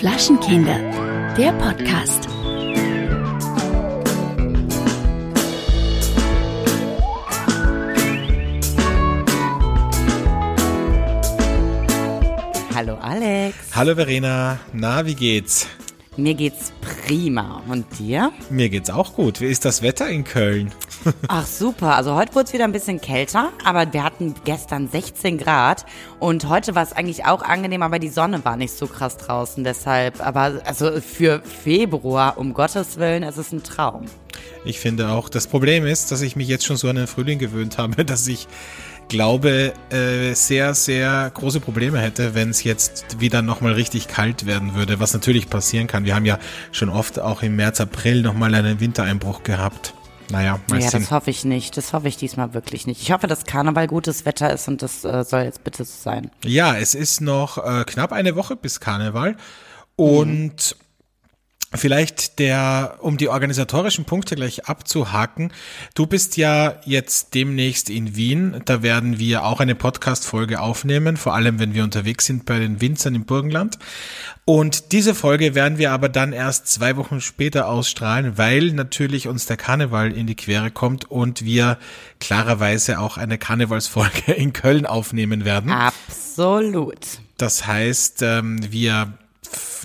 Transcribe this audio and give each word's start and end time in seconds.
Flaschenkinder, 0.00 0.78
der 1.36 1.52
Podcast. 1.52 2.26
Hallo 12.74 12.94
Alex. 12.94 13.56
Hallo 13.74 13.94
Verena, 13.94 14.58
na, 14.72 15.04
wie 15.04 15.14
geht's? 15.14 15.68
Mir 16.16 16.34
geht's 16.34 16.72
prima. 16.80 17.62
Und 17.68 17.86
dir? 17.98 18.32
Mir 18.48 18.70
geht's 18.70 18.88
auch 18.88 19.14
gut. 19.14 19.40
Wie 19.40 19.46
ist 19.46 19.64
das 19.64 19.82
Wetter 19.82 20.08
in 20.08 20.24
Köln? 20.24 20.72
Ach 21.28 21.46
super, 21.46 21.96
also 21.96 22.14
heute 22.14 22.34
wurde 22.34 22.46
es 22.46 22.52
wieder 22.52 22.64
ein 22.64 22.72
bisschen 22.72 23.00
kälter, 23.00 23.50
aber 23.64 23.92
wir 23.92 24.04
hatten 24.04 24.34
gestern 24.44 24.88
16 24.88 25.38
Grad 25.38 25.86
und 26.18 26.48
heute 26.48 26.74
war 26.74 26.82
es 26.82 26.92
eigentlich 26.92 27.24
auch 27.24 27.42
angenehm, 27.42 27.82
aber 27.82 27.98
die 27.98 28.08
Sonne 28.08 28.44
war 28.44 28.56
nicht 28.56 28.72
so 28.72 28.86
krass 28.86 29.16
draußen, 29.16 29.64
deshalb, 29.64 30.24
aber 30.24 30.60
also 30.64 31.00
für 31.00 31.42
Februar, 31.42 32.38
um 32.38 32.54
Gottes 32.54 32.98
Willen, 32.98 33.22
es 33.22 33.38
ist 33.38 33.52
ein 33.52 33.62
Traum. 33.62 34.06
Ich 34.64 34.78
finde 34.78 35.10
auch, 35.10 35.28
das 35.28 35.46
Problem 35.46 35.86
ist, 35.86 36.12
dass 36.12 36.20
ich 36.22 36.36
mich 36.36 36.48
jetzt 36.48 36.66
schon 36.66 36.76
so 36.76 36.88
an 36.88 36.96
den 36.96 37.06
Frühling 37.06 37.38
gewöhnt 37.38 37.78
habe, 37.78 38.04
dass 38.04 38.26
ich 38.26 38.46
glaube, 39.08 39.72
äh, 39.90 40.34
sehr, 40.34 40.72
sehr 40.74 41.30
große 41.34 41.60
Probleme 41.60 41.98
hätte, 41.98 42.34
wenn 42.34 42.50
es 42.50 42.62
jetzt 42.62 43.20
wieder 43.20 43.42
nochmal 43.42 43.72
richtig 43.72 44.06
kalt 44.06 44.46
werden 44.46 44.74
würde, 44.74 45.00
was 45.00 45.12
natürlich 45.12 45.50
passieren 45.50 45.88
kann. 45.88 46.04
Wir 46.04 46.14
haben 46.14 46.26
ja 46.26 46.38
schon 46.70 46.88
oft 46.88 47.18
auch 47.18 47.42
im 47.42 47.56
März, 47.56 47.80
April 47.80 48.22
nochmal 48.22 48.54
einen 48.54 48.78
Wintereinbruch 48.78 49.42
gehabt. 49.42 49.94
Naja, 50.30 50.60
mal 50.68 50.80
Ja, 50.80 50.88
sehen. 50.90 51.00
das 51.00 51.10
hoffe 51.10 51.30
ich 51.30 51.44
nicht. 51.44 51.76
Das 51.76 51.92
hoffe 51.92 52.08
ich 52.08 52.16
diesmal 52.16 52.54
wirklich 52.54 52.86
nicht. 52.86 53.02
Ich 53.02 53.12
hoffe, 53.12 53.26
dass 53.26 53.44
Karneval 53.44 53.86
gutes 53.86 54.24
Wetter 54.24 54.52
ist 54.52 54.68
und 54.68 54.82
das 54.82 55.04
äh, 55.04 55.24
soll 55.24 55.42
jetzt 55.42 55.64
bitte 55.64 55.84
so 55.84 55.92
sein. 56.00 56.30
Ja, 56.44 56.76
es 56.76 56.94
ist 56.94 57.20
noch 57.20 57.58
äh, 57.58 57.84
knapp 57.84 58.12
eine 58.12 58.36
Woche 58.36 58.56
bis 58.56 58.80
Karneval 58.80 59.36
und 59.96 60.76
Vielleicht 61.72 62.40
der, 62.40 62.96
um 62.98 63.16
die 63.16 63.28
organisatorischen 63.28 64.04
Punkte 64.04 64.34
gleich 64.34 64.66
abzuhaken. 64.66 65.52
Du 65.94 66.04
bist 66.04 66.36
ja 66.36 66.80
jetzt 66.84 67.36
demnächst 67.36 67.90
in 67.90 68.16
Wien. 68.16 68.60
Da 68.64 68.82
werden 68.82 69.20
wir 69.20 69.44
auch 69.44 69.60
eine 69.60 69.76
Podcast-Folge 69.76 70.58
aufnehmen, 70.58 71.16
vor 71.16 71.32
allem 71.32 71.60
wenn 71.60 71.72
wir 71.72 71.84
unterwegs 71.84 72.26
sind 72.26 72.44
bei 72.44 72.58
den 72.58 72.80
Winzern 72.80 73.14
im 73.14 73.24
Burgenland. 73.24 73.78
Und 74.44 74.90
diese 74.90 75.14
Folge 75.14 75.54
werden 75.54 75.78
wir 75.78 75.92
aber 75.92 76.08
dann 76.08 76.32
erst 76.32 76.66
zwei 76.66 76.96
Wochen 76.96 77.20
später 77.20 77.68
ausstrahlen, 77.68 78.36
weil 78.36 78.72
natürlich 78.72 79.28
uns 79.28 79.46
der 79.46 79.56
Karneval 79.56 80.10
in 80.10 80.26
die 80.26 80.34
Quere 80.34 80.72
kommt 80.72 81.08
und 81.08 81.44
wir 81.44 81.78
klarerweise 82.18 82.98
auch 82.98 83.16
eine 83.16 83.38
Karnevalsfolge 83.38 84.32
in 84.36 84.52
Köln 84.52 84.86
aufnehmen 84.86 85.44
werden. 85.44 85.70
Absolut. 85.70 86.98
Das 87.36 87.64
heißt, 87.68 88.22
ähm, 88.22 88.58
wir 88.72 89.14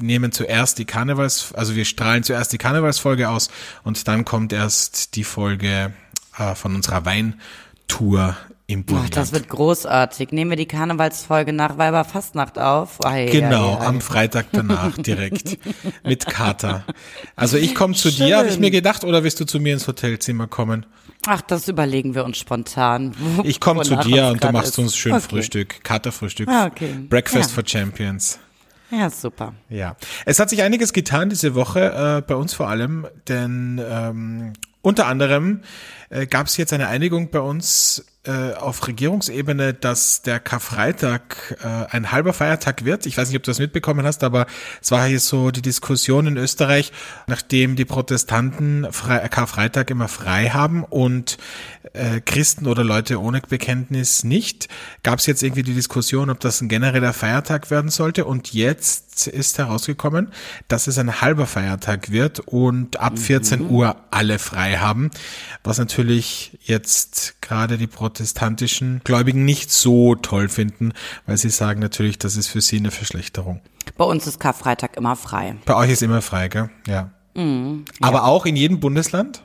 nehmen 0.02 0.32
zuerst 0.32 0.78
die 0.78 0.86
Karnevals, 0.86 1.54
also 1.54 1.76
wir 1.76 1.86
strahlen 1.86 2.24
zuerst 2.24 2.52
die 2.54 2.58
Karnevalsfolge 2.58 3.30
aus 3.30 3.50
und 3.84 4.08
dann 4.08 4.26
kommt 4.26 4.54
erst 4.54 5.16
die 5.16 5.24
Folge 5.24 5.94
äh, 6.38 6.56
von 6.56 6.76
unserer 6.76 7.06
Weintour 7.06 8.36
im 8.68 8.80
Ach, 8.82 8.86
Burgenland. 8.88 9.16
das 9.16 9.32
wird 9.32 9.48
großartig. 9.48 10.32
Nehmen 10.32 10.50
wir 10.50 10.58
die 10.58 10.66
Karnevalsfolge 10.66 11.54
nach 11.54 11.78
Weiberfastnacht 11.78 12.58
auf. 12.58 13.04
Ei, 13.06 13.28
Genau, 13.32 13.76
ei, 13.78 13.82
ei. 13.82 13.86
am 13.86 14.02
Freitag 14.02 14.48
danach 14.52 14.98
direkt 14.98 15.60
mit 16.04 16.26
Kater. 16.26 16.84
Also 17.36 17.58
ich 17.58 17.76
komme 17.76 17.94
zu 17.94 18.10
dir, 18.12 18.38
habe 18.38 18.48
ich 18.48 18.58
mir 18.60 18.72
gedacht, 18.72 19.04
oder 19.04 19.24
willst 19.24 19.40
du 19.40 19.46
zu 19.46 19.60
mir 19.60 19.74
ins 19.74 19.88
Hotelzimmer 19.88 20.48
kommen? 20.48 20.88
Ach, 21.28 21.42
das 21.42 21.68
überlegen 21.68 22.16
wir 22.16 22.26
uns 22.26 22.38
spontan. 22.38 23.16
Ich 23.44 23.60
komme 23.60 23.84
zu 23.84 23.96
dir 23.98 24.28
und 24.28 24.44
du 24.44 24.52
machst 24.52 24.70
ist. 24.70 24.80
uns 24.80 24.96
schön 24.98 25.14
Okay. 25.14 25.26
Frühstück, 25.30 25.84
Katerfrühstück, 25.84 26.48
Ah, 26.50 26.66
okay. 26.66 26.90
Breakfast 27.08 27.52
Ja. 27.52 27.56
for 27.56 27.64
Champions. 27.68 28.40
Ja, 28.92 29.10
super. 29.10 29.54
Ja, 29.70 29.96
es 30.26 30.40
hat 30.40 30.50
sich 30.50 30.62
einiges 30.62 30.94
getan 30.94 31.30
diese 31.30 31.56
Woche, 31.56 32.20
äh, 32.20 32.22
bei 32.22 32.36
uns 32.36 32.54
vor 32.54 32.70
allem, 32.70 33.08
denn 33.28 33.82
ähm, 33.84 34.54
unter 34.82 35.08
anderem 35.08 35.62
äh, 36.10 36.28
gab 36.28 36.48
es 36.48 36.58
jetzt 36.58 36.72
eine 36.74 36.88
Einigung 36.88 37.32
bei 37.32 37.40
uns 37.40 38.06
auf 38.32 38.88
Regierungsebene, 38.88 39.74
dass 39.74 40.22
der 40.22 40.40
Karfreitag 40.40 41.58
äh, 41.64 41.94
ein 41.94 42.12
halber 42.12 42.34
Feiertag 42.34 42.86
wird. 42.86 43.06
Ich 43.06 43.18
weiß 43.18 43.30
nicht, 43.30 43.38
ob 43.38 43.44
du 43.44 43.52
das 43.52 43.60
mitbekommen 43.60 44.06
hast, 44.06 44.24
aber 44.24 44.48
es 44.82 44.92
war 44.92 45.06
hier 45.06 45.20
so 45.20 45.52
die 45.52 45.62
Diskussion 45.62 46.28
in 46.28 46.38
Österreich, 46.38 46.92
nachdem 47.28 47.76
die 47.76 47.86
Protestanten 47.86 48.88
Fre 48.92 49.28
Karfreitag 49.30 49.90
immer 49.90 50.08
frei 50.08 50.50
haben 50.50 50.84
und 50.84 51.38
äh, 51.94 52.22
Christen 52.22 52.68
oder 52.68 52.84
Leute 52.84 53.22
ohne 53.22 53.42
Bekenntnis 53.42 54.24
nicht, 54.24 54.68
gab 55.04 55.20
es 55.20 55.26
jetzt 55.26 55.44
irgendwie 55.44 55.64
die 55.64 55.74
Diskussion, 55.74 56.30
ob 56.30 56.40
das 56.40 56.62
ein 56.62 56.70
genereller 56.70 57.14
Feiertag 57.14 57.70
werden 57.70 57.90
sollte. 57.90 58.26
Und 58.26 58.54
jetzt 58.54 59.05
ist 59.28 59.58
herausgekommen, 59.58 60.32
dass 60.68 60.88
es 60.88 60.98
ein 60.98 61.22
halber 61.22 61.46
Feiertag 61.46 62.12
wird 62.12 62.40
und 62.40 63.00
ab 63.00 63.18
14 63.18 63.70
Uhr 63.70 63.96
alle 64.12 64.40
frei 64.40 64.78
haben, 64.78 65.12
was 65.64 65.78
natürlich 65.78 66.58
jetzt 66.62 67.42
gerade 67.42 67.78
die 67.78 67.88
protestantischen 67.88 69.02
Gläubigen 69.04 69.46
nicht 69.46 69.72
so 69.72 70.16
toll 70.16 70.50
finden, 70.50 70.94
weil 71.26 71.38
sie 71.38 71.50
sagen 71.50 71.80
natürlich, 71.80 72.20
das 72.20 72.36
ist 72.36 72.48
für 72.48 72.62
sie 72.62 72.78
eine 72.78 72.92
Verschlechterung. 72.92 73.62
Bei 73.98 74.06
uns 74.06 74.28
ist 74.28 74.40
Karfreitag 74.40 74.98
immer 74.98 75.16
frei. 75.16 75.56
Bei 75.66 75.76
euch 75.76 75.92
ist 75.92 76.04
immer 76.04 76.22
frei, 76.22 76.48
gell? 76.48 76.70
Ja. 76.88 77.12
Aber 78.02 78.24
auch 78.24 78.46
in 78.46 78.56
jedem 78.56 78.80
Bundesland? 78.80 79.45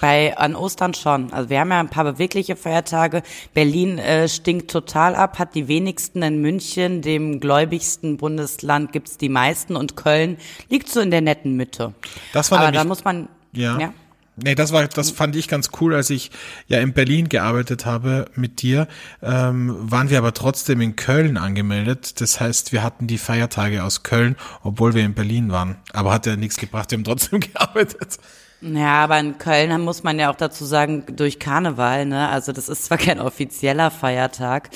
Bei 0.00 0.36
an 0.38 0.54
Ostern 0.54 0.94
schon. 0.94 1.32
Also 1.32 1.50
wir 1.50 1.58
haben 1.60 1.70
ja 1.70 1.80
ein 1.80 1.88
paar 1.88 2.04
bewegliche 2.04 2.54
Feiertage. 2.56 3.22
Berlin 3.52 3.98
äh, 3.98 4.28
stinkt 4.28 4.70
total 4.70 5.16
ab, 5.16 5.38
hat 5.38 5.54
die 5.54 5.66
wenigsten 5.66 6.22
in 6.22 6.40
München, 6.40 7.02
dem 7.02 7.40
gläubigsten 7.40 8.16
Bundesland 8.16 8.92
gibt's 8.92 9.18
die 9.18 9.28
meisten 9.28 9.74
und 9.76 9.96
Köln 9.96 10.36
liegt 10.68 10.88
so 10.88 11.00
in 11.00 11.10
der 11.10 11.20
netten 11.20 11.56
Mitte. 11.56 11.94
Das 12.32 12.50
war 12.50 12.58
Aber 12.58 12.66
nämlich- 12.68 12.82
da 12.82 12.88
muss 12.88 13.04
man 13.04 13.28
Ja. 13.52 13.78
ja. 13.78 13.92
Nee, 14.36 14.56
das 14.56 14.72
war, 14.72 14.84
das 14.88 15.12
fand 15.12 15.36
ich 15.36 15.46
ganz 15.46 15.70
cool, 15.80 15.94
als 15.94 16.10
ich 16.10 16.32
ja 16.66 16.80
in 16.80 16.92
Berlin 16.92 17.28
gearbeitet 17.28 17.86
habe 17.86 18.24
mit 18.34 18.62
dir, 18.62 18.88
ähm, 19.22 19.76
waren 19.78 20.10
wir 20.10 20.18
aber 20.18 20.34
trotzdem 20.34 20.80
in 20.80 20.96
Köln 20.96 21.36
angemeldet. 21.36 22.20
Das 22.20 22.40
heißt, 22.40 22.72
wir 22.72 22.82
hatten 22.82 23.06
die 23.06 23.18
Feiertage 23.18 23.84
aus 23.84 24.02
Köln, 24.02 24.34
obwohl 24.64 24.94
wir 24.94 25.04
in 25.04 25.14
Berlin 25.14 25.52
waren. 25.52 25.76
Aber 25.92 26.12
hat 26.12 26.26
ja 26.26 26.34
nichts 26.34 26.56
gebracht, 26.56 26.90
wir 26.90 26.98
haben 26.98 27.04
trotzdem 27.04 27.38
gearbeitet. 27.52 28.18
Ja, 28.60 29.04
aber 29.04 29.18
in 29.20 29.36
Köln 29.36 29.78
muss 29.82 30.02
man 30.04 30.18
ja 30.18 30.30
auch 30.30 30.36
dazu 30.36 30.64
sagen, 30.64 31.04
durch 31.14 31.38
Karneval, 31.38 32.06
ne? 32.06 32.28
Also 32.30 32.52
das 32.52 32.68
ist 32.68 32.84
zwar 32.84 32.96
kein 32.98 33.20
offizieller 33.20 33.90
Feiertag, 33.90 34.70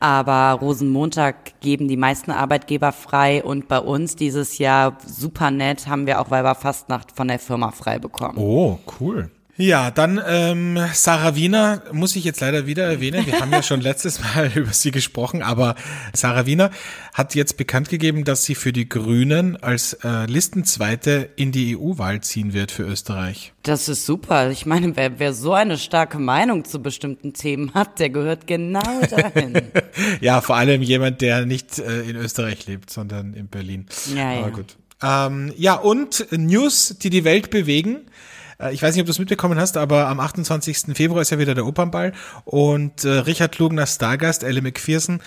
aber 0.00 0.58
Rosenmontag 0.60 1.60
geben 1.60 1.88
die 1.88 1.98
meisten 1.98 2.30
Arbeitgeber 2.30 2.92
frei 2.92 3.44
und 3.44 3.68
bei 3.68 3.78
uns 3.78 4.16
dieses 4.16 4.58
Jahr 4.58 4.96
super 5.06 5.50
nett 5.50 5.86
haben 5.86 6.06
wir 6.06 6.20
auch 6.20 6.30
Weiberfastnacht 6.30 7.12
von 7.12 7.28
der 7.28 7.38
Firma 7.38 7.70
frei 7.70 7.98
bekommen. 7.98 8.38
Oh, 8.38 8.78
cool. 8.98 9.30
Ja, 9.56 9.92
dann 9.92 10.20
ähm, 10.26 10.78
Sarah 10.92 11.36
Wiener 11.36 11.82
muss 11.92 12.16
ich 12.16 12.24
jetzt 12.24 12.40
leider 12.40 12.66
wieder 12.66 12.84
erwähnen. 12.84 13.24
Wir 13.24 13.40
haben 13.40 13.52
ja 13.52 13.62
schon 13.62 13.80
letztes 13.82 14.20
Mal 14.20 14.50
über 14.54 14.72
sie 14.72 14.90
gesprochen, 14.90 15.42
aber 15.42 15.76
Sarah 16.12 16.46
Wiener 16.46 16.70
hat 17.12 17.36
jetzt 17.36 17.56
bekannt 17.56 17.88
gegeben, 17.88 18.24
dass 18.24 18.44
sie 18.44 18.56
für 18.56 18.72
die 18.72 18.88
Grünen 18.88 19.56
als 19.56 19.92
äh, 20.02 20.26
Listenzweite 20.26 21.30
in 21.36 21.52
die 21.52 21.76
EU-Wahl 21.76 22.20
ziehen 22.20 22.52
wird 22.52 22.72
für 22.72 22.82
Österreich. 22.82 23.52
Das 23.62 23.88
ist 23.88 24.04
super. 24.04 24.50
Ich 24.50 24.66
meine, 24.66 24.96
wer, 24.96 25.20
wer 25.20 25.32
so 25.32 25.52
eine 25.52 25.78
starke 25.78 26.18
Meinung 26.18 26.64
zu 26.64 26.82
bestimmten 26.82 27.32
Themen 27.32 27.74
hat, 27.74 28.00
der 28.00 28.10
gehört 28.10 28.46
genau 28.46 29.00
dahin. 29.08 29.54
Ja, 30.20 30.40
vor 30.40 30.56
allem 30.56 30.82
jemand, 30.82 31.20
der 31.20 31.46
nicht 31.46 31.78
äh, 31.78 32.02
in 32.02 32.16
Österreich 32.16 32.66
lebt, 32.66 32.90
sondern 32.90 33.34
in 33.34 33.46
Berlin. 33.46 33.86
Ja, 34.14 34.30
Aber 34.30 34.40
ja. 34.40 34.48
gut. 34.48 34.76
Ähm, 35.02 35.52
ja, 35.56 35.74
und 35.74 36.26
News, 36.32 36.96
die 36.98 37.10
die 37.10 37.24
Welt 37.24 37.50
bewegen. 37.50 38.06
Äh, 38.58 38.72
Ich 38.74 38.82
weiß 38.82 38.94
nicht, 38.94 39.02
ob 39.02 39.06
du 39.06 39.12
es 39.12 39.18
mitbekommen 39.18 39.58
hast, 39.58 39.76
aber 39.76 40.08
am 40.08 40.20
28. 40.20 40.94
Februar 40.96 41.22
ist 41.22 41.30
ja 41.30 41.38
wieder 41.38 41.54
der 41.54 41.66
Opernball 41.66 42.12
und 42.44 43.04
äh, 43.04 43.08
Richard 43.10 43.58
Lugner 43.58 43.86
Stargast, 43.86 44.42
Elle 44.42 44.62
McPherson, 44.62 45.20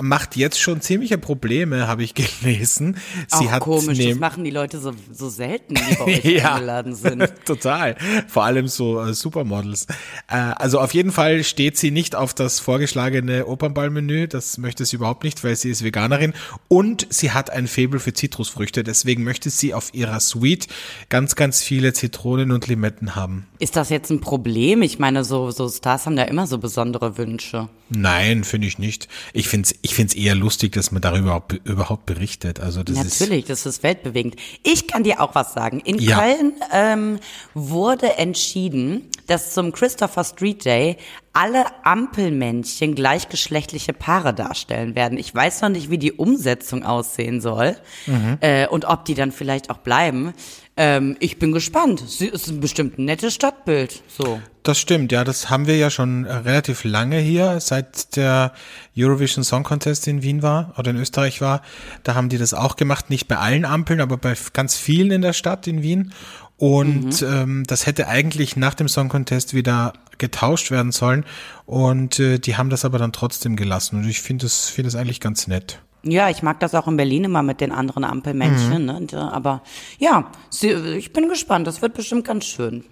macht 0.00 0.36
jetzt 0.36 0.60
schon 0.60 0.80
ziemliche 0.80 1.18
Probleme, 1.18 1.88
habe 1.88 2.02
ich 2.04 2.14
gelesen. 2.42 2.96
Sie 3.26 3.46
Auch 3.46 3.50
hat 3.50 3.60
komisch, 3.62 3.98
das 3.98 4.16
machen 4.18 4.44
die 4.44 4.50
Leute 4.50 4.78
so, 4.78 4.92
so 5.12 5.28
selten, 5.28 5.74
die 5.74 5.94
bei 5.96 6.04
euch 6.04 6.24
Ja. 6.24 6.54
eingeladen 6.54 6.94
sind. 6.94 7.32
Total. 7.44 7.96
Vor 8.28 8.44
allem 8.44 8.68
so 8.68 9.00
äh, 9.02 9.14
Supermodels. 9.14 9.86
Äh, 10.28 10.36
also 10.36 10.78
auf 10.80 10.94
jeden 10.94 11.10
Fall 11.10 11.42
steht 11.42 11.76
sie 11.78 11.90
nicht 11.90 12.14
auf 12.14 12.34
das 12.34 12.60
vorgeschlagene 12.60 13.46
Opernballmenü. 13.46 14.28
Das 14.28 14.58
möchte 14.58 14.84
sie 14.84 14.96
überhaupt 14.96 15.24
nicht, 15.24 15.42
weil 15.42 15.56
sie 15.56 15.70
ist 15.70 15.82
Veganerin. 15.82 16.34
Und 16.68 17.06
sie 17.10 17.32
hat 17.32 17.50
ein 17.50 17.66
Faible 17.66 17.98
für 17.98 18.12
Zitrusfrüchte. 18.12 18.84
Deswegen 18.84 19.24
möchte 19.24 19.50
sie 19.50 19.74
auf 19.74 19.92
ihrer 19.94 20.20
Suite 20.20 20.68
ganz, 21.08 21.34
ganz 21.34 21.62
viele 21.62 21.92
Zitronen- 21.92 22.52
und 22.52 22.66
Limetten 22.68 23.16
haben. 23.16 23.47
Ist 23.60 23.76
das 23.76 23.88
jetzt 23.90 24.10
ein 24.10 24.20
Problem? 24.20 24.82
Ich 24.82 24.98
meine, 24.98 25.24
so, 25.24 25.50
so 25.50 25.68
Stars 25.68 26.06
haben 26.06 26.16
da 26.16 26.22
immer 26.24 26.46
so 26.46 26.58
besondere 26.58 27.18
Wünsche. 27.18 27.68
Nein, 27.90 28.44
finde 28.44 28.66
ich 28.68 28.78
nicht. 28.78 29.08
Ich 29.32 29.48
finde 29.48 29.68
es 29.70 29.78
ich 29.82 29.94
find's 29.94 30.14
eher 30.14 30.34
lustig, 30.34 30.72
dass 30.72 30.92
man 30.92 31.00
darüber 31.02 31.42
überhaupt 31.64 32.06
berichtet. 32.06 32.60
Also 32.60 32.82
das 32.82 32.96
Natürlich, 32.96 33.42
ist 33.48 33.50
das 33.50 33.66
ist 33.66 33.82
weltbewegend. 33.82 34.36
Ich 34.62 34.86
kann 34.86 35.04
dir 35.04 35.20
auch 35.20 35.34
was 35.34 35.54
sagen. 35.54 35.80
In 35.80 35.98
Ja. 35.98 36.18
Köln 36.20 36.52
ähm, 36.72 37.18
wurde 37.54 38.16
entschieden, 38.18 39.08
dass 39.26 39.54
zum 39.54 39.72
Christopher 39.72 40.24
Street 40.24 40.64
Day 40.64 40.96
alle 41.32 41.64
Ampelmännchen 41.84 42.94
gleichgeschlechtliche 42.94 43.92
Paare 43.92 44.34
darstellen 44.34 44.94
werden. 44.94 45.18
Ich 45.18 45.34
weiß 45.34 45.62
noch 45.62 45.68
nicht, 45.68 45.90
wie 45.90 45.98
die 45.98 46.12
Umsetzung 46.12 46.84
aussehen 46.84 47.40
soll 47.40 47.76
Mhm. 48.06 48.38
äh, 48.40 48.66
und 48.66 48.84
ob 48.86 49.04
die 49.04 49.14
dann 49.14 49.32
vielleicht 49.32 49.70
auch 49.70 49.78
bleiben. 49.78 50.32
Ähm, 50.80 51.16
ich 51.18 51.40
bin 51.40 51.50
gespannt. 51.50 52.04
Sie 52.06 52.28
ist 52.28 52.46
ein 52.46 52.60
bestimmt 52.60 52.98
ein 52.98 53.04
nettes 53.04 53.34
Stadtbild. 53.34 54.00
So. 54.06 54.40
Das 54.62 54.78
stimmt, 54.78 55.10
ja, 55.10 55.24
das 55.24 55.50
haben 55.50 55.66
wir 55.66 55.76
ja 55.76 55.90
schon 55.90 56.24
äh, 56.24 56.32
relativ 56.32 56.84
lange 56.84 57.18
hier, 57.18 57.58
seit 57.58 58.14
der 58.16 58.52
Eurovision 58.96 59.42
Song 59.42 59.64
Contest 59.64 60.06
in 60.06 60.22
Wien 60.22 60.40
war 60.40 60.74
oder 60.78 60.92
in 60.92 60.96
Österreich 60.96 61.40
war. 61.40 61.62
Da 62.04 62.14
haben 62.14 62.28
die 62.28 62.38
das 62.38 62.54
auch 62.54 62.76
gemacht, 62.76 63.10
nicht 63.10 63.26
bei 63.26 63.38
allen 63.38 63.64
Ampeln, 63.64 64.00
aber 64.00 64.18
bei 64.18 64.34
ganz 64.52 64.76
vielen 64.76 65.10
in 65.10 65.22
der 65.22 65.32
Stadt 65.32 65.66
in 65.66 65.82
Wien. 65.82 66.12
Und 66.58 67.22
ähm, 67.22 67.64
das 67.66 67.86
hätte 67.86 68.06
eigentlich 68.06 68.56
nach 68.56 68.74
dem 68.74 68.86
Song 68.86 69.08
Contest 69.08 69.54
wieder 69.54 69.94
getauscht 70.18 70.70
werden 70.70 70.92
sollen. 70.92 71.24
Und 71.66 72.20
äh, 72.20 72.38
die 72.38 72.56
haben 72.56 72.70
das 72.70 72.84
aber 72.84 72.98
dann 72.98 73.12
trotzdem 73.12 73.56
gelassen. 73.56 73.96
Und 73.96 74.08
ich 74.08 74.20
finde 74.20 74.44
das, 74.44 74.68
finde 74.68 74.92
das 74.92 75.00
eigentlich 75.00 75.20
ganz 75.20 75.48
nett. 75.48 75.80
Ja, 76.02 76.30
ich 76.30 76.42
mag 76.42 76.60
das 76.60 76.74
auch 76.74 76.86
in 76.86 76.96
Berlin 76.96 77.24
immer 77.24 77.42
mit 77.42 77.60
den 77.60 77.72
anderen 77.72 78.04
Ampelmännchen. 78.04 78.86
Ne? 78.86 78.96
Und, 78.96 79.12
äh, 79.12 79.16
Aber 79.16 79.62
ja, 79.98 80.30
ich 80.62 81.12
bin 81.12 81.28
gespannt. 81.28 81.66
Das 81.66 81.82
wird 81.82 81.94
bestimmt 81.94 82.24
ganz 82.24 82.46
schön. 82.46 82.84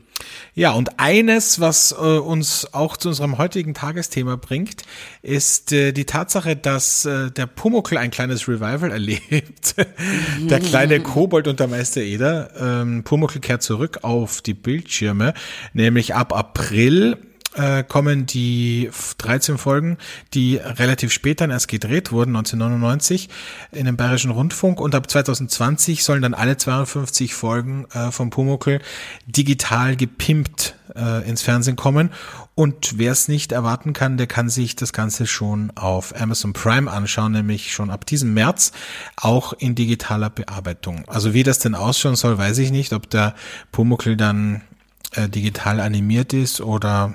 Ja, 0.55 0.73
und 0.73 0.99
eines, 0.99 1.61
was 1.61 1.93
äh, 1.93 1.94
uns 1.94 2.73
auch 2.73 2.97
zu 2.97 3.08
unserem 3.08 3.37
heutigen 3.37 3.75
Tagesthema 3.75 4.37
bringt, 4.37 4.82
ist 5.23 5.73
äh, 5.73 5.93
die 5.93 6.06
Tatsache, 6.06 6.56
dass 6.56 7.05
äh, 7.05 7.31
der 7.31 7.47
Pumuckl 7.47 7.99
ein 7.99 8.11
kleines 8.11 8.49
Revival 8.49 8.91
erlebt. 8.93 9.76
der 10.38 10.61
kleine 10.61 11.00
Kobold 11.00 11.49
und 11.49 11.61
der 11.61 11.69
Meister 11.69 12.00
Eder. 12.00 12.50
Ähm, 12.58 13.05
Pumuckl 13.05 13.41
kehrt 13.41 13.62
zurück 13.62 13.99
auf 14.03 14.41
die 14.41 14.55
Bildschirme, 14.55 15.35
nämlich 15.75 16.14
ab 16.14 16.35
April 16.35 17.19
äh, 17.56 17.82
kommen 17.82 18.26
die 18.26 18.87
f- 18.88 19.14
13 19.19 19.58
Folgen, 19.58 19.99
die 20.35 20.56
relativ 20.56 21.12
spät 21.12 21.41
dann 21.41 21.50
erst 21.50 21.69
gedreht 21.69 22.12
wurden, 22.12 22.37
1999, 22.37 23.29
in 23.73 23.87
dem 23.87 23.97
Bayerischen 23.97 24.31
Rundfunk. 24.31 24.81
Und 24.81 24.94
ab 24.94 25.11
2020 25.11 26.05
sollen 26.05 26.23
dann 26.23 26.35
alle 26.35 26.56
52 26.56 27.35
Folgen 27.35 27.87
äh, 27.93 28.11
vom 28.12 28.31
Pumuckl 28.31 28.81
digital 29.26 29.97
gepimpt 29.97 30.76
äh, 30.94 31.29
ins 31.29 31.43
Fernsehen 31.43 31.76
kommen. 31.76 32.11
Und 32.55 32.99
wer 32.99 33.12
es 33.12 33.29
nicht 33.29 33.53
erwarten 33.53 33.93
kann, 33.93 34.17
der 34.17 34.26
kann 34.26 34.49
sich 34.49 34.76
das 34.76 34.93
Ganze 34.94 35.26
schon 35.26 35.73
auf 35.75 36.19
Amazon 36.19 36.53
Prime 36.55 36.91
anschauen, 36.91 37.32
nämlich 37.32 37.73
schon 37.73 37.91
ab 37.91 38.06
diesem 38.06 38.32
März 38.32 38.73
auch 39.17 39.53
in 39.53 39.75
digitaler 39.75 40.31
Bearbeitung. 40.31 41.05
Also 41.06 41.35
wie 41.35 41.43
das 41.43 41.58
denn 41.58 41.75
ausschauen 41.75 42.17
soll, 42.17 42.38
weiß 42.38 42.56
ich 42.58 42.70
nicht, 42.70 42.93
ob 42.94 43.11
der 43.11 43.35
Pumuckl 43.73 44.17
dann 44.17 44.62
äh, 45.17 45.29
digital 45.29 45.81
animiert 45.81 46.33
ist 46.33 46.61
oder 46.61 47.15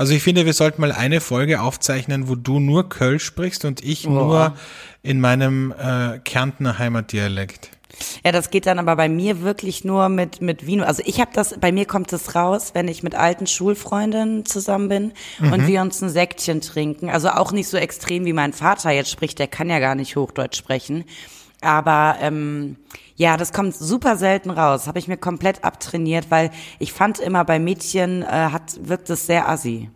Also 0.00 0.14
ich 0.14 0.22
finde, 0.22 0.46
wir 0.46 0.54
sollten 0.54 0.80
mal 0.80 0.92
eine 0.92 1.20
Folge 1.20 1.60
aufzeichnen, 1.60 2.26
wo 2.26 2.34
du 2.34 2.58
nur 2.58 2.88
Kölsch 2.88 3.22
sprichst 3.22 3.66
und 3.66 3.84
ich 3.84 4.08
nur 4.08 4.54
in 5.02 5.20
meinem 5.20 5.74
äh, 5.78 6.18
Kärntner 6.20 6.78
Heimatdialekt. 6.78 7.68
Ja, 8.24 8.32
das 8.32 8.48
geht 8.48 8.64
dann 8.64 8.78
aber 8.78 8.96
bei 8.96 9.10
mir 9.10 9.42
wirklich 9.42 9.84
nur 9.84 10.08
mit 10.08 10.40
mit 10.40 10.66
Vino. 10.66 10.84
Also 10.84 11.02
ich 11.04 11.20
habe 11.20 11.32
das, 11.34 11.60
bei 11.60 11.70
mir 11.70 11.84
kommt 11.84 12.14
es 12.14 12.34
raus, 12.34 12.70
wenn 12.72 12.88
ich 12.88 13.02
mit 13.02 13.14
alten 13.14 13.46
Schulfreundinnen 13.46 14.46
zusammen 14.46 14.88
bin 14.88 15.12
und 15.38 15.66
wir 15.66 15.82
uns 15.82 16.00
ein 16.00 16.08
Säckchen 16.08 16.62
trinken. 16.62 17.10
Also 17.10 17.28
auch 17.28 17.52
nicht 17.52 17.68
so 17.68 17.76
extrem 17.76 18.24
wie 18.24 18.32
mein 18.32 18.54
Vater 18.54 18.92
jetzt 18.92 19.10
spricht, 19.10 19.38
der 19.38 19.48
kann 19.48 19.68
ja 19.68 19.80
gar 19.80 19.96
nicht 19.96 20.16
Hochdeutsch 20.16 20.56
sprechen. 20.56 21.04
Aber 21.62 22.16
ähm, 22.20 22.76
ja, 23.16 23.36
das 23.36 23.52
kommt 23.52 23.74
super 23.74 24.16
selten 24.16 24.50
raus. 24.50 24.86
Habe 24.86 24.98
ich 24.98 25.08
mir 25.08 25.18
komplett 25.18 25.62
abtrainiert, 25.62 26.30
weil 26.30 26.50
ich 26.78 26.92
fand 26.92 27.18
immer 27.18 27.44
bei 27.44 27.58
Mädchen 27.58 28.22
äh, 28.22 28.26
hat 28.26 28.78
wirkt 28.82 29.10
es 29.10 29.26
sehr 29.26 29.48
assi. 29.48 29.90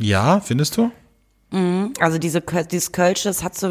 Ja, 0.00 0.40
findest 0.40 0.76
du? 0.76 0.90
Also 1.98 2.18
diese 2.18 2.42
dieses 2.42 2.92
Kölsches 2.92 3.42
hat 3.42 3.56
so, 3.56 3.68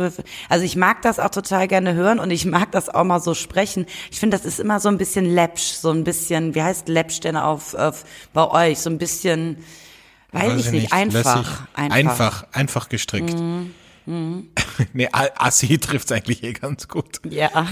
also 0.50 0.66
ich 0.66 0.76
mag 0.76 1.04
das 1.04 1.20
auch 1.20 1.30
total 1.30 1.68
gerne 1.68 1.94
hören 1.94 2.18
und 2.18 2.32
ich 2.32 2.46
mag 2.46 2.72
das 2.72 2.90
auch 2.90 3.04
mal 3.04 3.20
so 3.20 3.36
sprechen. 3.36 3.86
Ich 4.10 4.20
finde, 4.20 4.36
das 4.36 4.46
ist 4.48 4.60
immer 4.60 4.80
so 4.80 4.90
ein 4.90 4.98
bisschen 4.98 5.26
läppsch, 5.26 5.74
so 5.74 5.92
ein 5.92 6.04
bisschen, 6.04 6.56
wie 6.56 6.64
heißt 6.64 6.88
läppsch 6.88 7.20
denn 7.20 7.38
auf, 7.38 7.76
auf 7.76 8.04
bei 8.34 8.50
euch? 8.50 8.80
So 8.80 8.90
ein 8.90 8.98
bisschen, 8.98 9.58
weiß, 10.32 10.60
ich 10.60 10.72
nicht, 10.72 10.94
einfach, 10.94 11.68
lässig. 11.78 11.94
einfach, 11.94 12.48
einfach 12.52 12.90
gestrickt. 12.90 13.36
nee, 14.94 15.08
A- 15.12 15.30
Assi 15.36 15.78
trifft's 15.80 16.12
eigentlich 16.12 16.42
eh 16.44 16.54
ganz 16.54 16.88
gut. 16.88 17.20
Ja. 17.30 17.50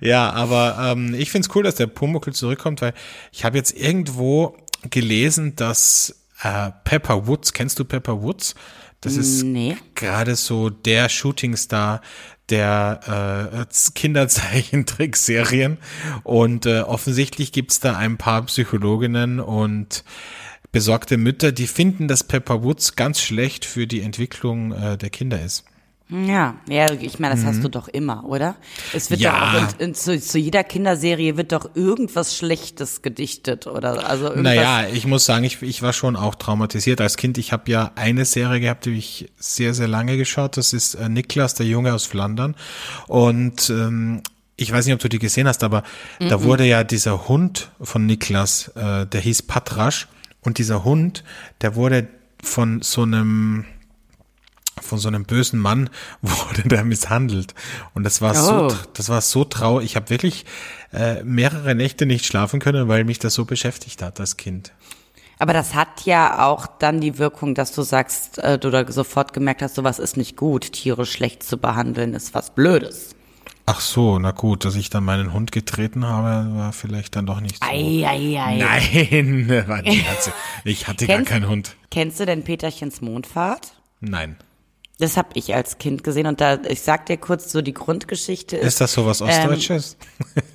Ja, 0.00 0.30
aber 0.30 0.78
ähm, 0.80 1.12
ich 1.14 1.30
find's 1.30 1.50
cool, 1.54 1.62
dass 1.64 1.74
der 1.74 1.88
Pumuckl 1.88 2.32
zurückkommt, 2.32 2.80
weil 2.80 2.94
ich 3.32 3.44
habe 3.44 3.58
jetzt 3.58 3.76
irgendwo 3.76 4.56
gelesen, 4.88 5.56
dass 5.56 6.24
äh, 6.42 6.70
Pepper 6.84 7.26
Woods, 7.26 7.52
kennst 7.52 7.78
du 7.78 7.84
Pepper 7.84 8.22
Woods? 8.22 8.54
Das 9.02 9.16
ist 9.16 9.42
Nee. 9.42 9.76
gerade 9.94 10.36
so 10.36 10.70
der 10.70 11.08
Shootingstar 11.08 12.00
der 12.48 13.62
äh, 13.66 13.92
Kinderzeichentrickserien 13.94 15.78
und 16.22 16.66
äh, 16.66 16.80
offensichtlich 16.80 17.52
gibt's 17.52 17.80
da 17.80 17.96
ein 17.96 18.16
paar 18.18 18.42
Psychologinnen 18.46 19.40
und 19.40 20.04
besorgte 20.72 21.16
Mütter, 21.16 21.52
die 21.52 21.66
finden, 21.66 22.08
dass 22.08 22.24
Pepper 22.24 22.62
Woods 22.62 22.96
ganz 22.96 23.20
schlecht 23.20 23.64
für 23.64 23.86
die 23.86 24.00
Entwicklung 24.02 24.72
äh, 24.72 24.96
der 24.96 25.10
Kinder 25.10 25.40
ist. 25.42 25.64
Ja, 26.12 26.56
ja, 26.68 26.90
ich 26.92 27.20
meine, 27.20 27.36
das 27.36 27.44
hast 27.44 27.62
du 27.62 27.68
doch 27.68 27.86
immer, 27.86 28.24
oder? 28.24 28.56
Es 28.92 29.10
wird 29.10 29.20
Mhm. 29.20 29.24
Ja. 29.26 29.52
doch, 29.52 29.78
und, 29.78 29.80
und 29.80 29.96
zu, 29.96 30.20
zu 30.20 30.38
jeder 30.38 30.64
Kinderserie 30.64 31.36
wird 31.36 31.52
doch 31.52 31.70
irgendwas 31.76 32.36
Schlechtes 32.36 33.02
gedichtet 33.02 33.68
oder 33.68 34.08
also 34.08 34.24
irgendwas. 34.24 34.56
Naja, 34.56 34.88
ich 34.92 35.06
muss 35.06 35.24
sagen, 35.24 35.44
ich, 35.44 35.62
ich 35.62 35.82
war 35.82 35.92
schon 35.92 36.16
auch 36.16 36.34
traumatisiert 36.34 37.00
als 37.00 37.16
Kind. 37.16 37.38
Ich 37.38 37.52
habe 37.52 37.70
ja 37.70 37.92
eine 37.94 38.24
Serie 38.24 38.58
gehabt, 38.58 38.86
die 38.86 38.98
ich 38.98 39.30
sehr, 39.36 39.72
sehr 39.72 39.86
lange 39.86 40.16
geschaut. 40.16 40.56
Das 40.56 40.72
ist 40.72 40.94
äh, 40.96 41.08
Niklas, 41.08 41.54
der 41.54 41.66
Junge 41.66 41.94
aus 41.94 42.06
Flandern. 42.06 42.56
Und 43.06 43.70
ähm, 43.70 44.22
ich 44.56 44.72
weiß 44.72 44.86
nicht, 44.86 44.94
ob 44.94 45.00
du 45.00 45.08
die 45.08 45.20
gesehen 45.20 45.46
hast, 45.46 45.62
aber 45.62 45.84
da 46.18 46.42
wurde 46.42 46.64
ja 46.64 46.82
dieser 46.82 47.28
Hund 47.28 47.70
von 47.80 48.04
Niklas, 48.04 48.68
äh, 48.74 49.06
der 49.06 49.20
hieß 49.20 49.42
Patrasch. 49.42 50.08
Und 50.42 50.58
dieser 50.58 50.84
Hund, 50.84 51.24
der 51.60 51.74
wurde 51.74 52.08
von 52.42 52.82
so 52.82 53.02
einem 53.02 53.64
von 54.80 54.98
so 54.98 55.08
einem 55.08 55.24
bösen 55.24 55.60
Mann 55.60 55.90
wurde 56.22 56.62
der 56.62 56.84
misshandelt 56.84 57.54
und 57.92 58.02
das 58.04 58.22
war 58.22 58.34
so 58.34 58.52
Oh. 58.54 58.66
tr- 58.68 58.88
das 58.94 59.08
war 59.10 59.20
so 59.20 59.44
traurig. 59.44 59.84
Ich 59.84 59.96
habe 59.96 60.08
wirklich 60.08 60.46
äh, 60.92 61.22
mehrere 61.22 61.74
Nächte 61.74 62.06
nicht 62.06 62.24
schlafen 62.24 62.60
können, 62.60 62.88
weil 62.88 63.04
mich 63.04 63.18
das 63.18 63.34
so 63.34 63.44
beschäftigt 63.44 64.00
hat 64.02 64.18
als 64.20 64.38
Kind. 64.38 64.72
Aber 65.38 65.52
das 65.52 65.74
hat 65.74 66.02
ja 66.06 66.46
auch 66.46 66.66
dann 66.66 67.00
die 67.02 67.18
Wirkung, 67.18 67.54
dass 67.54 67.72
du 67.72 67.82
sagst, 67.82 68.38
äh, 68.38 68.58
du 68.58 68.70
da 68.70 68.90
sofort 68.90 69.32
gemerkt 69.34 69.60
hast, 69.62 69.74
sowas 69.74 69.98
ist 69.98 70.16
nicht 70.16 70.36
gut, 70.36 70.72
Tiere 70.72 71.04
schlecht 71.04 71.42
zu 71.42 71.58
behandeln, 71.58 72.14
ist 72.14 72.32
was 72.34 72.54
Blödes. 72.54 73.14
Ach 73.66 73.80
so, 73.80 74.18
na 74.18 74.32
gut, 74.32 74.64
dass 74.64 74.74
ich 74.74 74.90
dann 74.90 75.04
meinen 75.04 75.32
Hund 75.32 75.52
getreten 75.52 76.04
habe, 76.04 76.54
war 76.56 76.72
vielleicht 76.72 77.16
dann 77.16 77.26
doch 77.26 77.40
nicht 77.40 77.62
so. 77.62 77.70
Ei, 77.70 78.04
ei, 78.06 78.40
ei. 78.40 78.58
Nein, 78.58 79.48
war 79.68 79.82
nicht, 79.82 80.08
also, 80.08 80.32
ich 80.64 80.88
hatte 80.88 81.06
gar 81.06 81.22
keinen 81.22 81.48
Hund. 81.48 81.76
Kennst 81.90 82.18
du 82.20 82.26
denn 82.26 82.42
Peterchens 82.42 83.00
Mondfahrt? 83.00 83.72
Nein. 84.00 84.36
Das 85.00 85.16
habe 85.16 85.30
ich 85.34 85.54
als 85.54 85.78
Kind 85.78 86.04
gesehen 86.04 86.26
und 86.26 86.40
da, 86.40 86.58
ich 86.68 86.82
sag 86.82 87.06
dir 87.06 87.16
kurz 87.16 87.50
so 87.50 87.62
die 87.62 87.72
Grundgeschichte 87.72 88.58
ist. 88.58 88.66
Ist 88.66 88.80
das 88.82 88.92
sowas 88.92 89.22
Ostdeutsches? 89.22 89.96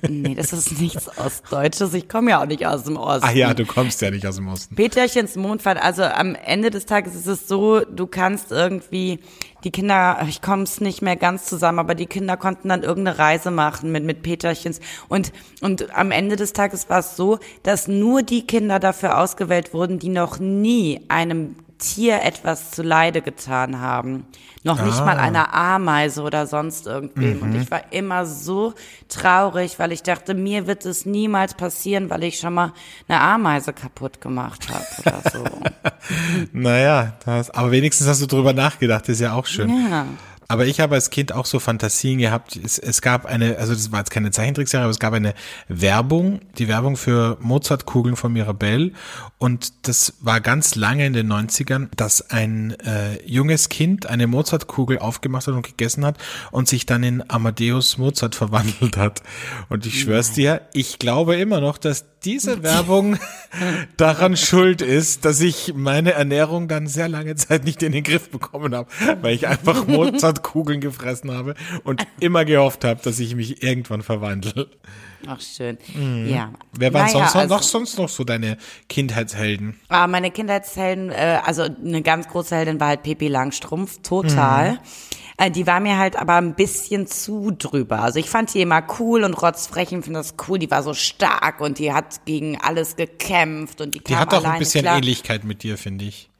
Ähm, 0.02 0.22
nee, 0.22 0.34
das 0.36 0.52
ist 0.52 0.80
nichts 0.80 1.10
Ostdeutsches. 1.18 1.92
Ich 1.94 2.08
komme 2.08 2.30
ja 2.30 2.40
auch 2.40 2.46
nicht 2.46 2.64
aus 2.64 2.84
dem 2.84 2.96
Osten. 2.96 3.26
Ach 3.28 3.34
ja, 3.34 3.52
du 3.54 3.66
kommst 3.66 4.00
ja 4.02 4.10
nicht 4.10 4.24
aus 4.24 4.36
dem 4.36 4.46
Osten. 4.46 4.76
Peterchens 4.76 5.34
Mondfahrt, 5.34 5.82
also 5.82 6.04
am 6.04 6.36
Ende 6.36 6.70
des 6.70 6.86
Tages 6.86 7.16
ist 7.16 7.26
es 7.26 7.48
so, 7.48 7.80
du 7.80 8.06
kannst 8.06 8.52
irgendwie, 8.52 9.18
die 9.64 9.72
Kinder, 9.72 10.24
ich 10.28 10.42
komme 10.42 10.62
es 10.62 10.80
nicht 10.80 11.02
mehr 11.02 11.16
ganz 11.16 11.46
zusammen, 11.46 11.80
aber 11.80 11.96
die 11.96 12.06
Kinder 12.06 12.36
konnten 12.36 12.68
dann 12.68 12.84
irgendeine 12.84 13.18
Reise 13.18 13.50
machen 13.50 13.90
mit, 13.90 14.04
mit 14.04 14.22
Peterchens. 14.22 14.78
Und, 15.08 15.32
und 15.60 15.92
am 15.92 16.12
Ende 16.12 16.36
des 16.36 16.52
Tages 16.52 16.88
war 16.88 17.00
es 17.00 17.16
so, 17.16 17.40
dass 17.64 17.88
nur 17.88 18.22
die 18.22 18.46
Kinder 18.46 18.78
dafür 18.78 19.18
ausgewählt 19.18 19.74
wurden, 19.74 19.98
die 19.98 20.08
noch 20.08 20.38
nie 20.38 21.00
einem 21.08 21.56
Tier 21.78 22.22
etwas 22.22 22.70
zu 22.70 22.82
Leide 22.82 23.22
getan 23.22 23.80
haben. 23.80 24.26
Noch 24.64 24.82
nicht 24.82 24.98
Ah. 24.98 25.04
mal 25.04 25.18
einer 25.18 25.54
Ameise 25.54 26.22
oder 26.22 26.46
sonst 26.46 26.86
irgendwem. 26.86 27.42
Und 27.42 27.50
Mhm. 27.50 27.60
ich 27.62 27.70
war 27.70 27.92
immer 27.92 28.26
so 28.26 28.74
traurig, 29.08 29.78
weil 29.78 29.92
ich 29.92 30.02
dachte, 30.02 30.34
mir 30.34 30.66
wird 30.66 30.84
es 30.86 31.06
niemals 31.06 31.54
passieren, 31.54 32.10
weil 32.10 32.24
ich 32.24 32.38
schon 32.40 32.54
mal 32.54 32.72
eine 33.06 33.20
Ameise 33.20 33.72
kaputt 33.72 34.20
gemacht 34.20 34.68
habe 34.68 34.84
oder 35.04 35.30
so. 35.30 35.44
Naja, 36.52 37.12
das, 37.24 37.50
aber 37.50 37.70
wenigstens 37.70 38.06
hast 38.08 38.22
du 38.22 38.26
drüber 38.26 38.52
nachgedacht, 38.52 39.02
das 39.02 39.14
ist 39.16 39.20
ja 39.20 39.32
auch 39.34 39.46
schön. 39.46 39.68
Ja. 39.90 40.06
Aber 40.48 40.66
ich 40.66 40.80
habe 40.80 40.94
als 40.94 41.10
Kind 41.10 41.32
auch 41.32 41.46
so 41.46 41.58
Fantasien 41.58 42.18
gehabt. 42.18 42.56
Es, 42.56 42.78
es 42.78 43.02
gab 43.02 43.26
eine, 43.26 43.58
also 43.58 43.74
das 43.74 43.90
war 43.92 44.00
jetzt 44.00 44.10
keine 44.10 44.30
Zeichentrickserie, 44.30 44.84
aber 44.84 44.90
es 44.90 44.98
gab 44.98 45.12
eine 45.12 45.34
Werbung, 45.68 46.40
die 46.58 46.68
Werbung 46.68 46.96
für 46.96 47.36
Mozartkugeln 47.40 48.16
von 48.16 48.32
Mirabelle. 48.32 48.92
Und 49.38 49.86
das 49.88 50.14
war 50.20 50.40
ganz 50.40 50.74
lange 50.74 51.06
in 51.06 51.12
den 51.12 51.32
90ern, 51.32 51.88
dass 51.96 52.30
ein 52.30 52.72
äh, 52.80 53.22
junges 53.26 53.68
Kind 53.68 54.06
eine 54.06 54.26
Mozartkugel 54.26 54.98
aufgemacht 54.98 55.46
hat 55.46 55.54
und 55.54 55.66
gegessen 55.66 56.04
hat 56.04 56.18
und 56.52 56.68
sich 56.68 56.86
dann 56.86 57.02
in 57.02 57.28
Amadeus 57.28 57.98
Mozart 57.98 58.34
verwandelt 58.34 58.96
hat. 58.96 59.22
Und 59.68 59.86
ich 59.86 60.00
schwör's 60.00 60.32
dir, 60.32 60.62
ich 60.72 60.98
glaube 60.98 61.36
immer 61.36 61.60
noch, 61.60 61.78
dass 61.78 62.04
diese 62.26 62.64
Werbung 62.64 63.18
daran 63.96 64.36
schuld 64.36 64.82
ist, 64.82 65.24
dass 65.24 65.40
ich 65.40 65.72
meine 65.74 66.12
Ernährung 66.12 66.66
dann 66.66 66.88
sehr 66.88 67.08
lange 67.08 67.36
Zeit 67.36 67.64
nicht 67.64 67.84
in 67.84 67.92
den 67.92 68.02
Griff 68.02 68.30
bekommen 68.30 68.74
habe, 68.74 68.90
weil 69.22 69.34
ich 69.34 69.46
einfach 69.46 69.86
Mozartkugeln 69.86 70.80
gefressen 70.80 71.30
habe 71.30 71.54
und 71.84 72.04
immer 72.18 72.44
gehofft 72.44 72.84
habe, 72.84 73.00
dass 73.02 73.20
ich 73.20 73.36
mich 73.36 73.62
irgendwann 73.62 74.02
verwandle. 74.02 74.68
Ach, 75.26 75.40
schön. 75.40 75.78
Ja. 76.26 76.46
Mhm. 76.46 76.54
Wer 76.72 76.92
waren 76.94 77.06
Naja, 77.06 77.12
sonst 77.28 77.36
also- 77.36 77.54
noch 77.54 77.62
sonst 77.62 77.98
noch 77.98 78.08
so 78.08 78.24
deine 78.24 78.56
Kindheitshelden? 78.88 79.78
Ah, 79.88 80.06
meine 80.06 80.30
Kindheitshelden, 80.30 81.10
äh, 81.10 81.40
also 81.44 81.62
eine 81.62 82.02
ganz 82.02 82.28
große 82.28 82.54
Heldin 82.56 82.80
war 82.80 82.88
halt 82.88 83.02
Pippi 83.02 83.28
Langstrumpf, 83.28 84.02
total. 84.02 84.72
Mhm. 84.72 84.78
Äh, 85.38 85.50
die 85.50 85.66
war 85.66 85.80
mir 85.80 85.98
halt 85.98 86.16
aber 86.16 86.36
ein 86.36 86.54
bisschen 86.54 87.06
zu 87.06 87.50
drüber. 87.50 88.00
Also 88.00 88.18
ich 88.18 88.30
fand 88.30 88.54
die 88.54 88.62
immer 88.62 88.82
cool 88.98 89.22
und 89.22 89.34
rotzfrech 89.34 89.92
und 89.92 90.02
finde 90.02 90.20
das 90.20 90.34
cool. 90.48 90.58
Die 90.58 90.70
war 90.70 90.82
so 90.82 90.94
stark 90.94 91.60
und 91.60 91.78
die 91.78 91.92
hat 91.92 92.24
gegen 92.24 92.58
alles 92.60 92.96
gekämpft 92.96 93.80
und 93.82 93.94
die 93.94 94.00
kam 94.00 94.14
Die 94.14 94.16
hat 94.16 94.32
auch 94.34 94.44
ein 94.44 94.58
bisschen 94.58 94.82
klar. 94.82 94.96
Ähnlichkeit 94.96 95.44
mit 95.44 95.62
dir, 95.62 95.76
finde 95.76 96.06
ich. 96.06 96.30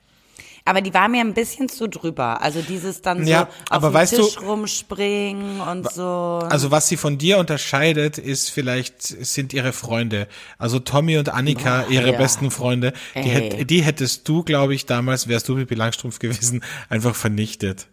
Aber 0.67 0.83
die 0.83 0.93
war 0.93 1.09
mir 1.09 1.21
ein 1.23 1.33
bisschen 1.33 1.69
zu 1.69 1.89
drüber. 1.89 2.43
Also 2.43 2.61
dieses 2.61 3.01
dann 3.01 3.25
so 3.25 3.31
Ja, 3.31 3.43
auf 3.45 3.49
aber 3.71 3.89
den 3.89 3.95
weißt 3.95 4.19
du- 4.19 4.25
Tisch 4.25 4.41
rumspringen 4.43 5.61
und 5.61 5.91
so. 5.93 6.41
Also 6.51 6.71
was 6.71 6.89
sie 6.89 6.97
von 6.97 7.19
dir 7.19 7.39
unterscheidet, 7.39 8.19
ist 8.19 8.51
vielleicht 8.51 9.01
sind 9.03 9.53
ihre 9.55 9.73
Freunde. 9.73 10.29
Also 10.59 10.79
Tommy 10.79 11.17
und 11.19 11.29
Annika, 11.31 11.85
ihre 11.89 12.13
ja. 12.13 12.19
besten 12.19 12.51
Freunde. 12.51 12.93
Die, 13.15 13.21
hätt, 13.21 13.71
die 13.71 13.83
hättest 13.83 14.29
du, 14.29 14.43
glaube 14.43 14.75
ich, 14.75 14.87
damals, 14.87 15.29
wärst 15.29 15.49
du 15.49 15.55
Pippi 15.57 15.75
Langstrumpf 15.75 16.19
gewesen, 16.19 16.63
einfach 16.89 17.15
vernichtet. 17.15 17.87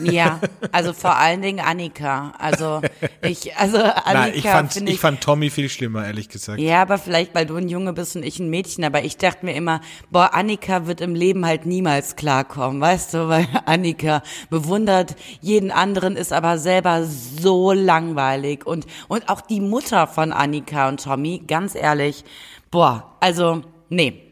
Ja, 0.00 0.40
also 0.72 0.92
vor 0.92 1.16
allen 1.16 1.42
Dingen 1.42 1.60
Annika. 1.60 2.32
Also 2.38 2.80
ich, 3.22 3.56
also 3.56 3.78
Annika 3.78 4.12
Nein, 4.12 4.32
ich 4.34 4.42
fand, 4.42 4.72
finde 4.72 4.92
ich 4.92 5.00
fand 5.00 5.20
Tommy 5.20 5.50
viel 5.50 5.68
schlimmer, 5.68 6.06
ehrlich 6.06 6.28
gesagt. 6.28 6.58
Ja, 6.58 6.82
aber 6.82 6.98
vielleicht, 6.98 7.34
weil 7.34 7.46
du 7.46 7.56
ein 7.56 7.68
Junge 7.68 7.92
bist 7.92 8.16
und 8.16 8.24
ich 8.24 8.38
ein 8.38 8.50
Mädchen. 8.50 8.84
Aber 8.84 9.04
ich 9.04 9.16
dachte 9.16 9.44
mir 9.44 9.54
immer, 9.54 9.80
boah, 10.10 10.34
Annika 10.34 10.86
wird 10.86 11.00
im 11.00 11.14
Leben 11.14 11.46
halt 11.46 11.66
niemals 11.66 12.16
klarkommen, 12.16 12.80
weißt 12.80 13.14
du? 13.14 13.28
Weil 13.28 13.46
Annika 13.66 14.22
bewundert 14.50 15.16
jeden 15.40 15.70
anderen, 15.70 16.16
ist 16.16 16.32
aber 16.32 16.58
selber 16.58 17.04
so 17.04 17.72
langweilig. 17.72 18.66
Und, 18.66 18.86
und 19.08 19.28
auch 19.28 19.40
die 19.40 19.60
Mutter 19.60 20.06
von 20.06 20.32
Annika 20.32 20.88
und 20.88 21.02
Tommy, 21.02 21.42
ganz 21.46 21.74
ehrlich, 21.74 22.24
boah, 22.70 23.16
also, 23.20 23.62
nee. 23.88 24.27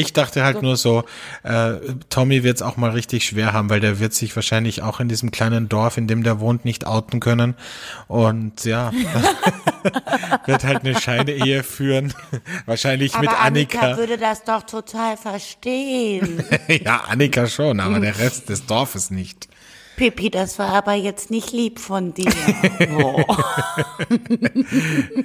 Ich 0.00 0.14
dachte 0.14 0.42
halt 0.42 0.62
nur 0.62 0.76
so, 0.78 1.04
äh, 1.42 1.74
Tommy 2.08 2.42
wird 2.42 2.56
es 2.56 2.62
auch 2.62 2.78
mal 2.78 2.90
richtig 2.90 3.26
schwer 3.26 3.52
haben, 3.52 3.68
weil 3.68 3.80
der 3.80 4.00
wird 4.00 4.14
sich 4.14 4.34
wahrscheinlich 4.34 4.80
auch 4.80 4.98
in 4.98 5.08
diesem 5.08 5.30
kleinen 5.30 5.68
Dorf, 5.68 5.98
in 5.98 6.06
dem 6.06 6.22
der 6.22 6.40
wohnt, 6.40 6.64
nicht 6.64 6.86
outen 6.86 7.20
können. 7.20 7.54
Und 8.08 8.64
ja, 8.64 8.92
wird 10.46 10.64
halt 10.64 10.84
eine 10.84 10.98
Scheine-Ehe 10.98 11.62
führen. 11.62 12.14
wahrscheinlich 12.64 13.18
mit 13.18 13.28
Annika. 13.30 13.98
würde 13.98 14.16
das 14.16 14.42
doch 14.44 14.62
total 14.62 15.18
verstehen. 15.18 16.42
ja, 16.68 17.02
Annika 17.06 17.46
schon, 17.46 17.78
aber 17.78 18.00
der 18.00 18.18
Rest 18.18 18.48
des 18.48 18.64
Dorfes 18.64 19.10
nicht. 19.10 19.49
Pippi, 20.00 20.30
das 20.30 20.58
war 20.58 20.70
aber 20.70 20.94
jetzt 20.94 21.30
nicht 21.30 21.52
lieb 21.52 21.78
von 21.78 22.14
dir. 22.14 22.32
Oh. 22.96 23.22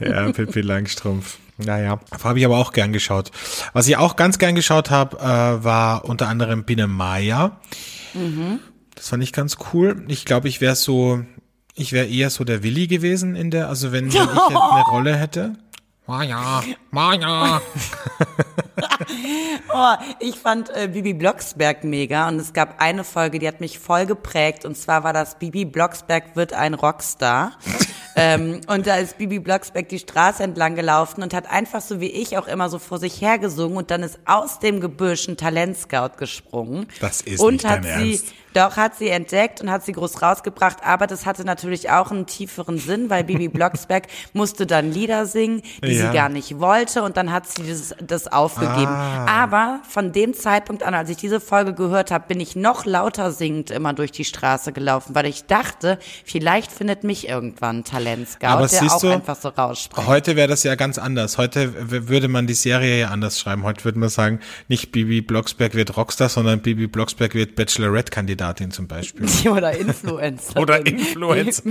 Ja, 0.02 0.30
Pippi 0.34 0.60
Langstrumpf. 0.60 1.38
Naja, 1.58 2.02
habe 2.22 2.40
ich 2.40 2.46
aber 2.46 2.58
auch 2.58 2.74
gern 2.74 2.92
geschaut. 2.92 3.32
Was 3.72 3.88
ich 3.88 3.96
auch 3.96 4.18
ganz 4.18 4.38
gern 4.38 4.54
geschaut 4.54 4.90
habe, 4.90 5.18
äh, 5.18 5.64
war 5.64 6.04
unter 6.04 6.28
anderem 6.28 6.66
Biene 6.66 6.88
Maya. 6.88 7.62
Das 8.96 9.08
fand 9.10 9.24
ich 9.24 9.32
ganz 9.32 9.56
cool. 9.72 10.04
Ich 10.10 10.26
glaube, 10.26 10.50
ich 10.50 10.60
wäre 10.60 10.76
so, 10.76 11.24
ich 11.74 11.94
wäre 11.94 12.08
eher 12.08 12.30
so 12.30 12.44
der 12.44 12.62
Willi 12.62 12.88
gewesen 12.88 13.38
in 13.38 13.52
der, 13.52 13.70
also 13.70 13.94
wenn, 13.94 14.14
wenn 14.14 14.24
ich 14.24 14.58
eine 14.58 14.84
Rolle 14.92 15.16
hätte. 15.16 15.54
Maya, 16.06 16.64
Maya. 16.92 17.62
Oh, 19.74 19.96
ich 20.20 20.38
fand 20.38 20.70
äh, 20.70 20.88
Bibi 20.88 21.14
Blocksberg 21.14 21.84
mega 21.84 22.28
und 22.28 22.40
es 22.40 22.54
gab 22.54 22.82
eine 22.82 23.04
Folge, 23.04 23.40
die 23.40 23.48
hat 23.48 23.60
mich 23.60 23.80
voll 23.80 24.06
geprägt 24.06 24.66
und 24.66 24.76
zwar 24.78 25.04
war 25.04 25.14
das 25.14 25.36
Bibi 25.36 25.66
Blocksberg 25.66 26.36
wird 26.36 26.54
ein 26.54 26.74
Rockstar. 26.74 27.54
Ähm, 28.16 28.62
und 28.68 28.88
da 28.88 28.96
ist 28.98 29.18
Bibi 29.18 29.40
Blocksberg 29.40 29.90
die 29.90 30.00
Straße 30.00 30.42
entlang 30.44 30.76
gelaufen 30.76 31.22
und 31.22 31.34
hat 31.34 31.50
einfach 31.52 31.82
so 31.82 32.00
wie 32.00 32.10
ich 32.10 32.38
auch 32.38 32.48
immer 32.48 32.70
so 32.70 32.80
vor 32.80 32.98
sich 32.98 33.20
hergesungen 33.22 33.78
und 33.78 33.92
dann 33.92 34.04
ist 34.04 34.20
aus 34.26 34.60
dem 34.60 34.80
Gebüsch 34.80 35.28
ein 35.28 35.38
Talentscout 35.38 36.12
gesprungen. 36.18 36.88
Das 37.02 37.22
ist 37.22 37.42
und 37.42 37.54
nicht 37.54 37.66
hat 37.66 37.84
dein 37.86 38.00
sie, 38.04 38.12
Ernst. 38.12 38.26
Doch, 38.54 38.78
hat 38.78 38.96
sie 38.96 39.10
entdeckt 39.10 39.60
und 39.60 39.70
hat 39.70 39.84
sie 39.84 39.92
groß 39.92 40.22
rausgebracht, 40.22 40.78
aber 40.82 41.08
das 41.08 41.26
hatte 41.26 41.44
natürlich 41.44 41.90
auch 41.90 42.10
einen 42.10 42.26
tieferen 42.26 42.78
Sinn, 42.78 43.10
weil 43.10 43.26
Bibi 43.26 43.50
Blocksberg 43.50 44.08
musste 44.34 44.66
dann 44.66 44.94
Lieder 44.94 45.26
singen, 45.26 45.62
die 45.84 45.92
Ja. 45.92 46.08
sie 46.08 46.14
gar 46.18 46.30
nicht 46.30 46.58
wollte 46.62 47.04
und 47.04 47.18
dann 47.18 47.34
hat 47.34 47.48
sie 47.48 47.68
das, 47.68 47.94
das 48.02 48.28
aufgegeben. 48.32 48.94
Ah. 48.94 49.26
Aber 49.28 49.82
von 49.90 50.14
dem 50.14 50.34
Zeitpunkt 50.34 50.84
an, 50.84 50.94
als 50.94 51.10
ich 51.10 51.18
diese 51.18 51.42
Folge 51.42 51.74
gehört 51.74 52.12
habe, 52.12 52.28
bin 52.30 52.40
ich 52.40 52.56
noch 52.56 52.86
lauter 52.86 53.32
singend 53.34 53.72
immer 53.72 53.92
durch 53.92 54.14
die 54.14 54.24
Straße 54.24 54.72
gelaufen, 54.72 55.16
weil 55.16 55.26
ich 55.26 55.48
dachte, 55.48 56.00
vielleicht 56.24 56.72
findet 56.72 57.04
mich 57.04 57.28
irgendwann 57.28 57.80
ein 57.80 57.84
Talentscout, 58.06 58.48
Aber 58.48 58.68
der 58.68 58.80
siehst 58.80 58.96
auch 58.96 59.02
du, 59.02 59.10
einfach 59.10 59.36
so 59.36 59.50
rausspringt. 59.50 60.08
Heute 60.08 60.36
wäre 60.36 60.48
das 60.48 60.64
ja 60.64 60.76
ganz 60.76 60.98
anders. 60.98 61.38
Heute 61.38 61.74
würde 62.08 62.28
man 62.28 62.48
die 62.48 62.54
Serie 62.54 63.00
ja 63.00 63.08
anders 63.10 63.40
schreiben. 63.40 63.64
Heute 63.64 63.84
würde 63.86 64.00
man 64.00 64.10
sagen, 64.10 64.40
nicht 64.68 64.92
Bibi 64.92 65.22
Blocksberg 65.22 65.74
wird 65.76 65.98
Rockstar, 65.98 66.30
sondern 66.30 66.62
Bibi 66.62 66.88
Blocksberg 66.88 67.34
wird 67.34 67.56
Bachelorette-Kandidatin 67.56 68.72
zum 68.72 68.88
Beispiel. 68.88 69.28
Oder 69.50 69.78
Influencer. 69.78 70.60
Oder 70.60 70.86
Influencer. 70.86 71.64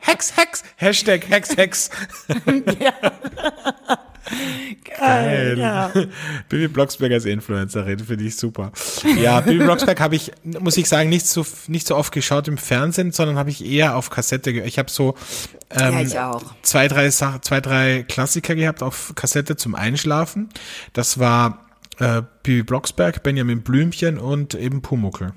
Hex, 0.00 0.36
Hex, 0.36 0.64
Hashtag 0.76 1.28
Hex, 1.28 1.56
Hex. 1.56 1.90
Geil. 4.98 5.58
Ja. 5.58 5.92
Bibi 6.48 6.68
Blocksberg 6.68 7.12
als 7.12 7.24
Influencerin, 7.24 7.98
finde 7.98 8.24
ich 8.24 8.36
super. 8.36 8.72
Ja, 9.20 9.40
Bibi 9.40 9.64
Blocksberg 9.64 10.00
habe 10.00 10.16
ich, 10.16 10.32
muss 10.42 10.76
ich 10.76 10.88
sagen, 10.88 11.08
nicht 11.08 11.26
so, 11.26 11.44
nicht 11.68 11.86
so 11.86 11.96
oft 11.96 12.12
geschaut 12.12 12.48
im 12.48 12.58
Fernsehen, 12.58 13.12
sondern 13.12 13.36
habe 13.38 13.50
ich 13.50 13.64
eher 13.64 13.96
auf 13.96 14.10
Kassette, 14.10 14.52
ge- 14.52 14.64
ich 14.66 14.78
habe 14.78 14.90
so 14.90 15.14
ähm, 15.70 16.06
Ja, 16.08 16.38
zwei, 16.62 16.88
drei 16.88 17.10
zwei, 17.10 17.60
drei 17.60 18.04
Klassiker 18.08 18.54
gehabt 18.54 18.82
auf 18.82 19.12
Kassette 19.14 19.56
zum 19.56 19.74
Einschlafen. 19.74 20.48
Das 20.92 21.18
war 21.18 21.64
äh, 21.98 22.22
Bibi 22.42 22.62
Blocksberg, 22.62 23.22
Benjamin 23.22 23.62
Blümchen 23.62 24.18
und 24.18 24.54
eben 24.54 24.82
Pumuckel. 24.82 25.32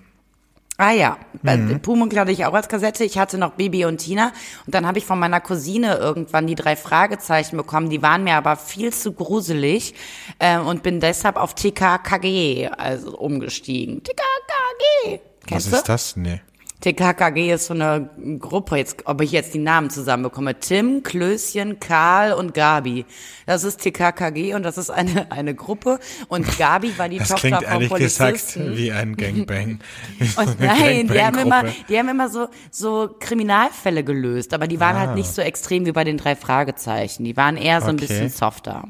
Ah 0.79 0.91
ja, 0.91 1.17
bei 1.41 1.57
Mhm. 1.57 1.81
Pumuckl 1.81 2.19
hatte 2.19 2.31
ich 2.31 2.45
auch 2.45 2.53
als 2.53 2.67
Kassette. 2.69 3.03
Ich 3.03 3.17
hatte 3.17 3.39
noch 3.39 3.53
Bibi 3.53 3.85
und 3.85 3.97
Tina 3.97 4.31
und 4.67 4.75
dann 4.75 4.85
habe 4.85 4.99
ich 4.99 5.05
von 5.05 5.17
meiner 5.17 5.41
Cousine 5.41 5.95
irgendwann 5.97 6.45
die 6.45 6.53
drei 6.53 6.75
Fragezeichen 6.75 7.57
bekommen. 7.57 7.89
Die 7.89 8.03
waren 8.03 8.23
mir 8.23 8.35
aber 8.35 8.55
viel 8.57 8.93
zu 8.93 9.11
gruselig 9.13 9.95
äh, 10.37 10.59
und 10.59 10.83
bin 10.83 10.99
deshalb 10.99 11.35
auf 11.37 11.55
TKKG 11.55 12.69
also 12.77 13.17
umgestiegen. 13.17 14.03
TKKG. 14.03 15.19
Was 15.41 15.47
Kennst 15.47 15.73
ist 15.73 15.81
du? 15.81 15.91
das? 15.91 16.15
Nee. 16.15 16.41
TKKG 16.79 17.51
ist 17.53 17.65
so 17.65 17.73
eine 17.73 18.09
Gruppe, 18.39 18.77
jetzt, 18.77 19.07
ob 19.07 19.21
ich 19.21 19.31
jetzt 19.31 19.53
die 19.55 19.59
Namen 19.59 19.89
zusammenbekomme. 19.89 20.59
Tim, 20.59 21.01
Klößchen, 21.01 21.79
Karl 21.79 22.33
und 22.33 22.53
Gabi. 22.53 23.05
Das 23.47 23.63
ist 23.63 23.81
TKKG 23.81 24.53
und 24.53 24.61
das 24.63 24.77
ist 24.77 24.91
eine, 24.91 25.31
eine 25.31 25.55
Gruppe. 25.55 25.99
Und 26.27 26.57
Gabi 26.59 26.97
war 26.97 27.09
die 27.09 27.17
Das 27.17 27.29
Tochter 27.29 27.47
klingt 27.47 27.63
vom 27.63 27.73
ehrlich 27.73 27.89
Polizisten. 27.89 28.33
gesagt 28.65 28.77
wie 28.77 28.91
ein 28.91 29.15
Gangbang. 29.17 29.79
Wie 30.19 30.25
so 30.27 30.41
nein, 30.59 31.07
die 31.07 31.19
haben 31.21 31.37
immer, 31.39 31.63
die 31.89 31.97
haben 31.97 32.09
immer 32.09 32.29
so, 32.29 32.47
so 32.69 33.09
Kriminalfälle 33.19 34.03
gelöst, 34.03 34.53
aber 34.53 34.67
die 34.67 34.79
waren 34.79 34.95
Ah. 34.95 34.99
halt 34.99 35.15
nicht 35.15 35.29
so 35.33 35.41
extrem 35.41 35.85
wie 35.87 35.91
bei 35.91 36.03
den 36.03 36.17
drei 36.17 36.35
Fragezeichen. 36.35 37.23
Die 37.23 37.35
waren 37.37 37.57
eher 37.57 37.81
so 37.81 37.87
ein 37.87 37.95
Okay. 37.95 38.03
Mhm. 38.05 38.07
bisschen 38.07 38.29
softer. 38.29 38.83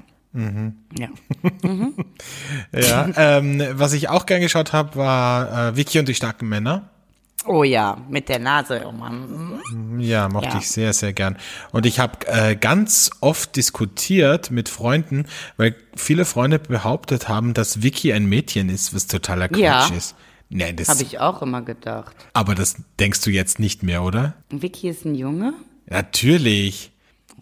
Ja. 0.99 1.07
Ja, 2.73 3.09
ähm, 3.15 3.63
was 3.73 3.93
ich 3.93 4.09
auch 4.09 4.25
gern 4.25 4.41
geschaut 4.41 4.73
habe, 4.73 4.95
war 4.97 5.69
äh, 5.69 5.75
Vicky 5.77 5.99
und 5.99 6.07
die 6.07 6.13
starken 6.13 6.47
Männer. 6.49 6.89
Oh 7.45 7.63
ja, 7.63 7.97
mit 8.09 8.27
der 8.29 8.39
Nase. 8.39 8.83
Oh 8.87 8.91
Mann. 8.91 9.59
Ja, 9.99 10.27
mochte 10.27 10.49
Ja. 10.49 10.57
ich 10.59 10.67
sehr, 10.67 10.91
sehr 10.93 11.13
gern. 11.13 11.37
Und 11.71 11.85
ich 11.85 11.99
habe 11.99 12.27
äh, 12.27 12.55
ganz 12.55 13.09
oft 13.21 13.55
diskutiert 13.55 14.51
mit 14.51 14.67
Freunden, 14.69 15.25
weil 15.55 15.75
viele 15.95 16.25
Freunde 16.25 16.59
behauptet 16.59 17.29
haben, 17.29 17.53
dass 17.53 17.81
Vicky 17.83 18.11
ein 18.11 18.25
Mädchen 18.25 18.69
ist, 18.69 18.93
was 18.93 19.07
totaler 19.07 19.47
Quatsch 19.47 19.59
Ja. 19.59 19.87
ist. 19.95 20.15
Nein, 20.49 20.75
das, 20.77 20.87
Habe 20.89 21.03
ich 21.03 21.19
auch 21.19 21.41
immer 21.41 21.61
gedacht. 21.61 22.15
aber 22.33 22.55
das 22.55 22.75
denkst 22.99 23.21
du 23.21 23.29
jetzt 23.31 23.59
nicht 23.59 23.83
mehr, 23.83 24.03
oder? 24.03 24.33
Vicky 24.49 24.89
ist 24.89 25.05
ein 25.05 25.13
Junge? 25.15 25.53
Natürlich. 25.87 26.91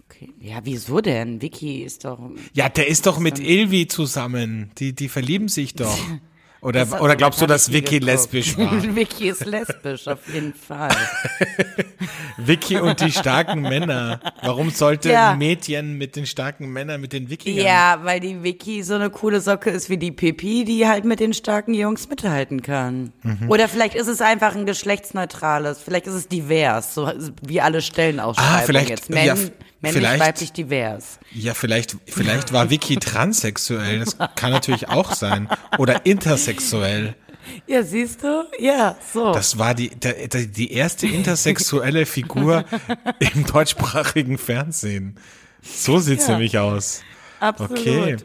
Okay. 0.09 0.31
Ja, 0.39 0.59
wieso 0.63 1.01
denn? 1.01 1.41
Vicky 1.41 1.83
ist 1.83 2.05
doch. 2.05 2.19
Ja, 2.53 2.69
der 2.69 2.87
ist 2.87 3.05
doch 3.05 3.19
mit 3.19 3.37
Ilvi 3.39 3.87
zusammen. 3.87 4.71
Die, 4.77 4.93
die 4.93 5.07
verlieben 5.09 5.47
sich 5.47 5.73
doch. 5.75 5.97
Oder, 6.65 6.85
Das 6.85 6.99
oder 6.99 7.15
glaubst 7.15 7.39
du, 7.41 7.45
das 7.45 7.65
dass 7.65 7.73
Vicky 7.73 7.99
lesbisch 7.99 8.57
war? 8.57 8.71
Vicky 8.95 9.29
ist 9.29 9.45
lesbisch, 9.45 10.07
auf 10.07 10.19
jeden 10.33 10.53
Fall. 10.53 10.89
Vicky 12.37 12.77
und 12.79 12.99
die 13.01 13.11
starken 13.11 13.61
Männer. 13.61 14.19
Warum 14.41 14.69
sollte 14.71 15.11
Ja. 15.11 15.31
ein 15.31 15.37
Mädchen 15.37 15.97
mit 15.97 16.15
den 16.15 16.25
starken 16.25 16.67
Männern, 16.71 17.01
mit 17.01 17.13
den 17.13 17.29
Wikingern? 17.29 17.65
Ja, 17.65 17.99
weil 18.03 18.19
die 18.19 18.43
Vicky 18.43 18.83
so 18.83 18.95
eine 18.95 19.09
coole 19.09 19.41
Socke 19.41 19.69
ist 19.69 19.89
wie 19.89 19.97
die 19.97 20.11
Pipi, 20.11 20.65
die 20.65 20.87
halt 20.87 21.05
mit 21.05 21.19
den 21.19 21.33
starken 21.33 21.73
Jungs 21.73 22.09
mithalten 22.09 22.61
kann. 22.61 23.13
Mhm. 23.23 23.49
Oder 23.49 23.67
vielleicht 23.67 23.95
ist 23.95 24.07
es 24.07 24.21
einfach 24.21 24.55
ein 24.55 24.65
geschlechtsneutrales, 24.65 25.79
vielleicht 25.83 26.07
ist 26.07 26.13
es 26.15 26.27
divers, 26.27 26.93
so 26.95 27.11
wie 27.41 27.61
alle 27.61 27.81
Stellenausschreibungen 27.81 28.59
Ah, 28.59 28.65
vielleicht- 28.65 28.89
jetzt. 28.89 29.09
Männ, 29.09 29.25
ja, 29.27 29.35
männlich, 29.85 30.03
vielleicht- 30.03 30.23
weiblich, 30.23 30.51
divers. 30.51 31.19
Ja, 31.31 31.53
vielleicht, 31.53 31.97
vielleicht 32.07 32.53
war 32.53 32.69
Vicky 32.69 32.97
transsexuell. 32.97 33.99
Das 33.99 34.17
kann 34.35 34.51
natürlich 34.51 34.89
auch 34.89 35.13
sein. 35.13 35.47
Oder 35.77 36.05
intersexuell. 36.05 37.15
Ja, 37.67 37.83
siehst 37.83 38.23
du? 38.23 38.43
Ja, 38.59 38.95
so. 39.13 39.31
Das 39.31 39.57
war 39.59 39.75
die, 39.75 39.89
der, 39.89 40.27
die 40.27 40.71
erste 40.73 41.05
intersexuelle 41.07 42.05
Figur 42.07 42.65
im 43.19 43.45
deutschsprachigen 43.45 44.37
Fernsehen. 44.37 45.15
So 45.61 45.99
sieht's 45.99 46.25
Ja. 46.27 46.33
nämlich 46.33 46.57
aus. 46.57 47.01
Absolut. 47.39 47.77
Okay. 47.79 48.17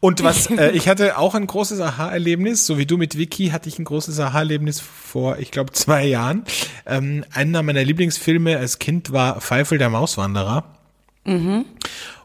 Und 0.00 0.24
was, 0.24 0.46
äh, 0.50 0.70
ich 0.70 0.88
hatte 0.88 1.18
auch 1.18 1.34
ein 1.34 1.46
großes 1.46 1.78
Aha-Erlebnis, 1.80 2.66
so 2.66 2.78
wie 2.78 2.86
du 2.86 2.96
mit 2.96 3.16
Vicky 3.18 3.48
hatte 3.50 3.68
ich 3.68 3.78
ein 3.78 3.84
großes 3.84 4.18
Aha-Erlebnis 4.18 4.80
vor, 4.80 5.38
ich 5.38 5.50
glaube, 5.52 5.72
zwei 5.72 6.06
Jahren. 6.06 6.44
Ähm, 6.86 7.24
einer 7.32 7.62
meiner 7.62 7.84
Lieblingsfilme 7.84 8.56
als 8.58 8.78
Kind 8.78 9.12
war 9.12 9.40
Pfeifel 9.40 9.78
der 9.78 9.90
Mauswanderer. 9.90 10.64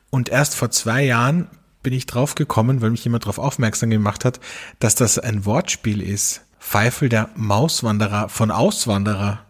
Und 0.10 0.30
erst 0.30 0.56
vor 0.56 0.72
zwei 0.72 1.04
Jahren 1.04 1.48
bin 1.84 1.94
ich 1.94 2.06
drauf 2.06 2.36
gekommen, 2.36 2.82
weil 2.82 2.92
mich 2.92 3.04
jemand 3.04 3.24
darauf 3.24 3.40
aufmerksam 3.40 3.90
gemacht 3.90 4.26
hat, 4.26 4.40
dass 4.80 4.96
das 4.96 5.18
ein 5.20 5.46
Wortspiel 5.46 6.02
ist. 6.02 6.42
Pfeifel 6.60 7.10
der 7.10 7.30
Mauswanderer 7.36 8.30
von 8.30 8.52
Auswanderer. 8.52 9.46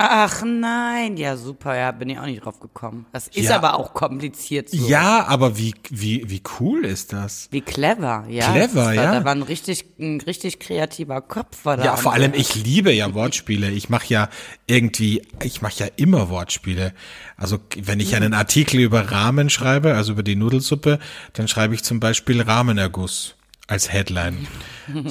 Ach 0.00 0.44
nein, 0.46 1.16
ja 1.16 1.36
super, 1.36 1.76
ja, 1.76 1.90
bin 1.90 2.08
ich 2.08 2.20
auch 2.20 2.26
nicht 2.26 2.44
drauf 2.44 2.60
gekommen. 2.60 3.06
Das 3.12 3.26
ist 3.26 3.48
Ja. 3.48 3.56
aber 3.56 3.74
auch 3.74 3.94
kompliziert 3.94 4.68
so. 4.68 4.88
Ja, 4.88 5.26
aber 5.26 5.58
wie, 5.58 5.74
wie, 5.90 6.30
wie 6.30 6.40
cool 6.60 6.84
ist 6.84 7.12
das? 7.12 7.48
Wie 7.50 7.62
clever, 7.62 8.24
ja. 8.28 8.52
Clever, 8.52 8.74
war, 8.76 8.94
ja. 8.94 9.12
Da 9.12 9.24
war 9.24 9.32
ein 9.34 9.42
richtig, 9.42 9.86
ein 9.98 10.20
richtig 10.20 10.60
kreativer 10.60 11.20
Kopf. 11.20 11.64
War 11.64 11.76
da 11.78 11.84
Ja, 11.84 11.96
vor 11.96 12.12
allem 12.12 12.32
ich 12.32 12.54
liebe 12.54 12.92
ja 12.92 13.12
Wortspiele. 13.12 13.70
Ich 13.72 13.88
mache 13.88 14.06
ja 14.06 14.28
irgendwie, 14.68 15.22
ich 15.42 15.62
mache 15.62 15.80
ja 15.80 15.86
immer 15.96 16.28
Wortspiele. 16.28 16.94
Also 17.36 17.58
wenn 17.76 17.98
ich 17.98 18.14
einen 18.14 18.34
Artikel 18.34 18.78
über 18.78 19.10
Ramen 19.10 19.50
schreibe, 19.50 19.94
also 19.94 20.12
über 20.12 20.22
die 20.22 20.36
Nudelsuppe, 20.36 21.00
dann 21.32 21.48
schreibe 21.48 21.74
ich 21.74 21.82
zum 21.82 21.98
Beispiel 21.98 22.40
Ramenerguss 22.40 23.34
als 23.68 23.92
Headline. 23.92 24.48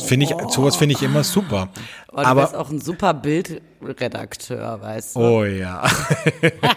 Finde 0.05 0.25
ich, 0.25 0.33
sowas 0.51 0.75
finde 0.75 0.95
ich 0.95 1.03
immer 1.03 1.23
super. 1.23 1.69
Oh, 2.11 2.17
du 2.17 2.23
Aber 2.23 2.41
bist 2.41 2.55
auch 2.55 2.69
ein 2.71 2.81
super 2.81 3.13
Bildredakteur, 3.13 4.81
weißt 4.81 5.15
du? 5.15 5.19
oh 5.19 5.43
ja. 5.45 5.87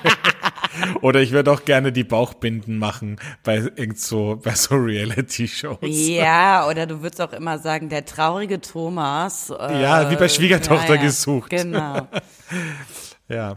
Oder 1.02 1.20
ich 1.20 1.32
würde 1.32 1.50
auch 1.50 1.64
gerne 1.64 1.90
die 1.92 2.04
Bauchbinden 2.04 2.78
machen 2.78 3.16
bei 3.42 3.56
irgend 3.56 3.98
so 3.98 4.38
bei 4.42 4.54
so 4.54 4.76
Reality-Shows. 4.76 5.78
Ja, 5.82 6.66
oder 6.68 6.86
du 6.86 7.02
würdest 7.02 7.20
auch 7.20 7.32
immer 7.32 7.58
sagen, 7.58 7.88
der 7.88 8.04
traurige 8.04 8.60
Thomas. 8.60 9.50
Äh, 9.50 9.82
Ja, 9.82 10.10
wie 10.10 10.16
bei 10.16 10.28
Schwiegertochter 10.28 10.90
ja, 10.90 10.94
ja, 10.94 11.02
gesucht. 11.02 11.50
Genau. 11.50 12.06
Ja. 13.28 13.56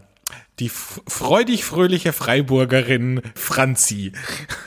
Die 0.59 0.67
f- 0.67 1.01
freudig 1.07 1.65
fröhliche 1.65 2.13
Freiburgerin 2.13 3.21
Franzi. 3.33 4.11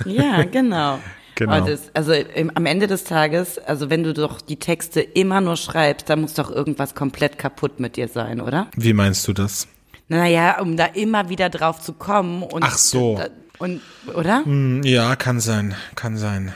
Ja, 0.04 0.42
genau. 0.42 0.98
Genau. 1.37 1.61
Das, 1.66 1.83
also 1.94 2.12
im, 2.12 2.51
am 2.55 2.66
Ende 2.66 2.87
des 2.87 3.05
Tages, 3.05 3.59
also 3.59 3.88
wenn 3.90 4.03
du 4.03 4.12
doch 4.14 4.40
die 4.40 4.57
Texte 4.59 5.01
immer 5.03 5.40
nur 5.40 5.57
schreibst, 5.57 6.09
dann 6.11 6.22
muss 6.22 6.35
doch 6.35 6.51
irgendwas 6.51 6.94
komplett 6.94 7.38
kaputt 7.38 7.79
mit 7.79 7.96
dir 7.96 8.09
sein, 8.09 8.40
oder? 8.40 8.68
Wie 8.75 8.92
meinst 8.94 9.29
du 9.29 9.33
das? 9.35 9.68
Naja, 10.09 10.61
um 10.61 10.77
da 10.77 10.87
immer 10.87 11.29
wieder 11.29 11.49
drauf 11.51 11.81
zu 11.81 11.92
kommen 11.92 12.42
und 12.42 12.62
Ach 12.62 12.79
so. 12.79 13.20
und 13.59 13.81
oder? 14.14 14.44
Hm, 14.44 14.83
Ja, 14.83 15.14
kann 15.16 15.40
sein, 15.40 15.75
kann 15.94 16.16
sein. 16.16 16.53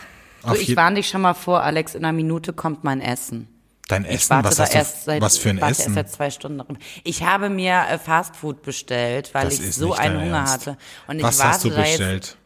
So, 0.46 0.54
ich 0.54 0.74
warne 0.76 0.96
dich 0.96 1.08
schon 1.08 1.20
mal 1.20 1.34
vor, 1.34 1.62
Alex, 1.62 1.94
in 1.94 2.04
einer 2.04 2.14
Minute 2.14 2.52
kommt 2.54 2.82
mein 2.82 3.00
Essen. 3.02 3.48
Dein 3.88 4.04
Ich 4.04 4.12
Essen, 4.12 4.30
warte 4.30 4.48
was 4.48 4.56
da 4.56 4.62
hast 4.62 4.74
erst 4.74 5.04
seit, 5.04 5.20
was 5.20 5.36
für 5.36 5.50
ein 5.50 5.60
warte 5.60 5.72
Essen? 5.72 5.82
erst 5.82 5.94
seit 5.96 6.10
zwei 6.10 6.30
Stunden 6.30 6.58
drin. 6.58 6.78
Ich 7.04 7.24
habe 7.24 7.50
mir 7.50 7.82
äh, 7.90 7.98
Fastfood 7.98 8.62
bestellt, 8.62 9.34
weil 9.34 9.44
Das 9.46 9.58
ich 9.58 9.74
so 9.74 9.92
einen 9.92 10.20
Hunger 10.22 10.36
Ernst. 10.38 10.52
hatte. 10.54 10.76
Und 11.08 11.18
ich 11.18 11.22
was 11.24 11.38
warte 11.40 11.50
hast 11.52 11.64
du 11.64 11.70
bestellt? 11.74 12.36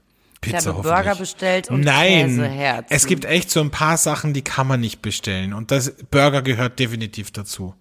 Pizza 0.45 0.71
ich 0.71 0.77
habe. 0.77 0.83
Burger 0.83 1.15
bestellt 1.15 1.71
und 1.71 1.81
Nein, 1.81 2.37
Käseherzen. 2.37 2.87
es 2.91 3.07
gibt 3.07 3.25
echt 3.25 3.51
so 3.51 3.61
ein 3.61 3.71
paar 3.71 3.97
Sachen, 3.97 4.33
die 4.33 4.43
kann 4.43 4.67
man 4.67 4.81
nicht 4.81 5.03
bestellen. 5.03 5.53
Und 5.53 5.71
das 5.71 5.95
Burger 6.11 6.43
gehört 6.43 6.79
definitiv 6.79 7.31
dazu. 7.31 7.75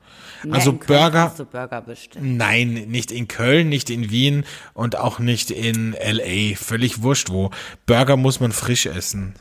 Ja, 0.44 0.54
also 0.54 0.74
Burger, 0.74 1.34
Burger 1.52 1.84
nein, 2.20 2.74
nicht 2.88 3.12
in 3.12 3.28
Köln, 3.28 3.70
nicht 3.70 3.90
in 3.90 4.10
Wien 4.10 4.46
und 4.74 4.98
auch 4.98 5.20
nicht 5.20 5.52
in 5.52 5.94
LA. 5.94 6.56
Völlig 6.56 7.02
wurscht 7.02 7.30
wo. 7.30 7.52
Burger 7.86 8.18
muss 8.18 8.40
man 8.40 8.52
frisch 8.52 8.86
essen. 8.86 9.36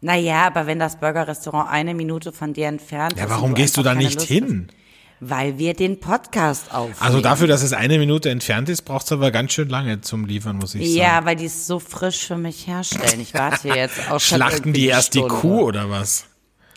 Naja, 0.00 0.46
aber 0.46 0.66
wenn 0.66 0.78
das 0.78 1.00
Burgerrestaurant 1.00 1.70
eine 1.70 1.94
Minute 1.94 2.32
von 2.32 2.52
dir 2.52 2.68
entfernt 2.68 3.14
ist. 3.14 3.20
Ja, 3.20 3.30
warum 3.30 3.54
gehst 3.54 3.76
du 3.76 3.82
da 3.82 3.94
nicht 3.94 4.16
Lust 4.16 4.28
hin? 4.28 4.68
Hast, 4.68 4.85
weil 5.20 5.58
wir 5.58 5.74
den 5.74 6.00
Podcast 6.00 6.72
aufnehmen. 6.72 6.96
Also 7.00 7.20
dafür, 7.20 7.46
dass 7.46 7.62
es 7.62 7.72
eine 7.72 7.98
Minute 7.98 8.30
entfernt 8.30 8.68
ist, 8.68 8.82
braucht 8.82 9.06
es 9.06 9.12
aber 9.12 9.30
ganz 9.30 9.52
schön 9.52 9.68
lange 9.68 10.00
zum 10.00 10.24
Liefern, 10.24 10.56
muss 10.56 10.74
ich 10.74 10.86
sagen. 10.86 10.98
Ja, 10.98 11.24
weil 11.24 11.36
die 11.36 11.46
es 11.46 11.66
so 11.66 11.78
frisch 11.78 12.26
für 12.26 12.36
mich 12.36 12.66
herstellen. 12.66 13.20
Ich 13.20 13.34
warte 13.34 13.68
jetzt 13.68 14.10
auch 14.10 14.20
schon 14.20 14.38
Schlachten 14.38 14.72
die 14.72 14.86
erst 14.86 15.14
die 15.14 15.18
Stunde. 15.18 15.34
Kuh 15.34 15.62
oder 15.62 15.90
was? 15.90 16.26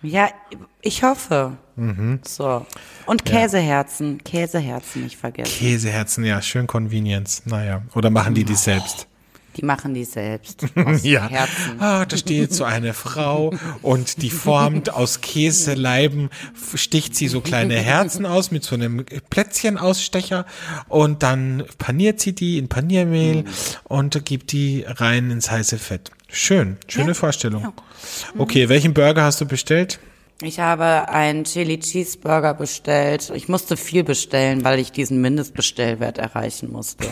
Ja, 0.02 0.30
ich 0.82 1.04
hoffe. 1.04 1.58
Mhm. 1.76 2.22
So. 2.26 2.66
Und 3.06 3.26
Käseherzen. 3.26 4.24
Käseherzen 4.24 5.04
nicht 5.04 5.18
vergessen. 5.18 5.52
Käseherzen, 5.52 6.24
ja, 6.24 6.42
schön 6.42 6.68
Convenience. 6.68 7.44
Naja, 7.46 7.82
oder 7.96 8.10
machen 8.10 8.34
die 8.34 8.46
die 8.46 8.56
selbst? 8.56 9.08
Die 9.58 9.66
machen 9.66 9.94
die 9.94 10.06
selbst. 10.06 10.66
Ja. 11.04 11.28
Herzen. 11.28 11.80
Ah, 11.80 12.06
da 12.06 12.18
steht 12.18 12.54
so 12.54 12.64
eine 12.64 12.94
Frau 12.94 13.54
und 13.82 14.22
die 14.22 14.30
formt 14.30 14.92
aus 14.94 15.22
Käseleiben, 15.22 16.30
sticht 16.76 17.16
sie 17.16 17.28
so 17.28 17.42
kleine 17.42 17.76
Herzen 17.76 18.26
aus 18.26 18.52
mit 18.52 18.64
so 18.64 18.76
einem 18.76 19.06
Plätzchenausstecher 19.30 20.46
und 20.88 21.24
dann 21.24 21.64
paniert 21.78 22.20
sie 22.20 22.34
die 22.34 22.58
in 22.58 22.70
Paniermehl 22.70 23.46
und 23.86 24.24
gibt 24.26 24.52
die 24.52 24.86
rein 24.88 25.32
ins 25.32 25.50
heiße 25.52 25.78
Fett. 25.78 26.12
Schön, 26.32 26.78
schöne 26.88 27.10
Ja. 27.10 27.14
Vorstellung. 27.16 27.74
Okay, 28.38 28.70
welchen 28.70 28.94
Burger 28.94 29.24
hast 29.24 29.42
du 29.42 29.46
bestellt? 29.46 30.00
Ich 30.42 30.60
habe 30.60 31.10
einen 31.10 31.44
Chili 31.44 31.80
Cheeseburger 31.80 32.54
bestellt. 32.54 33.32
Ich 33.36 33.50
musste 33.50 33.76
viel 33.76 34.04
bestellen, 34.06 34.64
weil 34.64 34.80
ich 34.80 34.92
diesen 34.92 35.20
Mindestbestellwert 35.20 36.18
erreichen 36.18 36.72
musste. 36.72 37.08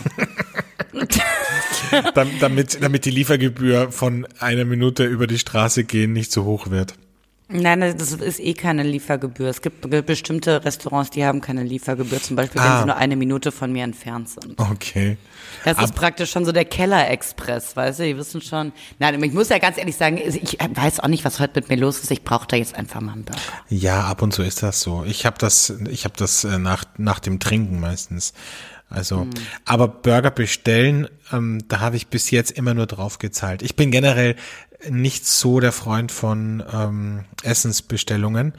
Dam- 2.14 2.30
damit, 2.40 2.82
damit 2.82 3.04
die 3.04 3.10
Liefergebühr 3.10 3.92
von 3.92 4.26
einer 4.40 4.64
Minute 4.64 5.04
über 5.04 5.26
die 5.26 5.38
Straße 5.38 5.84
gehen 5.84 6.12
nicht 6.12 6.32
so 6.32 6.44
hoch 6.44 6.70
wird. 6.70 6.94
Nein, 7.50 7.80
das 7.80 8.12
ist 8.12 8.40
eh 8.40 8.52
keine 8.52 8.82
Liefergebühr. 8.82 9.48
Es 9.48 9.62
gibt 9.62 9.88
bestimmte 10.06 10.62
Restaurants, 10.66 11.08
die 11.10 11.24
haben 11.24 11.40
keine 11.40 11.62
Liefergebühr, 11.62 12.20
zum 12.22 12.36
Beispiel, 12.36 12.60
wenn 12.60 12.68
Ah. 12.68 12.80
sie 12.80 12.86
nur 12.86 12.96
eine 12.96 13.16
Minute 13.16 13.52
von 13.52 13.72
mir 13.72 13.84
entfernt 13.84 14.28
sind. 14.28 14.60
Okay. 14.60 15.16
Das 15.64 15.78
Ab- 15.78 15.84
ist 15.86 15.94
praktisch 15.94 16.30
schon 16.30 16.44
so 16.44 16.52
der 16.52 16.66
Keller-Express, 16.66 17.74
weißt 17.74 18.00
du? 18.00 18.04
Die 18.04 18.16
wissen 18.18 18.42
schon. 18.42 18.72
Nein, 18.98 19.22
ich 19.22 19.32
muss 19.32 19.48
ja 19.48 19.58
ganz 19.58 19.78
ehrlich 19.78 19.96
sagen, 19.96 20.18
ich 20.18 20.58
weiß 20.60 21.00
auch 21.00 21.08
nicht, 21.08 21.24
was 21.24 21.40
heute 21.40 21.58
mit 21.60 21.70
mir 21.70 21.76
los 21.76 22.00
ist. 22.00 22.10
Ich 22.10 22.22
brauche 22.22 22.46
da 22.46 22.56
jetzt 22.56 22.74
einfach 22.74 23.00
mal 23.00 23.12
einen 23.12 23.24
Burger. 23.24 23.40
Ja, 23.70 24.02
ab 24.04 24.20
und 24.20 24.34
zu 24.34 24.42
ist 24.42 24.62
das 24.62 24.82
so. 24.82 25.04
Ich 25.06 25.24
habe 25.24 25.38
das, 25.38 25.72
ich 25.90 26.04
habe 26.04 26.14
das 26.18 26.44
äh, 26.44 26.58
nach 26.58 26.84
nach 26.98 27.18
dem 27.18 27.40
Trinken 27.40 27.80
meistens. 27.80 28.34
Also, 28.90 29.26
aber 29.66 29.86
Burger 29.88 30.30
bestellen, 30.30 31.08
ähm, 31.30 31.62
da 31.68 31.80
habe 31.80 31.96
ich 31.96 32.06
bis 32.06 32.30
jetzt 32.30 32.50
immer 32.52 32.72
nur 32.72 32.86
drauf 32.86 33.18
gezahlt. 33.18 33.60
Ich 33.60 33.76
bin 33.76 33.90
generell 33.90 34.34
nicht 34.88 35.26
so 35.26 35.58
der 35.58 35.72
Freund 35.72 36.12
von 36.12 36.62
ähm, 36.72 37.24
Essensbestellungen, 37.42 38.52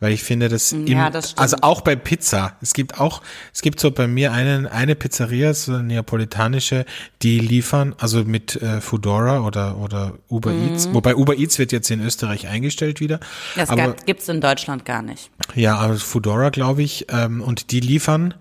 weil 0.00 0.12
ich 0.12 0.22
finde, 0.22 0.48
dass 0.48 0.72
im, 0.72 0.86
Ja, 0.86 1.10
das 1.10 1.26
stimmt. 1.30 1.40
also 1.40 1.56
auch 1.60 1.82
bei 1.82 1.96
Pizza. 1.96 2.56
Es 2.62 2.72
gibt 2.72 2.98
auch, 2.98 3.20
es 3.52 3.60
gibt 3.62 3.78
so 3.80 3.90
bei 3.90 4.06
mir 4.06 4.32
einen, 4.32 4.66
eine 4.66 4.94
Pizzeria, 4.94 5.52
so 5.54 5.74
eine 5.74 5.82
neapolitanische, 5.82 6.86
die 7.22 7.38
liefern, 7.38 7.94
also 7.98 8.24
mit 8.24 8.56
äh, 8.62 8.80
Foodora 8.80 9.40
oder 9.40 9.76
oder 9.76 10.14
Uber 10.30 10.52
Mhm. 10.52 10.68
Eats. 10.72 10.88
Wobei 10.94 11.14
Uber 11.14 11.36
Eats 11.36 11.58
wird 11.58 11.72
jetzt 11.72 11.90
in 11.90 12.00
Österreich 12.00 12.46
eingestellt 12.48 13.00
wieder. 13.00 13.20
Das 13.54 13.68
aber 13.68 13.92
gibt 14.06 14.22
es 14.22 14.28
in 14.28 14.40
Deutschland 14.40 14.84
gar 14.86 15.02
nicht. 15.02 15.30
ja, 15.54 15.76
aber 15.76 15.96
Foodora, 15.96 16.48
glaube 16.50 16.82
ich, 16.82 17.06
ähm, 17.10 17.42
und 17.42 17.70
die 17.70 17.80
liefern 17.80 18.32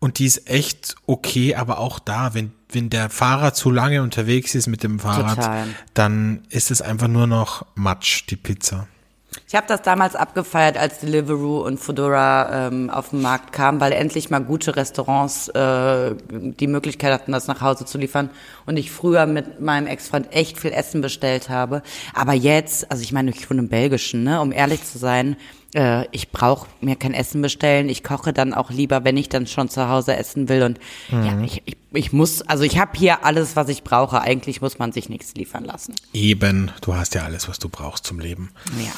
und 0.00 0.18
die 0.18 0.26
ist 0.26 0.50
echt 0.50 0.96
okay, 1.06 1.54
aber 1.54 1.78
auch 1.78 2.00
da, 2.00 2.34
wenn 2.34 2.52
wenn 2.72 2.90
der 2.90 3.10
Fahrer 3.10 3.54
zu 3.54 3.70
lange 3.70 4.02
unterwegs 4.02 4.54
ist 4.54 4.66
mit 4.66 4.82
dem 4.82 4.98
Fahrrad, 4.98 5.36
Total. 5.36 5.66
dann 5.94 6.42
ist 6.48 6.70
es 6.70 6.82
einfach 6.82 7.08
nur 7.08 7.26
noch 7.26 7.66
Matsch, 7.74 8.24
die 8.28 8.36
Pizza. 8.36 8.86
Ich 9.48 9.54
habe 9.54 9.66
das 9.66 9.82
damals 9.82 10.14
abgefeiert, 10.14 10.76
als 10.76 10.98
Deliveroo 11.00 11.60
und 11.64 11.78
Foodora 11.78 12.68
ähm, 12.68 12.90
auf 12.90 13.10
den 13.10 13.22
Markt 13.22 13.52
kamen, 13.52 13.80
weil 13.80 13.92
endlich 13.92 14.30
mal 14.30 14.40
gute 14.40 14.76
Restaurants 14.76 15.48
äh, 15.48 16.14
die 16.30 16.66
Möglichkeit 16.66 17.12
hatten, 17.12 17.32
das 17.32 17.48
nach 17.48 17.60
Hause 17.60 17.84
zu 17.84 17.98
liefern. 17.98 18.30
Und 18.66 18.76
ich 18.76 18.90
früher 18.90 19.26
mit 19.26 19.60
meinem 19.60 19.86
Ex-Freund 19.86 20.34
echt 20.34 20.58
viel 20.58 20.72
Essen 20.72 21.00
bestellt 21.00 21.48
habe. 21.48 21.82
Aber 22.14 22.32
jetzt, 22.32 22.90
also 22.90 23.02
ich 23.02 23.12
meine, 23.12 23.30
ich 23.30 23.48
wohne 23.48 23.60
im 23.60 23.68
Belgischen, 23.68 24.22
ne, 24.22 24.40
um 24.40 24.52
ehrlich 24.52 24.84
zu 24.84 24.98
sein, 24.98 25.36
äh, 25.74 26.06
ich 26.10 26.30
brauche 26.30 26.68
mir 26.80 26.96
kein 26.96 27.14
Essen 27.14 27.42
bestellen. 27.42 27.88
Ich 27.88 28.02
koche 28.02 28.32
dann 28.32 28.54
auch 28.54 28.70
lieber, 28.70 29.04
wenn 29.04 29.16
ich 29.16 29.28
dann 29.28 29.46
schon 29.46 29.68
zu 29.68 29.88
Hause 29.88 30.16
essen 30.16 30.48
will. 30.48 30.62
Und 30.62 30.78
ja, 31.10 31.40
ich, 31.42 31.62
ich, 31.64 31.76
ich 31.92 32.12
muss, 32.12 32.42
also 32.42 32.64
ich 32.64 32.78
habe 32.78 32.98
hier 32.98 33.24
alles, 33.24 33.56
was 33.56 33.68
ich 33.68 33.82
brauche. 33.82 34.20
Eigentlich 34.20 34.60
muss 34.60 34.78
man 34.78 34.92
sich 34.92 35.08
nichts 35.08 35.34
liefern 35.34 35.64
lassen. 35.64 35.94
Eben, 36.12 36.70
du 36.80 36.94
hast 36.94 37.14
ja 37.14 37.22
alles, 37.22 37.48
was 37.48 37.58
du 37.58 37.68
brauchst 37.68 38.06
zum 38.06 38.20
Leben. 38.20 38.50
Ja. 38.78 38.92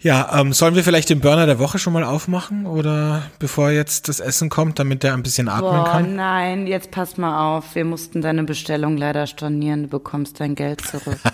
Ja, 0.00 0.38
ähm, 0.40 0.52
sollen 0.52 0.76
wir 0.76 0.84
vielleicht 0.84 1.10
den 1.10 1.18
Burner 1.20 1.46
der 1.46 1.58
Woche 1.58 1.80
schon 1.80 1.92
mal 1.92 2.04
aufmachen 2.04 2.66
oder 2.66 3.24
bevor 3.40 3.70
jetzt 3.72 4.08
das 4.08 4.20
Essen 4.20 4.48
kommt, 4.48 4.78
damit 4.78 5.02
der 5.02 5.12
ein 5.14 5.24
bisschen 5.24 5.48
atmen 5.48 5.70
Boah, 5.72 5.84
kann? 5.90 6.14
nein, 6.14 6.68
jetzt 6.68 6.92
pass 6.92 7.16
mal 7.16 7.56
auf. 7.56 7.74
Wir 7.74 7.84
mussten 7.84 8.22
deine 8.22 8.44
Bestellung 8.44 8.96
leider 8.96 9.26
stornieren. 9.26 9.84
Du 9.84 9.88
bekommst 9.88 10.38
dein 10.38 10.54
Geld 10.54 10.82
zurück. 10.82 11.18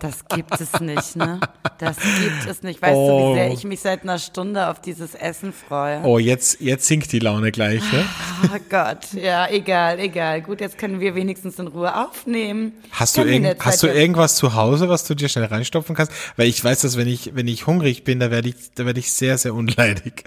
Das 0.00 0.24
gibt 0.28 0.58
es 0.58 0.80
nicht, 0.80 1.16
ne? 1.16 1.40
Das 1.78 1.96
gibt 1.98 2.48
es 2.48 2.62
nicht. 2.62 2.80
Weißt 2.80 2.94
du, 2.94 2.98
Oh. 2.98 3.30
wie 3.32 3.34
sehr 3.34 3.52
ich 3.52 3.64
mich 3.64 3.80
seit 3.80 4.02
einer 4.02 4.18
Stunde 4.18 4.68
auf 4.68 4.80
dieses 4.80 5.14
Essen 5.14 5.52
freue? 5.52 6.00
Oh, 6.04 6.18
jetzt 6.18 6.60
jetzt 6.60 6.86
sinkt 6.86 7.12
die 7.12 7.18
Laune 7.18 7.50
gleich, 7.50 7.82
ne? 7.92 8.04
Oh 8.44 8.58
Gott, 8.70 9.12
ja, 9.12 9.48
egal, 9.48 9.98
egal. 9.98 10.40
Gut, 10.42 10.60
jetzt 10.60 10.78
können 10.78 11.00
wir 11.00 11.14
wenigstens 11.14 11.58
in 11.58 11.66
Ruhe 11.66 11.94
aufnehmen. 11.94 12.72
Hast 12.92 13.18
du, 13.18 13.24
der 13.24 13.56
hast 13.58 13.82
du 13.82 13.88
irgendwas 13.88 14.36
zu 14.36 14.54
Hause, 14.54 14.88
was 14.88 15.04
du 15.04 15.14
dir 15.14 15.28
schnell 15.28 15.44
reinstopfen 15.46 15.94
kannst? 15.94 16.12
Weil 16.36 16.46
ich 16.48 16.62
weiß, 16.64 16.80
dass 16.80 16.96
wenn 17.00 17.08
ich, 17.08 17.34
wenn 17.34 17.48
ich 17.48 17.66
hungrig 17.66 18.04
bin, 18.04 18.20
da 18.20 18.30
werde 18.30 18.50
ich, 18.50 18.72
da 18.74 18.84
werde 18.84 19.00
ich 19.00 19.10
sehr, 19.12 19.38
sehr 19.38 19.54
unleidig. 19.54 20.24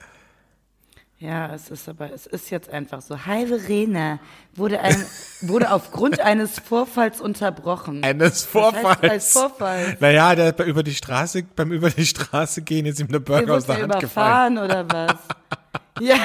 Ja, 1.20 1.54
es 1.54 1.70
ist 1.70 1.88
aber, 1.88 2.12
es 2.12 2.26
ist 2.26 2.50
jetzt 2.50 2.70
einfach 2.70 3.02
so. 3.02 3.26
Hi 3.28 3.46
Verena, 3.48 4.20
wurde, 4.56 4.82
ein, 4.82 5.06
wurde 5.42 5.72
aufgrund 5.72 6.20
eines 6.20 6.60
Vorfalls 6.60 7.22
unterbrochen. 7.22 8.04
Eines 8.04 8.44
heißt 8.44 8.46
Vorfalls. 8.48 9.00
als 9.10 9.32
Vorfall? 9.32 9.98
Naja, 10.02 10.34
der 10.36 10.66
über 10.66 10.82
die 10.84 10.96
Straße, 10.96 11.44
beim 11.56 11.72
über 11.72 11.92
die 11.92 12.06
Straße 12.06 12.64
gehen 12.64 12.88
ist 12.88 13.00
ihm 13.00 13.08
der 13.08 13.20
Du 13.20 13.26
Burger 13.26 13.54
aus 13.54 13.68
der 13.68 13.84
Hand 13.84 14.00
gefallen. 14.00 14.58
überfahren 14.58 14.58
oder 14.58 14.92
was? 14.92 15.18
ja. 16.02 16.16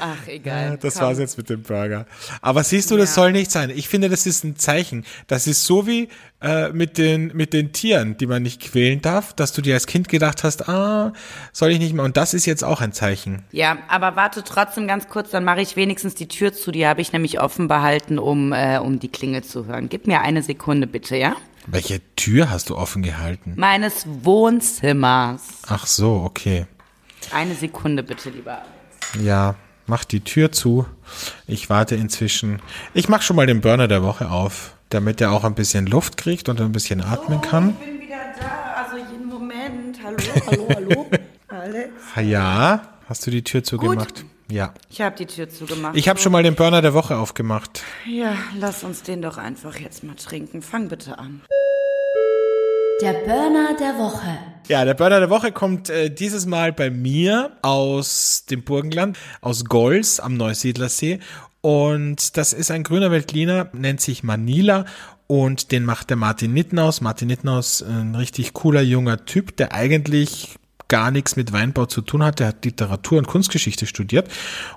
Ach, 0.00 0.26
egal. 0.26 0.70
Ja, 0.70 0.76
das 0.76 0.94
Komm. 0.94 1.02
war's 1.04 1.18
jetzt 1.18 1.36
mit 1.38 1.48
dem 1.50 1.62
Burger. 1.62 2.06
Aber 2.42 2.62
siehst 2.64 2.90
du, 2.90 2.96
das 2.96 3.10
Ja. 3.10 3.14
soll 3.22 3.32
nicht 3.32 3.50
sein. 3.50 3.70
Ich 3.70 3.88
finde, 3.88 4.08
das 4.08 4.26
ist 4.26 4.44
ein 4.44 4.56
Zeichen. 4.56 5.04
Das 5.26 5.46
ist 5.46 5.64
so 5.64 5.86
wie 5.86 6.08
äh, 6.42 6.70
mit 6.70 6.96
den 6.96 7.32
mit 7.34 7.52
den 7.52 7.72
Tieren, 7.72 8.16
die 8.16 8.26
man 8.26 8.42
nicht 8.42 8.60
quälen 8.62 9.02
darf, 9.02 9.34
dass 9.34 9.52
du 9.52 9.60
dir 9.60 9.74
als 9.74 9.86
Kind 9.86 10.08
gedacht 10.08 10.42
hast, 10.42 10.68
ah, 10.70 11.12
soll 11.52 11.70
ich 11.70 11.78
nicht 11.78 11.92
mehr. 11.94 12.04
Und 12.04 12.16
das 12.16 12.32
ist 12.32 12.46
jetzt 12.46 12.64
auch 12.64 12.80
ein 12.80 12.92
Zeichen. 12.92 13.42
Ja, 13.52 13.76
aber 13.88 14.16
warte 14.16 14.42
trotzdem 14.42 14.86
ganz 14.88 15.08
kurz, 15.08 15.30
dann 15.30 15.44
mache 15.44 15.60
ich 15.60 15.76
wenigstens 15.76 16.14
die 16.14 16.28
Tür 16.28 16.54
zu. 16.54 16.70
Die 16.70 16.86
habe 16.86 17.02
ich 17.02 17.12
nämlich 17.12 17.40
offen 17.40 17.68
behalten, 17.68 18.18
um, 18.18 18.52
äh, 18.54 18.78
um 18.78 18.98
die 19.00 19.08
Klingel 19.08 19.44
zu 19.44 19.66
hören. 19.66 19.88
Gib 19.90 20.06
mir 20.06 20.22
eine 20.22 20.42
Sekunde 20.42 20.86
bitte, 20.86 21.16
ja? 21.16 21.36
Welche 21.66 22.00
Tür 22.16 22.48
hast 22.50 22.70
du 22.70 22.76
offen 22.78 23.02
gehalten? 23.02 23.52
Meines 23.56 24.06
Wohnzimmers. 24.22 25.42
Ach 25.68 25.86
so, 25.86 26.22
okay. 26.24 26.66
Eine 27.32 27.54
Sekunde 27.54 28.02
bitte, 28.02 28.30
lieber. 28.30 28.62
Alex. 29.12 29.24
Ja, 29.26 29.54
mach 29.90 30.04
die 30.04 30.20
Tür 30.20 30.52
zu. 30.52 30.86
Ich 31.46 31.68
warte 31.68 31.96
inzwischen. 31.96 32.62
Ich 32.94 33.10
mach 33.10 33.20
schon 33.20 33.36
mal 33.36 33.46
den 33.46 33.60
Burner 33.60 33.88
der 33.88 34.02
Woche 34.02 34.30
auf, 34.30 34.74
damit 34.88 35.20
er 35.20 35.32
auch 35.32 35.44
ein 35.44 35.54
bisschen 35.54 35.86
Luft 35.86 36.16
kriegt 36.16 36.48
und 36.48 36.60
ein 36.60 36.72
bisschen 36.72 37.02
atmen 37.02 37.42
kann. 37.42 37.76
Ich 37.80 37.86
bin 37.86 38.00
wieder 38.00 38.16
da, 38.38 38.84
also 38.84 38.96
jeden 38.96 39.28
Moment. 39.28 39.98
Hallo, 40.02 40.16
hallo, 40.46 40.68
hallo. 40.74 41.06
Alex. 41.48 41.90
Ja, 42.22 42.82
hast 43.08 43.26
du 43.26 43.30
die 43.32 43.42
Tür 43.42 43.64
zugemacht? 43.64 44.24
Ja. 44.48 44.72
Ich 44.88 45.00
habe 45.00 45.16
die 45.16 45.26
Tür 45.26 45.48
zugemacht. 45.48 45.96
Ich 45.96 46.08
habe 46.08 46.18
schon 46.18 46.32
mal 46.32 46.44
den 46.44 46.54
Burner 46.54 46.80
der 46.80 46.94
Woche 46.94 47.16
aufgemacht. 47.16 47.82
Ja, 48.06 48.34
lass 48.58 48.84
uns 48.84 49.02
den 49.02 49.20
doch 49.20 49.36
einfach 49.36 49.76
jetzt 49.76 50.04
mal 50.04 50.14
trinken. 50.14 50.62
Fang 50.62 50.88
bitte 50.88 51.18
an. 51.18 51.42
Der 53.02 53.12
Burner 53.12 53.76
der 53.78 53.98
Woche. 53.98 54.38
Ja, 54.70 54.84
der 54.84 54.94
Burner 54.94 55.18
der 55.18 55.30
Woche 55.30 55.50
kommt 55.50 55.90
äh, 55.90 56.10
dieses 56.10 56.46
Mal 56.46 56.72
bei 56.72 56.90
mir 56.90 57.50
aus 57.60 58.44
dem 58.48 58.62
Burgenland, 58.62 59.18
aus 59.40 59.64
Gols 59.64 60.20
am 60.20 60.36
Neusiedlersee. 60.36 61.18
Und 61.60 62.36
das 62.36 62.52
ist 62.52 62.70
ein 62.70 62.84
grüner 62.84 63.10
Veltliner, 63.10 63.68
nennt 63.72 64.00
sich 64.00 64.22
Manila 64.22 64.84
und 65.26 65.72
den 65.72 65.84
macht 65.84 66.08
der 66.10 66.16
Martin 66.16 66.54
Nittenhaus. 66.54 67.00
Martin 67.00 67.26
Nittenhaus, 67.26 67.82
ein 67.82 68.14
richtig 68.14 68.52
cooler 68.52 68.82
junger 68.82 69.24
Typ, 69.24 69.56
der 69.56 69.74
eigentlich 69.74 70.56
gar 70.86 71.10
nichts 71.10 71.34
mit 71.34 71.52
Weinbau 71.52 71.86
zu 71.86 72.00
tun 72.00 72.22
hat. 72.22 72.38
Der 72.38 72.46
hat 72.46 72.64
Literatur 72.64 73.18
und 73.18 73.26
Kunstgeschichte 73.26 73.86
studiert 73.86 74.28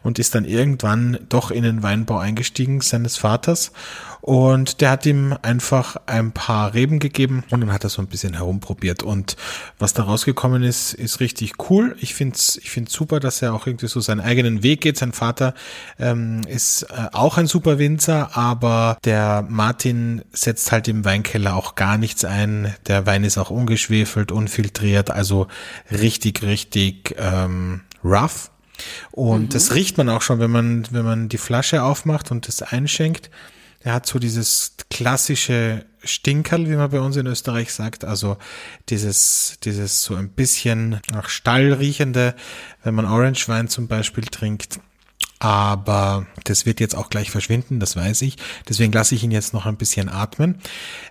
und 0.01 0.17
ist 0.17 0.33
dann 0.33 0.45
irgendwann 0.45 1.19
doch 1.29 1.51
in 1.51 1.61
den 1.61 1.83
Weinbau 1.83 2.17
eingestiegen 2.17 2.81
seines 2.81 3.17
Vaters. 3.17 3.71
Und 4.25 4.79
der 4.79 4.91
hat 4.91 5.05
ihm 5.05 5.35
einfach 5.41 5.97
ein 6.05 6.31
paar 6.31 6.73
Reben 6.73 6.99
gegeben 6.99 7.43
und 7.49 7.59
dann 7.59 7.73
hat 7.73 7.83
er 7.83 7.89
so 7.89 8.01
ein 8.01 8.07
bisschen 8.07 8.35
herumprobiert. 8.35 9.03
Und 9.03 9.35
was 9.79 9.93
da 9.93 10.03
rausgekommen 10.03 10.63
ist, 10.63 10.93
ist 10.93 11.19
richtig 11.19 11.69
cool. 11.69 11.97
Ich 11.99 12.13
find's, 12.13 12.55
ich 12.63 12.71
find's 12.71 12.93
super, 12.93 13.19
dass 13.19 13.41
er 13.41 13.53
auch 13.53 13.67
irgendwie 13.67 13.87
so 13.87 13.99
seinen 13.99 14.21
eigenen 14.21 14.63
Weg 14.63 14.79
geht. 14.79 14.97
Sein 14.97 15.11
Vater 15.11 15.53
ähm, 15.99 16.39
ist 16.47 16.83
äh, 16.83 17.09
auch 17.11 17.37
ein 17.37 17.47
super 17.47 17.79
Winzer, 17.79 18.37
aber 18.37 18.97
der 19.03 19.45
Martin 19.49 20.21
setzt 20.31 20.71
halt 20.71 20.87
im 20.87 21.03
Weinkeller 21.03 21.57
auch 21.57 21.75
gar 21.75 21.97
nichts 21.97 22.23
ein. 22.23 22.73
Der 22.87 23.05
Wein 23.05 23.25
ist 23.25 23.37
auch 23.37 23.49
ungeschwefelt, 23.49 24.31
unfiltriert, 24.31 25.11
also 25.11 25.47
richtig, 25.91 26.43
richtig 26.43 27.13
ähm, 27.19 27.81
rough. 28.05 28.51
Und 29.11 29.53
das 29.53 29.75
riecht 29.75 29.97
man 29.97 30.07
auch 30.07 30.21
schon, 30.21 30.39
wenn 30.39 30.49
man, 30.49 30.87
wenn 30.91 31.03
man 31.03 31.27
die 31.27 31.37
Flasche 31.37 31.83
aufmacht 31.83 32.31
und 32.31 32.47
das 32.47 32.61
einschenkt. 32.61 33.29
Er 33.83 33.93
hat 33.93 34.05
so 34.05 34.17
dieses 34.17 34.77
klassische 34.89 35.85
Stinkerl, 36.03 36.69
wie 36.69 36.75
man 36.75 36.89
bei 36.89 36.99
uns 36.99 37.15
in 37.15 37.27
Österreich 37.27 37.73
sagt, 37.73 38.05
also 38.05 38.37
dieses, 38.89 39.57
dieses 39.63 40.03
so 40.03 40.15
ein 40.15 40.29
bisschen 40.29 40.99
nach 41.11 41.29
Stall 41.29 41.73
riechende, 41.73 42.35
wenn 42.83 42.95
man 42.95 43.05
Orangewein 43.05 43.67
zum 43.67 43.87
Beispiel 43.87 44.25
trinkt. 44.25 44.79
Aber 45.39 46.25
das 46.45 46.65
wird 46.65 46.79
jetzt 46.79 46.95
auch 46.95 47.09
gleich 47.09 47.29
verschwinden, 47.29 47.81
das 47.81 47.97
weiß 47.97 48.21
ich. 48.21 48.37
Deswegen 48.69 48.93
lasse 48.93 49.15
ich 49.15 49.23
ihn 49.23 49.31
jetzt 49.31 49.53
noch 49.53 49.65
ein 49.65 49.75
bisschen 49.75 50.07
atmen. 50.07 50.59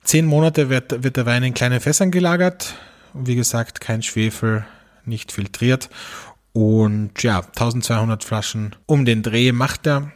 Zehn 0.04 0.24
Monate 0.24 0.70
wird, 0.70 1.02
wird 1.02 1.18
der 1.18 1.26
Wein 1.26 1.42
in 1.42 1.52
kleinen 1.52 1.80
Fässern 1.80 2.10
gelagert. 2.10 2.74
Wie 3.12 3.34
gesagt, 3.34 3.82
kein 3.82 4.02
Schwefel, 4.02 4.64
nicht 5.04 5.32
filtriert. 5.32 5.90
Und 6.54 7.22
ja, 7.22 7.40
1200 7.40 8.24
Flaschen 8.24 8.76
um 8.86 9.04
den 9.04 9.22
Dreh 9.22 9.52
macht 9.52 9.86
er. 9.86 10.12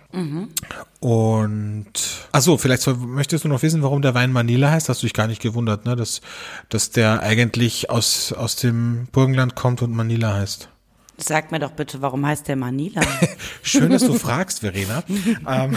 Und 1.06 1.86
ach 2.32 2.40
so, 2.40 2.58
vielleicht 2.58 2.84
möchtest 2.98 3.44
du 3.44 3.48
noch 3.48 3.62
wissen, 3.62 3.80
warum 3.80 4.02
der 4.02 4.14
Wein 4.14 4.32
Manila 4.32 4.72
heißt? 4.72 4.88
Hast 4.88 5.04
du 5.04 5.06
dich 5.06 5.14
gar 5.14 5.28
nicht 5.28 5.40
gewundert, 5.40 5.84
ne? 5.84 5.94
Dass, 5.94 6.20
dass 6.68 6.90
der 6.90 7.22
eigentlich 7.22 7.90
aus, 7.90 8.32
aus 8.32 8.56
dem 8.56 9.06
Burgenland 9.12 9.54
kommt 9.54 9.82
und 9.82 9.92
Manila 9.92 10.34
heißt. 10.34 10.68
Sag 11.16 11.52
mir 11.52 11.60
doch 11.60 11.70
bitte, 11.70 12.02
warum 12.02 12.26
heißt 12.26 12.48
der 12.48 12.56
Manila? 12.56 13.02
Schön, 13.62 13.90
dass 13.90 14.02
du 14.02 14.14
fragst, 14.14 14.58
Verena. 14.60 15.04
ähm, 15.48 15.76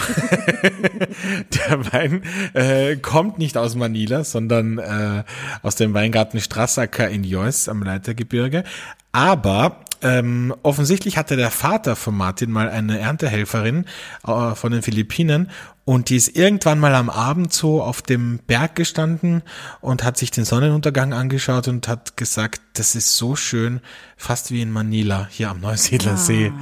der 1.68 1.92
Wein 1.92 2.24
äh, 2.54 2.96
kommt 2.96 3.38
nicht 3.38 3.56
aus 3.56 3.76
Manila, 3.76 4.24
sondern 4.24 4.78
äh, 4.78 5.22
aus 5.62 5.76
dem 5.76 5.94
Weingarten 5.94 6.40
Strassacker 6.40 7.08
in 7.08 7.22
Jois 7.22 7.68
am 7.68 7.84
Leitergebirge. 7.84 8.64
Aber 9.12 9.80
ähm, 10.02 10.54
offensichtlich 10.62 11.18
hatte 11.18 11.36
der 11.36 11.50
Vater 11.50 11.94
von 11.94 12.16
Martin 12.16 12.50
mal 12.50 12.70
eine 12.70 12.98
Erntehelferin 12.98 13.84
äh, 14.26 14.54
von 14.54 14.72
den 14.72 14.82
Philippinen 14.82 15.50
und 15.84 16.08
die 16.08 16.16
ist 16.16 16.36
irgendwann 16.36 16.78
mal 16.78 16.94
am 16.94 17.10
Abend 17.10 17.52
so 17.52 17.82
auf 17.82 18.00
dem 18.00 18.38
Berg 18.46 18.76
gestanden 18.76 19.42
und 19.80 20.04
hat 20.04 20.16
sich 20.16 20.30
den 20.30 20.44
Sonnenuntergang 20.44 21.12
angeschaut 21.12 21.68
und 21.68 21.88
hat 21.88 22.16
gesagt, 22.16 22.62
das 22.74 22.94
ist 22.94 23.16
so 23.16 23.36
schön, 23.36 23.80
fast 24.16 24.52
wie 24.52 24.62
in 24.62 24.70
Manila, 24.70 25.26
hier 25.30 25.50
am 25.50 25.60
Neusiedlersee. 25.60 26.52
Ah. 26.56 26.60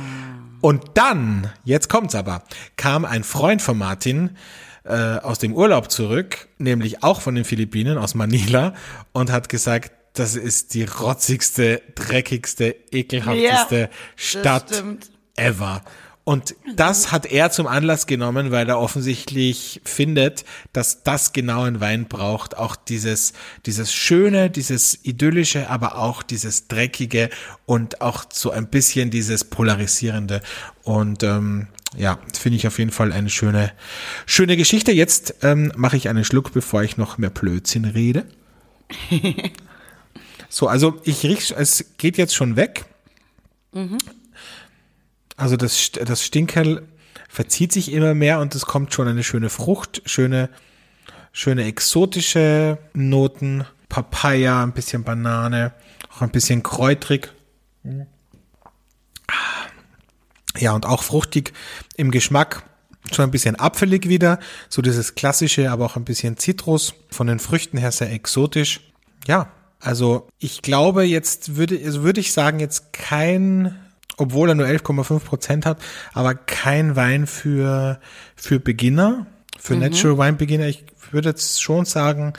Und 0.61 0.82
dann, 0.94 1.50
jetzt 1.62 1.88
kommt's 1.88 2.14
aber, 2.14 2.42
kam 2.76 3.04
ein 3.04 3.22
Freund 3.22 3.62
von 3.62 3.78
Martin, 3.78 4.30
äh, 4.84 5.18
aus 5.18 5.38
dem 5.38 5.54
Urlaub 5.54 5.90
zurück, 5.90 6.48
nämlich 6.58 7.04
auch 7.04 7.20
von 7.20 7.34
den 7.34 7.44
Philippinen, 7.44 7.98
aus 7.98 8.14
Manila, 8.14 8.72
und 9.12 9.30
hat 9.30 9.48
gesagt, 9.48 9.92
das 10.18 10.35
ist 10.35 10.74
die 10.74 10.85
rotzigste, 10.85 11.83
dreckigste, 11.94 12.74
ekelhafteste 12.90 13.76
ja, 13.76 13.88
Stadt 14.16 14.85
ever. 15.37 15.83
Und 16.24 16.57
das 16.76 17.11
hat 17.11 17.24
er 17.24 17.50
zum 17.50 17.66
Anlass 17.66 18.07
genommen, 18.07 18.50
weil 18.50 18.68
er 18.68 18.78
offensichtlich 18.78 19.81
findet, 19.85 20.44
dass 20.74 21.02
das 21.02 21.33
genau 21.33 21.62
ein 21.62 21.81
Wein 21.81 22.04
braucht. 22.07 22.54
Auch 22.59 22.76
dieses, 22.76 23.33
dieses 23.64 23.94
Schöne, 23.94 24.50
dieses 24.50 25.07
Idyllische, 25.07 25.70
aber 25.70 25.96
auch 25.96 26.22
dieses 26.22 26.68
Dreckige 26.68 27.31
und 27.64 28.02
auch 28.02 28.26
so 28.31 28.50
ein 28.50 28.68
bisschen 28.68 29.11
dieses 29.11 29.44
Polarisierende. 29.44 30.42
Und 30.83 31.22
ähm, 31.22 31.68
ja, 31.96 32.18
finde 32.38 32.57
ich 32.57 32.66
auf 32.66 32.78
jeden 32.78 32.90
Fall 32.90 33.11
eine 33.11 33.31
schöne, 33.31 33.72
schöne 34.26 34.59
Geschichte. 34.59 34.92
Jetzt 34.92 35.37
ähm, 35.40 35.72
mache 35.76 35.96
ich 35.96 36.11
einen 36.11 36.24
Schluck, 36.24 36.52
bevor 36.52 36.83
ich 36.83 36.98
noch 36.98 37.16
mehr 37.16 37.31
Blödsinn 37.31 37.87
rede. 37.87 38.26
so, 40.48 40.66
also 40.68 41.00
ich 41.04 41.22
riech, 41.24 41.54
es 41.56 41.84
geht 41.98 42.16
jetzt 42.16 42.34
schon 42.34 42.56
weg. 42.56 42.84
Mhm. 43.72 43.98
Also 45.37 45.56
das, 45.56 45.92
das 45.92 46.24
Stinkerl 46.24 46.87
verzieht 47.28 47.72
sich 47.72 47.92
immer 47.92 48.14
mehr 48.14 48.40
und 48.40 48.54
es 48.54 48.66
kommt 48.66 48.92
schon 48.94 49.06
eine 49.06 49.22
schöne 49.22 49.50
Frucht, 49.50 50.02
schöne, 50.06 50.48
schöne 51.32 51.64
exotische 51.64 52.78
Noten, 52.94 53.64
Papaya, 53.88 54.62
ein 54.62 54.72
bisschen 54.72 55.04
Banane, 55.04 55.72
auch 56.11 56.22
ein 56.22 56.30
bisschen 56.30 56.62
kräutrig. 56.62 57.32
Ja, 60.56 60.72
und 60.72 60.87
auch 60.87 61.02
fruchtig 61.02 61.52
im 61.96 62.11
Geschmack, 62.11 62.64
schon 63.12 63.24
ein 63.24 63.30
bisschen 63.30 63.56
apfelig 63.56 64.08
wieder, 64.08 64.40
so 64.68 64.82
dieses 64.82 65.14
klassische, 65.14 65.70
aber 65.70 65.87
auch 65.87 65.96
ein 65.96 66.04
bisschen 66.04 66.37
Zitrus, 66.37 66.94
von 67.11 67.26
den 67.26 67.38
Früchten 67.38 67.78
her 67.78 67.92
sehr 67.92 68.11
exotisch. 68.11 68.80
Ja, 69.26 69.52
also 69.80 70.28
ich 70.38 70.62
glaube, 70.62 71.04
jetzt 71.04 71.56
würde, 71.56 71.80
also 71.84 72.02
würde 72.02 72.20
ich 72.20 72.32
sagen, 72.32 72.60
jetzt 72.60 72.92
kein 72.92 73.78
obwohl 74.18 74.48
er 74.50 74.54
nur 74.54 74.66
11,5 74.66 75.20
Prozent 75.20 75.64
hat, 75.64 75.78
aber 76.12 76.34
kein 76.34 76.96
Wein 76.96 77.26
für, 77.26 78.00
für 78.34 78.60
Beginner, 78.60 79.26
für 79.58 79.74
mhm. 79.74 79.80
Natural 79.80 80.18
Wine 80.18 80.32
Beginner. 80.34 80.66
Ich 80.66 80.84
würde 81.12 81.30
jetzt 81.30 81.62
schon 81.62 81.84
sagen, 81.84 82.32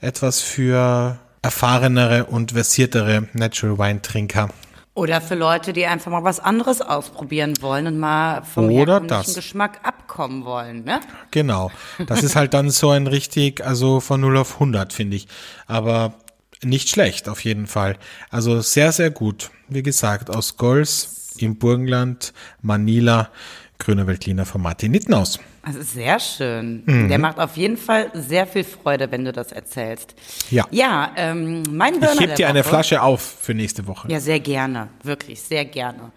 etwas 0.00 0.40
für 0.40 1.18
erfahrenere 1.42 2.24
und 2.26 2.52
versiertere 2.52 3.28
Natural 3.34 3.78
Wine 3.78 4.02
Trinker. 4.02 4.48
Oder 4.94 5.20
für 5.20 5.34
Leute, 5.34 5.74
die 5.74 5.84
einfach 5.84 6.10
mal 6.10 6.24
was 6.24 6.40
anderes 6.40 6.80
ausprobieren 6.80 7.52
wollen 7.60 7.86
und 7.86 7.98
mal 7.98 8.42
vom 8.42 8.70
Oder. 8.70 9.00
Geschmack 9.00 9.80
abkommen 9.82 10.46
wollen, 10.46 10.84
ne? 10.84 11.00
Genau. 11.32 11.70
Das 12.06 12.22
ist 12.22 12.34
halt 12.34 12.54
dann 12.54 12.70
so 12.70 12.88
ein 12.88 13.06
richtig, 13.06 13.62
also 13.62 14.00
von 14.00 14.22
0 14.22 14.38
auf 14.38 14.54
100, 14.54 14.94
finde 14.94 15.16
ich. 15.16 15.28
Aber 15.66 16.14
nicht 16.62 16.88
schlecht, 16.88 17.28
auf 17.28 17.44
jeden 17.44 17.66
Fall. 17.66 17.96
Also 18.30 18.60
sehr, 18.60 18.92
sehr 18.92 19.10
gut. 19.10 19.50
Wie 19.68 19.82
gesagt, 19.82 20.30
aus 20.30 20.56
Gols 20.56 21.34
im 21.38 21.56
Burgenland, 21.58 22.32
Manila, 22.62 23.30
Grüner 23.78 24.06
Veltliner 24.06 24.46
von 24.46 24.62
Martin 24.62 24.92
Nittenhaus. 24.92 25.38
Also 25.62 25.82
sehr 25.82 26.20
schön. 26.20 26.82
Mhm. 26.86 27.08
Der 27.08 27.18
macht 27.18 27.38
auf 27.38 27.56
jeden 27.56 27.76
Fall 27.76 28.10
sehr 28.14 28.46
viel 28.46 28.64
Freude, 28.64 29.10
wenn 29.10 29.24
du 29.24 29.32
das 29.32 29.52
erzählst. 29.52 30.14
Ja. 30.50 30.64
Ja, 30.70 31.12
ähm, 31.16 31.62
mein 31.70 31.94
Burner 31.98 32.14
Ich 32.14 32.20
heb 32.20 32.36
dir 32.36 32.48
eine 32.48 32.64
Flasche 32.64 33.02
auf 33.02 33.20
für 33.20 33.52
nächste 33.52 33.86
Woche. 33.86 34.10
Ja, 34.10 34.20
sehr 34.20 34.40
gerne. 34.40 34.88
Wirklich, 35.02 35.42
sehr 35.42 35.64
gerne. 35.64 36.12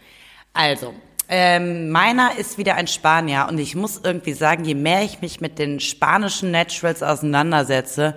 Also, 0.53 0.93
ähm, 1.29 1.89
meiner 1.89 2.37
ist 2.37 2.57
wieder 2.57 2.75
ein 2.75 2.87
Spanier 2.87 3.47
und 3.49 3.59
ich 3.59 3.75
muss 3.75 4.01
irgendwie 4.03 4.33
sagen, 4.33 4.65
je 4.65 4.73
mehr 4.73 5.03
ich 5.03 5.21
mich 5.21 5.41
mit 5.41 5.59
den 5.59 5.79
spanischen 5.79 6.49
Naturals 6.49 7.03
auseinandersetze, 7.03 8.15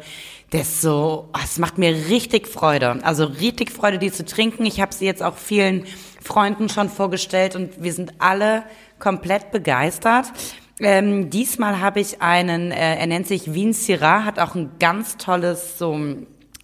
desto, 0.53 1.29
oh, 1.33 1.39
es 1.45 1.59
macht 1.59 1.79
mir 1.79 1.95
richtig 2.09 2.49
Freude. 2.49 3.01
Also 3.03 3.25
richtig 3.25 3.71
Freude, 3.71 3.99
die 3.99 4.11
zu 4.11 4.25
trinken. 4.25 4.65
Ich 4.65 4.81
habe 4.81 4.95
sie 4.95 5.07
jetzt 5.07 5.23
auch 5.23 5.37
vielen 5.37 5.85
Freunden 6.23 6.69
schon 6.69 6.89
vorgestellt 6.89 7.55
und 7.55 7.83
wir 7.83 7.93
sind 7.93 8.15
alle 8.19 8.65
komplett 8.99 9.51
begeistert. 9.51 10.27
Ähm, 10.81 11.31
diesmal 11.31 11.81
habe 11.81 12.01
ich 12.01 12.23
einen, 12.23 12.73
äh, 12.73 12.97
er 12.97 13.07
nennt 13.07 13.27
sich 13.27 13.53
Wien 13.53 13.73
Syrah, 13.73 14.25
hat 14.25 14.39
auch 14.39 14.55
ein 14.55 14.71
ganz 14.79 15.17
tolles 15.17 15.79
so 15.79 15.99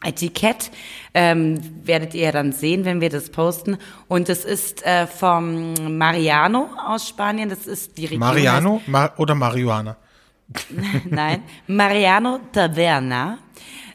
Etikett, 0.05 0.71
ähm, 1.13 1.61
werdet 1.85 2.15
ihr 2.15 2.31
dann 2.31 2.53
sehen, 2.53 2.85
wenn 2.85 3.01
wir 3.01 3.11
das 3.11 3.31
posten. 3.31 3.79
Und 4.07 4.29
es 4.29 4.45
ist 4.45 4.85
äh, 4.87 5.07
vom 5.07 5.99
Mariano 5.99 6.71
aus 6.87 7.09
Spanien. 7.09 7.49
Das 7.49 7.67
ist 7.67 7.99
die 7.99 8.05
Region. 8.05 8.21
Mariano 8.21 8.81
Ma 8.87 9.13
oder 9.17 9.35
Marihuana? 9.35 9.97
Nein, 11.11 11.43
Mariano 11.67 12.41
Taverna. 12.53 13.39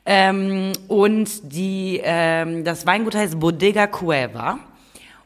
Ähm, 0.06 0.74
und 0.90 1.30
die, 1.54 2.02
ähm, 2.04 2.66
das 2.66 2.86
Weingut 2.86 3.16
heißt 3.16 3.40
Bodega 3.40 3.88
Cueva. 3.88 4.60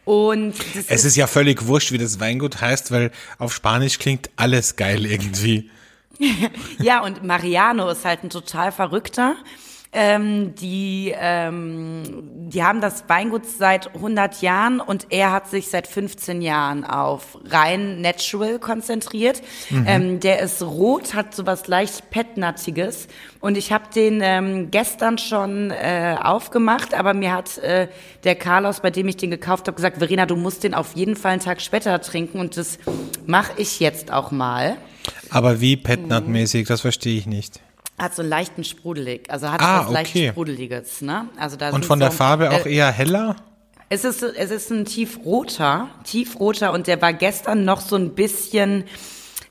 Und 0.05 0.53
es 0.73 0.89
ist, 0.89 1.05
ist 1.05 1.15
ja 1.17 1.27
völlig 1.27 1.65
wurscht, 1.67 1.91
wie 1.91 1.97
das 1.97 2.19
Weingut 2.19 2.61
heißt, 2.61 2.91
weil 2.91 3.11
auf 3.39 3.53
Spanisch 3.53 3.99
klingt 3.99 4.29
alles 4.37 4.75
geil 4.75 5.05
irgendwie. 5.05 5.69
ja, 6.79 7.03
und 7.03 7.23
Mariano 7.23 7.89
ist 7.89 8.05
halt 8.05 8.23
ein 8.23 8.29
total 8.29 8.71
verrückter. 8.71 9.35
Ähm, 9.99 10.53
die, 10.53 11.12
ähm, 11.19 12.03
die 12.49 12.63
haben 12.63 12.81
das 12.81 13.05
Weingut 13.07 13.47
seit 13.47 13.95
100 13.95 14.43
Jahren 14.43 14.79
und 14.79 15.07
er 15.10 15.31
hat 15.31 15.49
sich 15.49 15.69
seit 15.69 15.88
15 15.88 16.43
Jahren 16.43 16.83
auf 16.83 17.39
rein 17.45 17.99
Natural 17.99 18.60
konzentriert. 18.60 19.41
Mhm. 19.71 19.86
Ähm, 19.88 20.19
der 20.19 20.39
ist 20.41 20.62
rot, 20.62 21.15
hat 21.15 21.33
sowas 21.33 21.67
leicht 21.67 22.12
Petnattiges 22.12 23.07
und 23.39 23.57
ich 23.57 23.71
habe 23.71 23.86
den 23.95 24.19
ähm, 24.21 24.69
gestern 24.69 25.17
schon 25.17 25.71
äh, 25.71 26.15
aufgemacht, 26.21 26.93
aber 26.93 27.15
mir 27.15 27.33
hat 27.33 27.57
äh, 27.57 27.88
der 28.23 28.36
Carlos, 28.36 28.81
bei 28.81 28.91
dem 28.91 29.07
ich 29.07 29.17
den 29.17 29.31
gekauft 29.31 29.65
habe, 29.65 29.75
gesagt, 29.75 29.97
Verena, 29.97 30.27
du 30.27 30.36
musst 30.36 30.63
den 30.63 30.75
auf 30.75 30.95
jeden 30.95 31.15
Fall 31.15 31.31
einen 31.31 31.41
Tag 31.41 31.60
später 31.60 31.99
trinken 32.01 32.39
und 32.39 32.55
das 32.55 32.77
mache 33.25 33.53
ich 33.57 33.79
jetzt 33.79 34.13
auch 34.13 34.29
mal. 34.29 34.77
Aber 35.31 35.60
wie 35.60 35.75
Petnat-mäßig, 35.75 36.67
das 36.67 36.81
verstehe 36.81 37.17
ich 37.17 37.25
nicht. 37.25 37.62
Hat 37.97 38.15
so 38.15 38.21
einen 38.21 38.29
leichten 38.29 38.63
Sprudelig, 38.63 39.29
also 39.29 39.49
hat 39.49 39.60
ah, 39.62 39.79
was 39.79 39.86
okay. 39.88 39.93
leicht 39.93 40.33
Sprudeliges, 40.33 41.01
ne? 41.01 41.29
Also 41.38 41.57
da 41.57 41.71
Und 41.71 41.86
von 41.86 41.99
der 41.99 42.12
so, 42.12 42.17
Farbe 42.17 42.51
auch 42.51 42.65
äh, 42.65 42.75
eher 42.75 42.91
heller? 42.91 43.36
Es 43.89 44.03
ist, 44.03 44.21
es 44.21 44.51
ist 44.51 44.71
ein 44.71 44.86
tiefroter, 44.86 45.89
tiefroter 46.03 46.73
und 46.73 46.88
der 46.88 47.01
war 47.01 47.13
gestern 47.13 47.63
noch 47.63 47.81
so 47.81 47.95
ein 47.95 48.15
bisschen, 48.15 48.83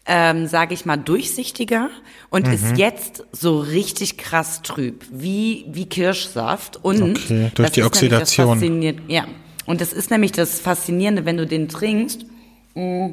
ähm, 0.05 0.47
sage 0.47 0.75
ich 0.75 0.85
mal, 0.85 0.99
durchsichtiger 0.99 1.89
und 2.29 2.47
mhm. 2.47 2.53
ist 2.53 2.77
jetzt 2.77 3.25
so 3.33 3.59
richtig 3.59 4.19
krass 4.19 4.61
trüb, 4.63 5.05
wie, 5.11 5.65
wie 5.69 5.87
Kirschsaft. 5.87 6.77
Und 6.85 7.17
okay, 7.17 7.51
durch 7.55 7.71
die 7.71 7.83
Oxidation. 7.83 9.01
Ja, 9.09 9.25
und 9.65 9.81
das 9.81 9.93
ist 9.93 10.11
nämlich 10.11 10.33
das 10.33 10.61
Faszinierende, 10.61 11.25
wenn 11.25 11.37
du 11.37 11.47
den 11.47 11.69
trinkst. 11.69 12.27
Mm, 12.75 13.09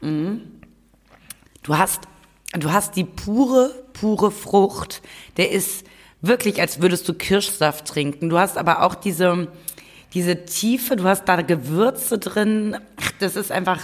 mm, 0.00 0.40
du 1.62 1.78
hast, 1.78 2.02
du 2.58 2.72
hast 2.72 2.96
die 2.96 3.04
pure 3.04 3.84
pure 3.94 4.30
Frucht. 4.30 5.00
Der 5.38 5.50
ist 5.50 5.86
wirklich, 6.20 6.60
als 6.60 6.82
würdest 6.82 7.08
du 7.08 7.14
Kirschsaft 7.14 7.86
trinken. 7.86 8.28
Du 8.28 8.38
hast 8.38 8.58
aber 8.58 8.82
auch 8.82 8.94
diese, 8.94 9.48
diese 10.12 10.44
Tiefe, 10.44 10.96
du 10.96 11.04
hast 11.04 11.24
da 11.24 11.40
Gewürze 11.40 12.18
drin. 12.18 12.76
Ach, 12.96 13.10
das 13.20 13.36
ist 13.36 13.50
einfach 13.50 13.80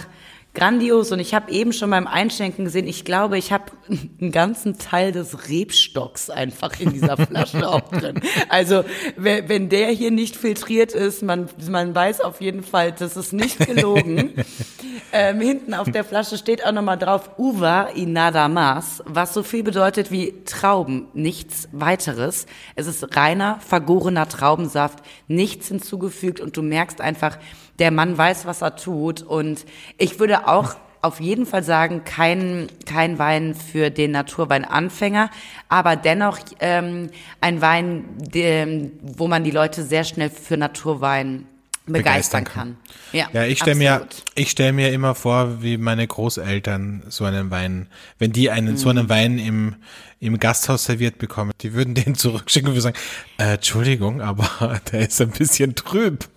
grandios. 0.53 1.11
Und 1.11 1.19
ich 1.19 1.33
habe 1.33 1.51
eben 1.51 1.73
schon 1.73 1.89
beim 1.89 2.07
Einschenken 2.07 2.65
gesehen, 2.65 2.87
ich 2.87 3.05
glaube, 3.05 3.37
ich 3.37 3.51
habe 3.51 3.65
einen 4.21 4.31
ganzen 4.31 4.77
Teil 4.77 5.11
des 5.11 5.49
Rebstocks 5.49 6.29
einfach 6.29 6.79
in 6.79 6.93
dieser 6.93 7.17
Flasche 7.25 7.67
auch 7.67 7.89
drin. 7.89 8.19
Also 8.49 8.83
wenn, 9.17 9.69
der 9.69 9.89
hier 9.89 10.11
nicht 10.11 10.35
filtriert 10.35 10.93
ist, 10.93 11.23
man, 11.23 11.49
man 11.69 11.95
weiß 11.95 12.21
auf 12.21 12.41
jeden 12.41 12.63
Fall, 12.63 12.91
das 12.91 13.17
ist 13.17 13.33
nicht 13.33 13.59
gelogen. 13.59 14.33
ähm, 15.13 15.41
hinten 15.41 15.73
auf 15.73 15.89
der 15.89 16.03
Flasche 16.03 16.37
steht 16.37 16.65
auch 16.65 16.71
nochmal 16.71 16.97
drauf, 16.97 17.31
Uva 17.37 17.89
y 17.95 18.11
nada 18.11 18.47
más, 18.47 19.03
was 19.05 19.33
so 19.33 19.43
viel 19.43 19.63
bedeutet 19.63 20.11
wie 20.11 20.43
Trauben, 20.45 21.07
nichts 21.13 21.69
weiteres. 21.71 22.45
Es 22.75 22.87
ist 22.87 23.15
reiner, 23.15 23.59
vergorener 23.65 24.27
Traubensaft, 24.27 24.99
nichts 25.27 25.67
hinzugefügt 25.67 26.39
und 26.39 26.57
du 26.57 26.61
merkst 26.61 27.01
einfach, 27.01 27.37
der 27.81 27.91
Mann 27.91 28.17
weiß, 28.17 28.45
was 28.45 28.61
er 28.61 28.75
tut. 28.75 29.23
Und 29.23 29.65
ich 29.97 30.19
würde 30.19 30.47
auch 30.47 30.75
auf 31.01 31.19
jeden 31.19 31.47
Fall 31.47 31.63
sagen, 31.63 32.03
kein, 32.05 32.67
kein 32.85 33.17
Wein 33.17 33.55
für 33.55 33.89
den 33.89 34.11
Naturweinanfänger, 34.11 35.31
aber 35.67 35.95
dennoch 35.95 36.37
ähm, 36.59 37.09
ein 37.41 37.59
Wein, 37.59 38.05
dem, 38.17 38.91
wo 39.01 39.27
man 39.27 39.43
die 39.43 39.49
Leute 39.49 39.83
sehr 39.83 40.03
schnell 40.03 40.29
für 40.29 40.57
Naturwein 40.57 41.47
begeistern, 41.87 42.43
kann. 42.43 42.77
Ja, 43.11 43.27
ja 43.33 43.45
ich 43.45 43.57
stelle 43.57 43.77
mir, 43.77 44.07
ich 44.35 44.51
stelle 44.51 44.73
mir 44.73 44.93
immer 44.93 45.15
vor, 45.15 45.63
wie 45.63 45.77
meine 45.77 46.05
Großeltern 46.05 47.01
so 47.09 47.25
einen 47.25 47.49
Wein, 47.49 47.87
wenn 48.19 48.31
die 48.31 48.51
einen, 48.51 48.75
mm. 48.75 48.77
so 48.77 48.89
einen 48.89 49.05
mhm. 49.05 49.09
Wein 49.09 49.39
im, 49.39 49.75
im 50.21 50.37
Gasthaus 50.37 50.85
serviert 50.85 51.17
bekommen, 51.17 51.51
die 51.61 51.73
würden 51.73 51.95
den 51.95 52.13
zurückschicken 52.13 52.69
und 52.69 52.75
würden 52.75 52.93
sagen, 52.93 52.97
äh, 53.39 53.55
Entschuldigung, 53.55 54.21
aber 54.21 54.79
der 54.91 55.01
ist 55.01 55.19
ein 55.19 55.31
bisschen 55.31 55.73
trüb. 55.73 56.29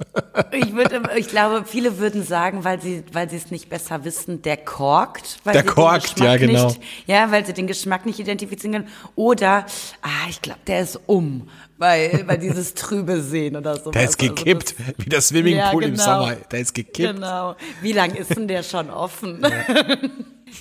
Ich 0.53 0.75
würde, 0.75 1.03
ich 1.17 1.29
glaube, 1.29 1.65
viele 1.67 1.99
würden 1.99 2.25
sagen, 2.25 2.65
weil 2.65 2.81
sie, 2.81 3.05
weil 3.13 3.29
sie 3.29 3.37
es 3.37 3.51
nicht 3.51 3.69
besser 3.69 4.05
wissen, 4.05 4.41
der 4.41 4.57
korkt. 4.57 5.39
Weil 5.45 5.53
der 5.53 5.65
korkt, 5.65 6.19
ja, 6.19 6.37
genau. 6.39 6.69
Nicht, 6.69 6.81
ja, 7.07 7.31
weil 7.31 7.45
sie 7.45 7.53
den 7.53 7.67
Geschmack 7.67 8.07
nicht 8.07 8.19
identifizieren 8.19 8.73
können. 8.73 8.89
Oder, 9.17 9.67
ah, 10.01 10.29
ich 10.31 10.41
glaube, 10.41 10.61
der 10.67 10.81
ist 10.81 10.99
um 11.07 11.47
weil, 11.77 12.25
weil 12.27 12.39
dieses 12.39 12.75
trübe 12.75 13.21
Sehen 13.21 13.57
oder 13.57 13.77
so. 13.77 13.91
Der 13.91 14.05
ist 14.05 14.19
gekippt, 14.19 14.75
also 14.79 14.93
das, 14.97 15.07
wie 15.07 15.11
das 15.11 15.29
Swimmingpool 15.29 15.83
ja, 15.83 15.89
genau. 15.89 15.93
im 15.93 15.97
Sommer. 15.97 16.37
Der 16.51 16.61
ist 16.61 16.75
gekippt. 16.75 17.15
Genau. 17.15 17.57
Wie 17.83 17.93
lang 17.93 18.15
ist 18.15 18.35
denn 18.37 18.49
der 18.49 18.63
schon 18.63 18.91
offen? 18.91 19.41
Ja, 19.43 19.91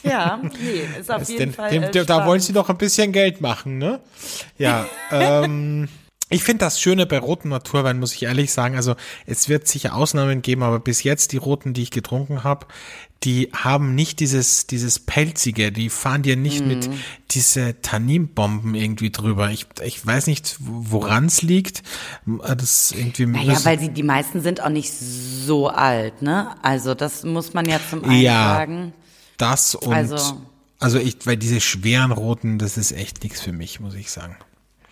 ja 0.10 0.42
nee, 0.42 1.00
ist 1.00 1.12
auf 1.12 1.28
jeden 1.30 1.40
den, 1.40 1.54
Fall. 1.54 1.70
Dem, 1.72 1.84
äh, 1.84 2.06
da 2.06 2.26
wollen 2.26 2.42
sie 2.42 2.54
doch 2.54 2.70
ein 2.70 2.78
bisschen 2.78 3.12
Geld 3.13 3.39
machen, 3.39 3.78
ne? 3.78 4.02
Ja. 4.58 4.86
ähm, 5.12 5.88
ich 6.30 6.43
finde 6.43 6.65
das 6.65 6.82
Schöne 6.82 7.06
bei 7.06 7.19
roten 7.19 7.49
Naturwein, 7.49 7.99
muss 7.99 8.15
ich 8.15 8.23
ehrlich 8.23 8.52
sagen. 8.52 8.76
Also 8.76 8.95
es 9.28 9.49
wird 9.49 9.67
sicher 9.67 9.95
Ausnahmen 9.95 10.41
geben, 10.41 10.63
aber 10.63 10.80
bis 10.80 11.04
jetzt 11.04 11.32
die 11.32 11.38
roten, 11.38 11.73
die 11.73 11.84
ich 11.84 11.91
getrunken 11.91 12.43
habe, 12.43 12.65
die 13.23 13.52
haben 13.54 13.95
nicht 13.95 14.19
dieses, 14.19 14.67
dieses 14.67 14.99
Pelzige, 14.99 15.71
die 15.71 15.89
fahren 15.89 16.23
dir 16.23 16.36
nicht 16.36 16.62
mhm. 16.62 16.67
mit 16.67 16.89
diese 17.32 17.80
Tanninbomben 17.82 18.76
irgendwie 18.76 19.12
drüber. 19.12 19.52
Ich, 19.52 19.67
ich 19.84 20.06
weiß 20.06 20.28
nicht, 20.28 20.58
woran 20.60 21.28
es 21.28 21.41
liegt. 21.41 21.84
Das 22.26 22.91
irgendwie 22.91 23.28
naja, 23.28 23.63
weil 23.63 23.80
sie, 23.80 23.89
die 23.89 24.04
meisten 24.04 24.41
sind 24.41 24.62
auch 24.62 24.69
nicht 24.69 24.91
so 24.91 25.67
alt, 25.67 26.21
ne? 26.21 26.56
Also 26.63 26.95
das 26.95 27.23
muss 27.23 27.54
man 27.54 27.65
ja 27.65 27.80
zum 27.89 28.04
einen 28.04 28.21
ja, 28.21 28.56
sagen. 28.56 28.93
Das 29.38 29.76
und 29.76 29.93
also, 29.93 30.41
also 30.84 31.00
ich, 31.00 31.17
weil 31.26 31.38
diese 31.38 31.62
schweren 31.62 32.12
roten, 32.12 32.60
das 32.60 32.78
ist 32.78 32.91
echt 32.91 33.24
nichts 33.24 33.41
für 33.41 33.54
mich, 33.54 33.80
muss 33.80 33.96
ich 33.96 34.12
sagen. 34.12 34.38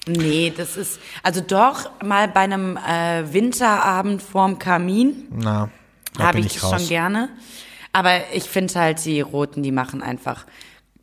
Nee, 0.07 0.51
das 0.55 0.77
ist, 0.77 0.99
also 1.21 1.41
doch 1.41 2.01
mal 2.01 2.27
bei 2.27 2.41
einem 2.41 2.77
äh, 2.77 3.31
Winterabend 3.31 4.21
vorm 4.21 4.57
Kamin. 4.57 5.27
Na, 5.29 5.69
habe 6.17 6.39
ich, 6.39 6.47
ich 6.47 6.59
schon 6.59 6.87
gerne. 6.87 7.29
Aber 7.93 8.21
ich 8.33 8.43
finde 8.43 8.73
halt, 8.75 9.03
die 9.05 9.21
Roten, 9.21 9.63
die 9.63 9.71
machen 9.71 10.01
einfach 10.01 10.45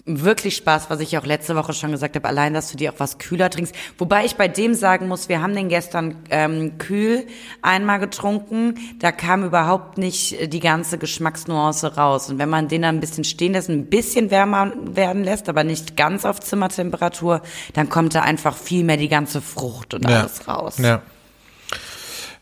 wirklich 0.08 0.56
Spaß, 0.56 0.90
was 0.90 1.00
ich 1.00 1.16
auch 1.18 1.26
letzte 1.26 1.54
Woche 1.54 1.72
schon 1.72 1.92
gesagt 1.92 2.16
habe, 2.16 2.26
allein, 2.26 2.54
dass 2.54 2.70
du 2.70 2.76
dir 2.76 2.92
auch 2.92 2.98
was 2.98 3.18
kühler 3.18 3.50
trinkst. 3.50 3.74
Wobei 3.98 4.24
ich 4.24 4.36
bei 4.36 4.48
dem 4.48 4.74
sagen 4.74 5.08
muss, 5.08 5.28
wir 5.28 5.42
haben 5.42 5.54
den 5.54 5.68
gestern 5.68 6.16
ähm, 6.30 6.78
kühl 6.78 7.26
einmal 7.62 7.98
getrunken, 7.98 8.74
da 8.98 9.12
kam 9.12 9.44
überhaupt 9.44 9.98
nicht 9.98 10.52
die 10.52 10.60
ganze 10.60 10.98
Geschmacksnuance 10.98 11.96
raus. 11.96 12.30
Und 12.30 12.38
wenn 12.38 12.48
man 12.48 12.68
den 12.68 12.82
dann 12.82 12.96
ein 12.96 13.00
bisschen 13.00 13.24
stehen 13.24 13.52
lässt, 13.52 13.68
ein 13.68 13.86
bisschen 13.86 14.30
wärmer 14.30 14.72
werden 14.82 15.24
lässt, 15.24 15.48
aber 15.48 15.64
nicht 15.64 15.96
ganz 15.96 16.24
auf 16.24 16.40
Zimmertemperatur, 16.40 17.42
dann 17.74 17.88
kommt 17.88 18.14
da 18.14 18.22
einfach 18.22 18.56
viel 18.56 18.84
mehr 18.84 18.96
die 18.96 19.08
ganze 19.08 19.40
Frucht 19.40 19.94
und 19.94 20.08
ja. 20.08 20.20
alles 20.20 20.48
raus. 20.48 20.78
Ja. 20.78 21.02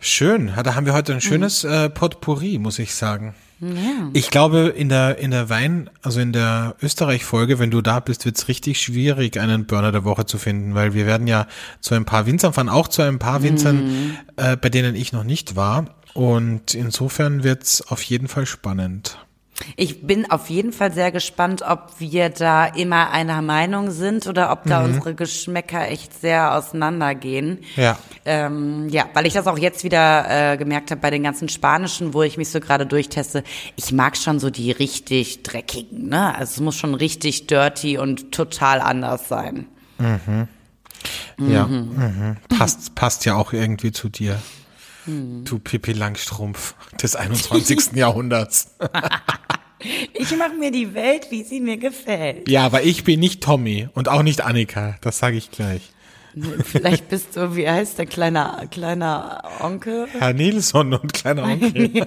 Schön. 0.00 0.52
Da 0.62 0.74
haben 0.74 0.86
wir 0.86 0.94
heute 0.94 1.14
ein 1.14 1.20
schönes 1.20 1.64
mhm. 1.64 1.70
äh, 1.72 1.90
Potpourri, 1.90 2.58
muss 2.58 2.78
ich 2.78 2.94
sagen. 2.94 3.34
Ja. 3.60 4.10
Ich 4.12 4.30
glaube, 4.30 4.74
in 4.76 4.88
der, 4.88 5.18
in 5.18 5.30
der 5.30 5.48
Wein, 5.48 5.88
also 6.02 6.20
in 6.20 6.32
der 6.32 6.76
Österreich-Folge, 6.82 7.58
wenn 7.58 7.70
du 7.70 7.80
da 7.80 8.00
bist, 8.00 8.26
wird's 8.26 8.48
richtig 8.48 8.80
schwierig, 8.80 9.40
einen 9.40 9.66
Burner 9.66 9.92
der 9.92 10.04
Woche 10.04 10.26
zu 10.26 10.36
finden, 10.36 10.74
weil 10.74 10.92
wir 10.92 11.06
werden 11.06 11.26
ja 11.26 11.46
zu 11.80 11.94
ein 11.94 12.04
paar 12.04 12.26
Winzern 12.26 12.52
fahren, 12.52 12.68
auch 12.68 12.88
zu 12.88 13.02
ein 13.02 13.18
paar 13.18 13.42
Winzern, 13.42 13.84
mhm. 13.84 14.16
äh, 14.36 14.56
bei 14.56 14.68
denen 14.68 14.94
ich 14.94 15.12
noch 15.12 15.24
nicht 15.24 15.56
war. 15.56 15.86
Und 16.12 16.74
insofern 16.74 17.44
wird's 17.44 17.82
auf 17.82 18.02
jeden 18.02 18.28
Fall 18.28 18.46
spannend. 18.46 19.18
Ich 19.76 20.06
bin 20.06 20.30
auf 20.30 20.50
jeden 20.50 20.72
Fall 20.72 20.92
sehr 20.92 21.10
gespannt, 21.10 21.62
ob 21.62 21.94
wir 21.98 22.28
da 22.28 22.66
immer 22.66 23.10
einer 23.10 23.42
Meinung 23.42 23.90
sind 23.90 24.26
oder 24.26 24.52
ob 24.52 24.64
da 24.64 24.80
mhm. 24.80 24.86
unsere 24.86 25.14
Geschmäcker 25.14 25.88
echt 25.88 26.18
sehr 26.20 26.54
auseinandergehen. 26.54 27.60
Ja. 27.76 27.98
Ähm, 28.24 28.88
ja, 28.88 29.06
weil 29.14 29.26
ich 29.26 29.32
das 29.32 29.46
auch 29.46 29.58
jetzt 29.58 29.84
wieder 29.84 30.52
äh, 30.52 30.56
gemerkt 30.56 30.90
habe 30.90 31.00
bei 31.00 31.10
den 31.10 31.22
ganzen 31.22 31.48
Spanischen, 31.48 32.14
wo 32.14 32.22
ich 32.22 32.36
mich 32.36 32.50
so 32.50 32.60
gerade 32.60 32.86
durchteste. 32.86 33.42
Ich 33.76 33.92
mag 33.92 34.16
schon 34.16 34.38
so 34.38 34.50
die 34.50 34.70
richtig 34.72 35.42
dreckigen, 35.42 36.08
ne? 36.08 36.34
Also 36.34 36.54
es 36.54 36.60
muss 36.60 36.76
schon 36.76 36.94
richtig 36.94 37.46
dirty 37.46 37.98
und 37.98 38.32
total 38.32 38.80
anders 38.80 39.28
sein. 39.28 39.66
Mhm. 39.98 40.48
Ja, 41.38 41.66
mhm. 41.66 41.76
mhm. 41.96 42.36
Passt, 42.56 42.94
passt 42.94 43.24
ja 43.24 43.34
auch 43.34 43.52
irgendwie 43.52 43.92
zu 43.92 44.08
dir. 44.08 44.40
Hm. 45.06 45.44
Du 45.44 45.58
Pippi 45.58 45.92
Langstrumpf 45.92 46.74
des 47.00 47.16
21. 47.16 47.92
Jahrhunderts. 47.94 48.74
Ich 50.14 50.36
mache 50.36 50.54
mir 50.54 50.70
die 50.70 50.94
Welt, 50.94 51.26
wie 51.30 51.42
sie 51.42 51.60
mir 51.60 51.76
gefällt. 51.76 52.48
Ja, 52.48 52.64
aber 52.64 52.82
ich 52.82 53.04
bin 53.04 53.20
nicht 53.20 53.42
Tommy 53.42 53.88
und 53.94 54.08
auch 54.08 54.22
nicht 54.22 54.40
Annika, 54.40 54.96
das 55.02 55.18
sage 55.18 55.36
ich 55.36 55.50
gleich. 55.50 55.82
Vielleicht 56.64 57.08
bist 57.08 57.36
du, 57.36 57.56
wie 57.56 57.68
heißt 57.68 57.98
der 57.98 58.06
kleine, 58.06 58.68
kleiner 58.70 59.42
Onkel? 59.60 60.06
Herr 60.18 60.34
Nilsson 60.34 60.92
und 60.92 61.12
kleiner 61.14 61.44
Onkel. 61.44 61.90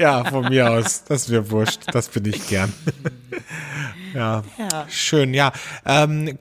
ja, 0.00 0.24
von 0.24 0.48
mir 0.48 0.70
aus. 0.70 1.04
Das 1.04 1.28
wäre 1.30 1.50
wurscht. 1.50 1.82
Das 1.92 2.08
bin 2.08 2.24
ich 2.24 2.48
gern. 2.48 2.72
Ja, 4.14 4.42
ja. 4.58 4.86
schön, 4.88 5.34
ja. 5.34 5.52
Ähm, 5.86 6.36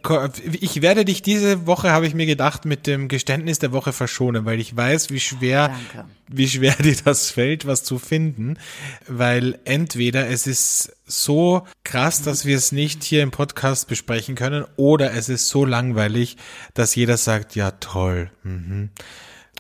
ich 0.59 0.81
werde 0.81 1.05
dich 1.05 1.21
diese 1.21 1.67
Woche, 1.67 1.91
habe 1.91 2.07
ich 2.07 2.15
mir 2.15 2.25
gedacht, 2.25 2.65
mit 2.65 2.87
dem 2.87 3.07
Geständnis 3.07 3.59
der 3.59 3.71
Woche 3.71 3.93
verschonen, 3.93 4.45
weil 4.45 4.59
ich 4.59 4.75
weiß, 4.75 5.11
wie 5.11 5.19
schwer, 5.19 5.67
Danke. 5.67 6.09
wie 6.27 6.47
schwer 6.47 6.75
dir 6.79 6.95
das 7.05 7.29
fällt, 7.29 7.67
was 7.67 7.83
zu 7.83 7.99
finden. 7.99 8.57
Weil 9.07 9.59
entweder 9.65 10.29
es 10.29 10.47
ist 10.47 10.95
so 11.05 11.67
krass, 11.83 12.23
dass 12.23 12.45
wir 12.45 12.57
es 12.57 12.71
nicht 12.71 13.03
hier 13.03 13.21
im 13.21 13.29
Podcast 13.29 13.87
besprechen 13.87 14.33
können, 14.33 14.65
oder 14.75 15.13
es 15.13 15.29
ist 15.29 15.49
so 15.49 15.63
langweilig, 15.63 16.37
dass 16.73 16.95
jeder 16.95 17.17
sagt, 17.17 17.55
ja 17.55 17.69
toll. 17.71 18.31
Mhm. 18.43 18.89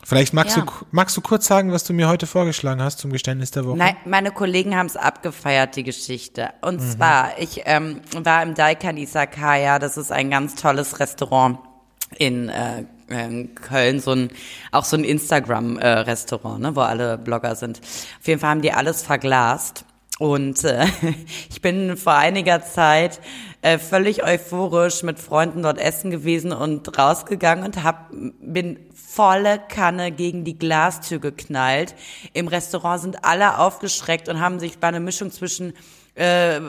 Vielleicht 0.09 0.33
magst, 0.33 0.57
ja. 0.57 0.63
du, 0.63 0.71
magst 0.89 1.15
du 1.15 1.21
kurz 1.21 1.45
sagen, 1.45 1.71
was 1.71 1.83
du 1.83 1.93
mir 1.93 2.07
heute 2.07 2.25
vorgeschlagen 2.25 2.81
hast 2.81 2.97
zum 2.97 3.11
Geständnis 3.11 3.51
der 3.51 3.65
Woche? 3.65 3.77
Nein, 3.77 3.95
meine 4.05 4.31
Kollegen 4.31 4.75
haben 4.75 4.87
es 4.87 4.97
abgefeiert, 4.97 5.75
die 5.75 5.83
Geschichte. 5.83 6.49
Und 6.61 6.81
mhm. 6.81 6.89
zwar, 6.89 7.37
ich 7.37 7.61
ähm, 7.65 8.01
war 8.17 8.41
im 8.41 8.55
Daikan 8.55 8.97
Isakaya, 8.97 9.77
das 9.77 9.97
ist 9.97 10.11
ein 10.11 10.31
ganz 10.31 10.55
tolles 10.55 10.99
Restaurant 10.99 11.59
in, 12.17 12.49
äh, 12.49 12.85
in 13.07 13.53
Köln, 13.53 13.99
so 13.99 14.13
ein, 14.13 14.31
auch 14.71 14.83
so 14.83 14.97
ein 14.97 15.03
Instagram-Restaurant, 15.03 16.57
äh, 16.57 16.61
ne, 16.63 16.75
wo 16.75 16.81
alle 16.81 17.19
Blogger 17.19 17.53
sind. 17.53 17.79
Auf 17.79 18.27
jeden 18.27 18.39
Fall 18.39 18.49
haben 18.49 18.63
die 18.63 18.73
alles 18.73 19.03
verglast. 19.03 19.85
Und 20.19 20.65
äh, 20.65 20.85
ich 21.49 21.61
bin 21.61 21.97
vor 21.97 22.13
einiger 22.13 22.61
Zeit 22.61 23.19
äh, 23.61 23.79
völlig 23.79 24.23
euphorisch 24.23 25.01
mit 25.01 25.17
Freunden 25.17 25.63
dort 25.63 25.79
essen 25.79 26.11
gewesen 26.11 26.51
und 26.51 26.97
rausgegangen 26.97 27.65
und 27.65 27.83
hab, 27.83 28.11
bin 28.11 28.79
volle 28.93 29.59
Kanne 29.59 30.11
gegen 30.11 30.43
die 30.43 30.59
Glastür 30.59 31.19
geknallt. 31.19 31.95
Im 32.33 32.49
Restaurant 32.49 33.01
sind 33.01 33.25
alle 33.25 33.57
aufgeschreckt 33.59 34.29
und 34.29 34.41
haben 34.41 34.59
sich 34.59 34.77
bei 34.77 34.89
einer 34.89 34.99
Mischung 34.99 35.31
zwischen 35.31 35.73
äh, 36.19 36.57
äh, 36.57 36.61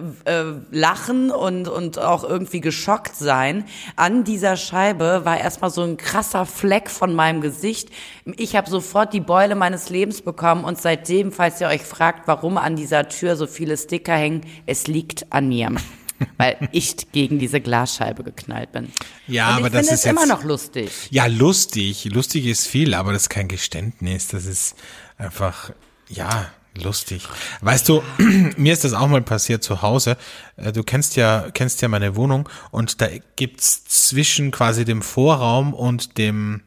lachen 0.71 1.31
und, 1.31 1.67
und 1.67 1.99
auch 1.99 2.23
irgendwie 2.23 2.61
geschockt 2.61 3.17
sein. 3.17 3.65
An 3.97 4.23
dieser 4.23 4.57
Scheibe 4.57 5.23
war 5.25 5.41
erstmal 5.41 5.71
so 5.71 5.83
ein 5.83 5.97
krasser 5.97 6.47
Fleck 6.47 6.89
von 6.89 7.15
meinem 7.15 7.41
Gesicht. 7.41 7.91
Ich 8.37 8.55
habe 8.55 8.71
sofort 8.71 9.13
die 9.13 9.21
Beule 9.21 9.57
meines 9.57 9.91
Lebens 9.91 10.23
bekommen 10.23 10.65
und 10.65 10.81
seitdem, 10.81 11.33
falls 11.33 11.61
ihr 11.61 11.67
euch 11.67 11.83
fragt, 11.83 12.29
warum 12.29 12.59
an 12.59 12.77
dieser 12.77 13.09
Tür 13.09 13.35
so 13.35 13.49
viele 13.49 13.77
Sticker 13.77 14.15
hängen, 14.15 14.43
es 14.67 14.87
liegt 14.87 15.33
an 15.33 15.49
mir 15.49 15.71
weil 16.37 16.69
ich 16.73 17.11
gegen 17.13 17.39
diese 17.39 17.61
Glasscheibe 17.61 18.23
geknallt 18.23 18.73
bin. 18.73 18.93
Ja, 19.27 19.49
aber 19.49 19.71
das 19.71 19.87
ist 19.87 19.91
jetzt 19.91 20.07
immer 20.07 20.27
noch 20.27 20.45
lustig. 20.45 20.91
Ja, 21.11 21.27
lustig. 21.27 22.05
Lustig 22.05 22.47
ist 22.47 22.67
viel, 22.67 22.95
aber 22.95 23.13
das 23.13 23.23
ist 23.23 23.29
kein 23.31 23.49
Geständnis. 23.49 24.29
Das 24.29 24.47
ist 24.47 24.77
einfach, 25.17 25.73
ja, 26.09 26.51
Lustig. 26.77 27.27
Weißt 27.61 27.89
du, 27.89 28.03
mir 28.57 28.73
ist 28.73 28.85
das 28.85 28.93
auch 28.93 29.09
mal 29.09 29.23
passiert 29.23 29.63
zu 29.63 29.83
Hause. 29.83 30.17
Äh, 30.57 30.73
Du 30.73 30.83
kennst 30.83 31.17
ja, 31.17 31.47
kennst 31.53 31.83
ja 31.83 31.89
meine 31.89 32.17
Wohnung 32.17 32.49
und 32.71 33.01
da 33.01 33.09
gibt's 33.37 33.85
zwischen 33.85 34.51
quasi 34.51 34.85
dem 34.85 35.03
Vorraum 35.03 35.75
und 35.75 36.17
dem 36.19 36.63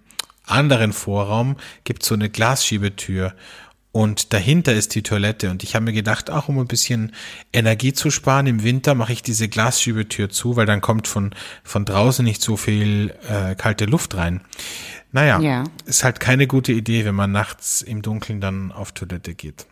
anderen 0.45 0.91
Vorraum 0.91 1.55
gibt's 1.85 2.07
so 2.07 2.15
eine 2.15 2.29
Glasschiebetür. 2.29 3.33
Und 3.93 4.33
dahinter 4.33 4.73
ist 4.73 4.95
die 4.95 5.03
Toilette. 5.03 5.51
Und 5.51 5.61
ich 5.63 5.75
habe 5.75 5.85
mir 5.85 5.93
gedacht, 5.93 6.31
auch 6.31 6.49
um 6.49 6.57
ein 6.57 6.65
bisschen 6.67 7.13
Energie 7.53 7.93
zu 7.93 8.09
sparen, 8.09 8.47
im 8.47 8.63
Winter 8.63 8.95
mache 8.95 9.13
ich 9.13 9.21
diese 9.21 9.47
Glasschiebetür 9.47 10.29
zu, 10.31 10.55
weil 10.55 10.65
dann 10.65 10.81
kommt 10.81 11.07
von, 11.07 11.31
von 11.63 11.85
draußen 11.85 12.25
nicht 12.25 12.41
so 12.41 12.57
viel 12.57 13.13
äh, 13.29 13.53
kalte 13.53 13.85
Luft 13.85 14.15
rein. 14.15 14.41
Naja, 15.11 15.39
Ja. 15.39 15.63
ist 15.85 16.03
halt 16.03 16.19
keine 16.19 16.47
gute 16.47 16.71
Idee, 16.71 17.05
wenn 17.05 17.13
man 17.13 17.31
nachts 17.31 17.83
im 17.83 18.01
Dunkeln 18.01 18.41
dann 18.41 18.71
auf 18.71 18.93
Toilette 18.93 19.35
geht. 19.35 19.67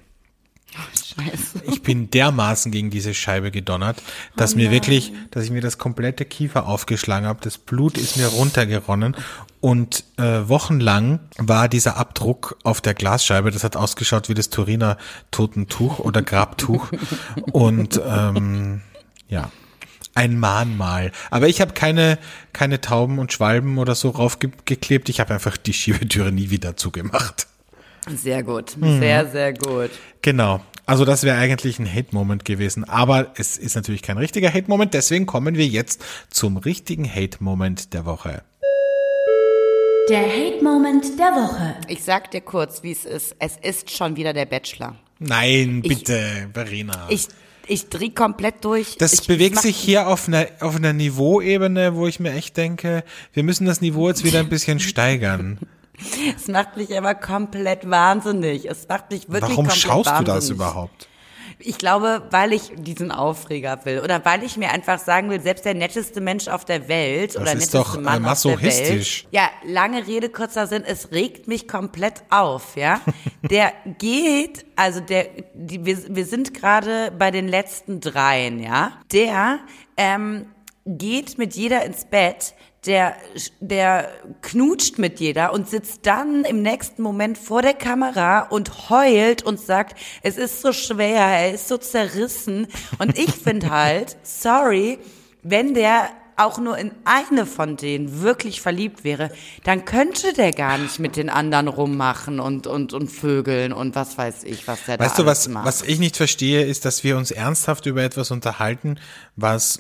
Scheiße. 0.73 1.63
Ich 1.67 1.81
bin 1.81 2.09
dermaßen 2.09 2.71
gegen 2.71 2.89
diese 2.89 3.13
Scheibe 3.13 3.51
gedonnert, 3.51 4.01
Oh 4.01 4.31
dass 4.37 4.55
mir 4.55 4.71
wirklich, 4.71 5.11
dass 5.31 5.43
ich 5.43 5.51
mir 5.51 5.61
das 5.61 5.77
komplette 5.77 6.25
Kiefer 6.25 6.67
aufgeschlagen 6.67 7.27
habe. 7.27 7.39
Das 7.41 7.57
Blut 7.57 7.97
ist 7.97 8.17
mir 8.17 8.27
runtergeronnen 8.27 9.15
und 9.59 10.05
äh, 10.17 10.47
wochenlang 10.47 11.19
war 11.37 11.67
dieser 11.67 11.97
Abdruck 11.97 12.57
auf 12.63 12.81
der 12.81 12.93
Glasscheibe. 12.93 13.51
Das 13.51 13.63
hat 13.63 13.75
ausgeschaut 13.75 14.29
wie 14.29 14.33
das 14.33 14.49
Turiner 14.49 14.97
Totentuch 15.31 15.99
oder 15.99 16.21
Grabtuch 16.21 16.91
und 17.51 17.99
ähm, 18.05 18.81
ja. 19.27 19.51
Ein 20.13 20.37
Mahnmal. 20.37 21.13
Aber 21.29 21.47
ich 21.47 21.61
habe 21.61 21.71
keine, 21.71 22.19
keine 22.51 22.81
Tauben 22.81 23.17
und 23.17 23.31
Schwalben 23.31 23.77
oder 23.77 23.95
so 23.95 24.09
raufgeklebt. 24.09 25.07
Ich 25.07 25.21
habe 25.21 25.33
einfach 25.33 25.55
die 25.55 25.71
Schiebetüre 25.71 26.33
nie 26.33 26.49
wieder 26.49 26.75
zugemacht. 26.75 27.47
Sehr 28.07 28.43
gut. 28.43 28.77
Mhm. 28.77 28.99
Sehr, 28.99 29.27
sehr 29.27 29.53
gut. 29.53 29.91
Genau. 30.21 30.61
Also 30.85 31.05
das 31.05 31.23
wäre 31.23 31.37
eigentlich 31.37 31.79
ein 31.79 31.91
Hate-Moment 31.91 32.45
gewesen. 32.45 32.83
Aber 32.83 33.31
es 33.35 33.57
ist 33.57 33.75
natürlich 33.75 34.01
kein 34.01 34.17
richtiger 34.17 34.51
Hate-Moment. 34.51 34.93
Deswegen 34.93 35.25
kommen 35.25 35.55
wir 35.55 35.67
jetzt 35.67 36.03
zum 36.29 36.57
richtigen 36.57 37.09
Hate-Moment 37.09 37.93
der 37.93 38.05
Woche. 38.05 38.43
Der 40.09 40.21
Hate-Moment 40.21 41.17
der 41.19 41.27
Woche. 41.27 41.75
Ich 41.87 42.03
sag 42.03 42.31
dir 42.31 42.41
kurz, 42.41 42.83
wie 42.83 42.91
es 42.91 43.05
ist. 43.05 43.35
Es 43.39 43.57
ist 43.61 43.91
schon 43.91 44.15
wieder 44.15 44.33
der 44.33 44.45
Bachelor. 44.45 44.95
Nein, 45.19 45.83
bitte, 45.83 46.49
Verena. 46.53 47.05
Ich, 47.09 47.27
ich 47.67 47.89
dreh 47.89 48.09
komplett 48.09 48.65
durch. 48.65 48.97
das 48.97 49.13
ich, 49.13 49.27
bewegt 49.27 49.59
sich 49.59 49.77
hier 49.77 50.07
auf 50.07 50.27
einer, 50.27 50.47
auf 50.59 50.75
einer 50.75 50.93
Niveauebene, 50.93 51.95
wo 51.95 52.07
ich 52.07 52.19
mir 52.19 52.33
echt 52.33 52.57
denke, 52.57 53.03
wir 53.33 53.43
müssen 53.43 53.65
das 53.65 53.81
Niveau 53.81 54.09
jetzt 54.09 54.23
wieder 54.23 54.39
ein 54.39 54.49
bisschen 54.49 54.79
steigern. 54.79 55.59
Es 56.35 56.47
macht 56.47 56.77
mich 56.77 56.97
aber 56.97 57.15
komplett 57.15 57.89
wahnsinnig. 57.89 58.69
Es 58.69 58.87
macht 58.87 59.11
mich 59.11 59.27
wirklich 59.29 59.43
Warum 59.43 59.55
komplett 59.67 59.77
schaust 59.77 60.07
du 60.07 60.11
wahnsinnig. 60.11 60.35
das 60.35 60.49
überhaupt? 60.49 61.07
Ich 61.63 61.77
glaube, 61.77 62.23
weil 62.31 62.53
ich 62.53 62.71
diesen 62.75 63.11
Aufreger 63.11 63.85
will 63.85 63.99
oder 63.99 64.25
weil 64.25 64.43
ich 64.43 64.57
mir 64.57 64.71
einfach 64.71 64.97
sagen 64.97 65.29
will, 65.29 65.39
selbst 65.41 65.63
der 65.63 65.75
netteste 65.75 66.19
Mensch 66.19 66.47
auf 66.47 66.65
der 66.65 66.87
Welt 66.87 67.35
oder 67.35 67.45
ist 67.47 67.53
netteste 67.53 67.77
doch, 67.77 67.95
äh, 67.97 67.99
Mann 67.99 68.25
auf 68.25 68.41
der 68.41 68.51
Welt. 68.51 68.61
masochistisch. 68.63 69.27
Ja, 69.29 69.49
lange 69.63 70.07
Rede, 70.07 70.29
kurzer 70.29 70.65
Sinn, 70.65 70.83
es 70.83 71.11
regt 71.11 71.47
mich 71.47 71.67
komplett 71.67 72.23
auf, 72.31 72.75
ja. 72.75 72.99
Der 73.43 73.73
geht, 73.99 74.65
also 74.75 75.01
der, 75.01 75.27
die, 75.53 75.85
wir, 75.85 75.97
wir 76.15 76.25
sind 76.25 76.53
gerade 76.53 77.11
bei 77.11 77.29
den 77.31 77.47
letzten 77.47 77.99
dreien, 77.99 78.59
ja. 78.59 78.93
Der 79.11 79.59
ähm, 79.97 80.47
geht 80.85 81.37
mit 81.37 81.55
jeder 81.55 81.85
ins 81.85 82.05
Bett, 82.05 82.53
der, 82.85 83.15
der 83.59 84.09
knutscht 84.41 84.97
mit 84.97 85.19
jeder 85.19 85.53
und 85.53 85.69
sitzt 85.69 86.07
dann 86.07 86.43
im 86.43 86.63
nächsten 86.63 87.03
Moment 87.03 87.37
vor 87.37 87.61
der 87.61 87.75
Kamera 87.75 88.39
und 88.39 88.89
heult 88.89 89.43
und 89.43 89.59
sagt, 89.59 89.99
es 90.23 90.37
ist 90.37 90.61
so 90.61 90.73
schwer, 90.73 91.21
er 91.21 91.53
ist 91.53 91.67
so 91.67 91.77
zerrissen. 91.77 92.67
Und 92.97 93.19
ich 93.19 93.31
finde 93.31 93.69
halt, 93.69 94.17
sorry, 94.23 94.97
wenn 95.43 95.75
der 95.75 96.09
auch 96.37 96.57
nur 96.57 96.77
in 96.77 96.91
eine 97.05 97.45
von 97.45 97.77
denen 97.77 98.21
wirklich 98.21 98.61
verliebt 98.61 99.03
wäre, 99.03 99.31
dann 99.63 99.85
könnte 99.85 100.33
der 100.33 100.51
gar 100.51 100.77
nicht 100.77 100.99
mit 100.99 101.15
den 101.15 101.29
anderen 101.29 101.67
rummachen 101.67 102.39
und, 102.39 102.67
und, 102.67 102.93
und 102.93 103.09
vögeln 103.09 103.73
und 103.73 103.95
was 103.95 104.17
weiß 104.17 104.43
ich, 104.45 104.67
was 104.67 104.85
der 104.85 104.99
Weißt 104.99 105.19
da 105.19 105.23
du, 105.23 105.27
was, 105.27 105.47
macht. 105.47 105.67
was 105.67 105.81
ich 105.83 105.99
nicht 105.99 106.17
verstehe, 106.17 106.65
ist, 106.65 106.85
dass 106.85 107.03
wir 107.03 107.17
uns 107.17 107.31
ernsthaft 107.31 107.85
über 107.85 108.01
etwas 108.01 108.31
unterhalten, 108.31 108.99
was 109.35 109.79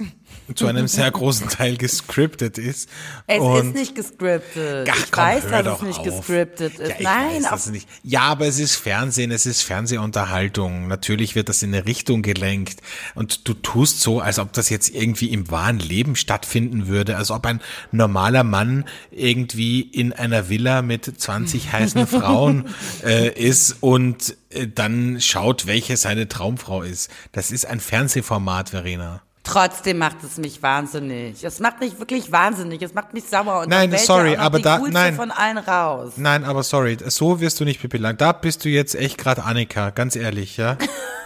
zu 0.55 0.67
einem 0.67 0.87
sehr 0.89 1.09
großen 1.11 1.49
Teil 1.49 1.77
gescriptet 1.77 2.57
ist. 2.57 2.89
Es 3.27 3.39
und 3.39 3.67
ist 3.67 3.75
nicht 3.75 3.95
gescriptet. 3.95 4.89
Ach, 4.91 4.97
ich 4.97 5.11
komm, 5.11 5.23
weiß, 5.23 5.47
dass 5.47 5.77
es 5.77 5.81
nicht 5.81 5.99
auf. 5.99 6.05
gescriptet 6.05 6.79
ist. 6.79 6.89
Ja, 6.89 6.95
ich 6.97 7.03
Nein, 7.03 7.43
weiß, 7.43 7.67
nicht. 7.67 7.87
Ja, 8.03 8.21
aber 8.21 8.47
es 8.47 8.59
ist 8.59 8.75
Fernsehen, 8.75 9.31
es 9.31 9.45
ist 9.45 9.61
Fernsehunterhaltung. 9.61 10.87
Natürlich 10.87 11.35
wird 11.35 11.49
das 11.49 11.63
in 11.63 11.73
eine 11.73 11.85
Richtung 11.85 12.21
gelenkt. 12.21 12.81
Und 13.15 13.47
du 13.47 13.53
tust 13.53 14.01
so, 14.01 14.19
als 14.19 14.39
ob 14.39 14.53
das 14.53 14.69
jetzt 14.69 14.89
irgendwie 14.89 15.31
im 15.31 15.49
wahren 15.51 15.79
Leben 15.79 16.15
stattfinden 16.15 16.87
würde, 16.87 17.17
als 17.17 17.31
ob 17.31 17.45
ein 17.45 17.61
normaler 17.91 18.43
Mann 18.43 18.85
irgendwie 19.11 19.81
in 19.81 20.13
einer 20.13 20.49
Villa 20.49 20.81
mit 20.81 21.05
20 21.05 21.71
heißen 21.71 22.07
Frauen 22.07 22.65
äh, 23.03 23.29
ist 23.29 23.77
und 23.81 24.35
äh, 24.49 24.67
dann 24.67 25.19
schaut, 25.21 25.65
welche 25.65 25.97
seine 25.97 26.27
Traumfrau 26.27 26.83
ist. 26.83 27.09
Das 27.31 27.51
ist 27.51 27.65
ein 27.65 27.79
Fernsehformat, 27.79 28.69
Verena. 28.69 29.21
Trotzdem 29.43 29.97
macht 29.97 30.23
es 30.23 30.37
mich 30.37 30.61
wahnsinnig. 30.61 31.43
Es 31.43 31.59
macht 31.59 31.79
mich 31.79 31.97
wirklich 31.97 32.31
wahnsinnig. 32.31 32.81
Es 32.83 32.93
macht 32.93 33.13
mich 33.13 33.23
sauer. 33.23 33.61
Und 33.61 33.69
Nein, 33.69 33.91
sorry, 33.97 34.33
er 34.33 34.41
aber 34.41 34.59
da- 34.59 34.77
nein. 34.77 35.15
von 35.15 35.31
allen 35.31 35.57
raus. 35.57 36.13
Nein, 36.17 36.43
aber 36.43 36.61
sorry, 36.61 36.97
so 37.07 37.39
wirst 37.39 37.59
du 37.59 37.63
nicht 37.65 37.81
Pippi 37.81 37.97
Lang. 37.97 38.17
Da 38.17 38.33
bist 38.33 38.63
du 38.65 38.69
jetzt 38.69 38.93
echt 38.93 39.17
gerade 39.17 39.43
Annika, 39.43 39.89
ganz 39.89 40.15
ehrlich, 40.15 40.57
ja? 40.57 40.77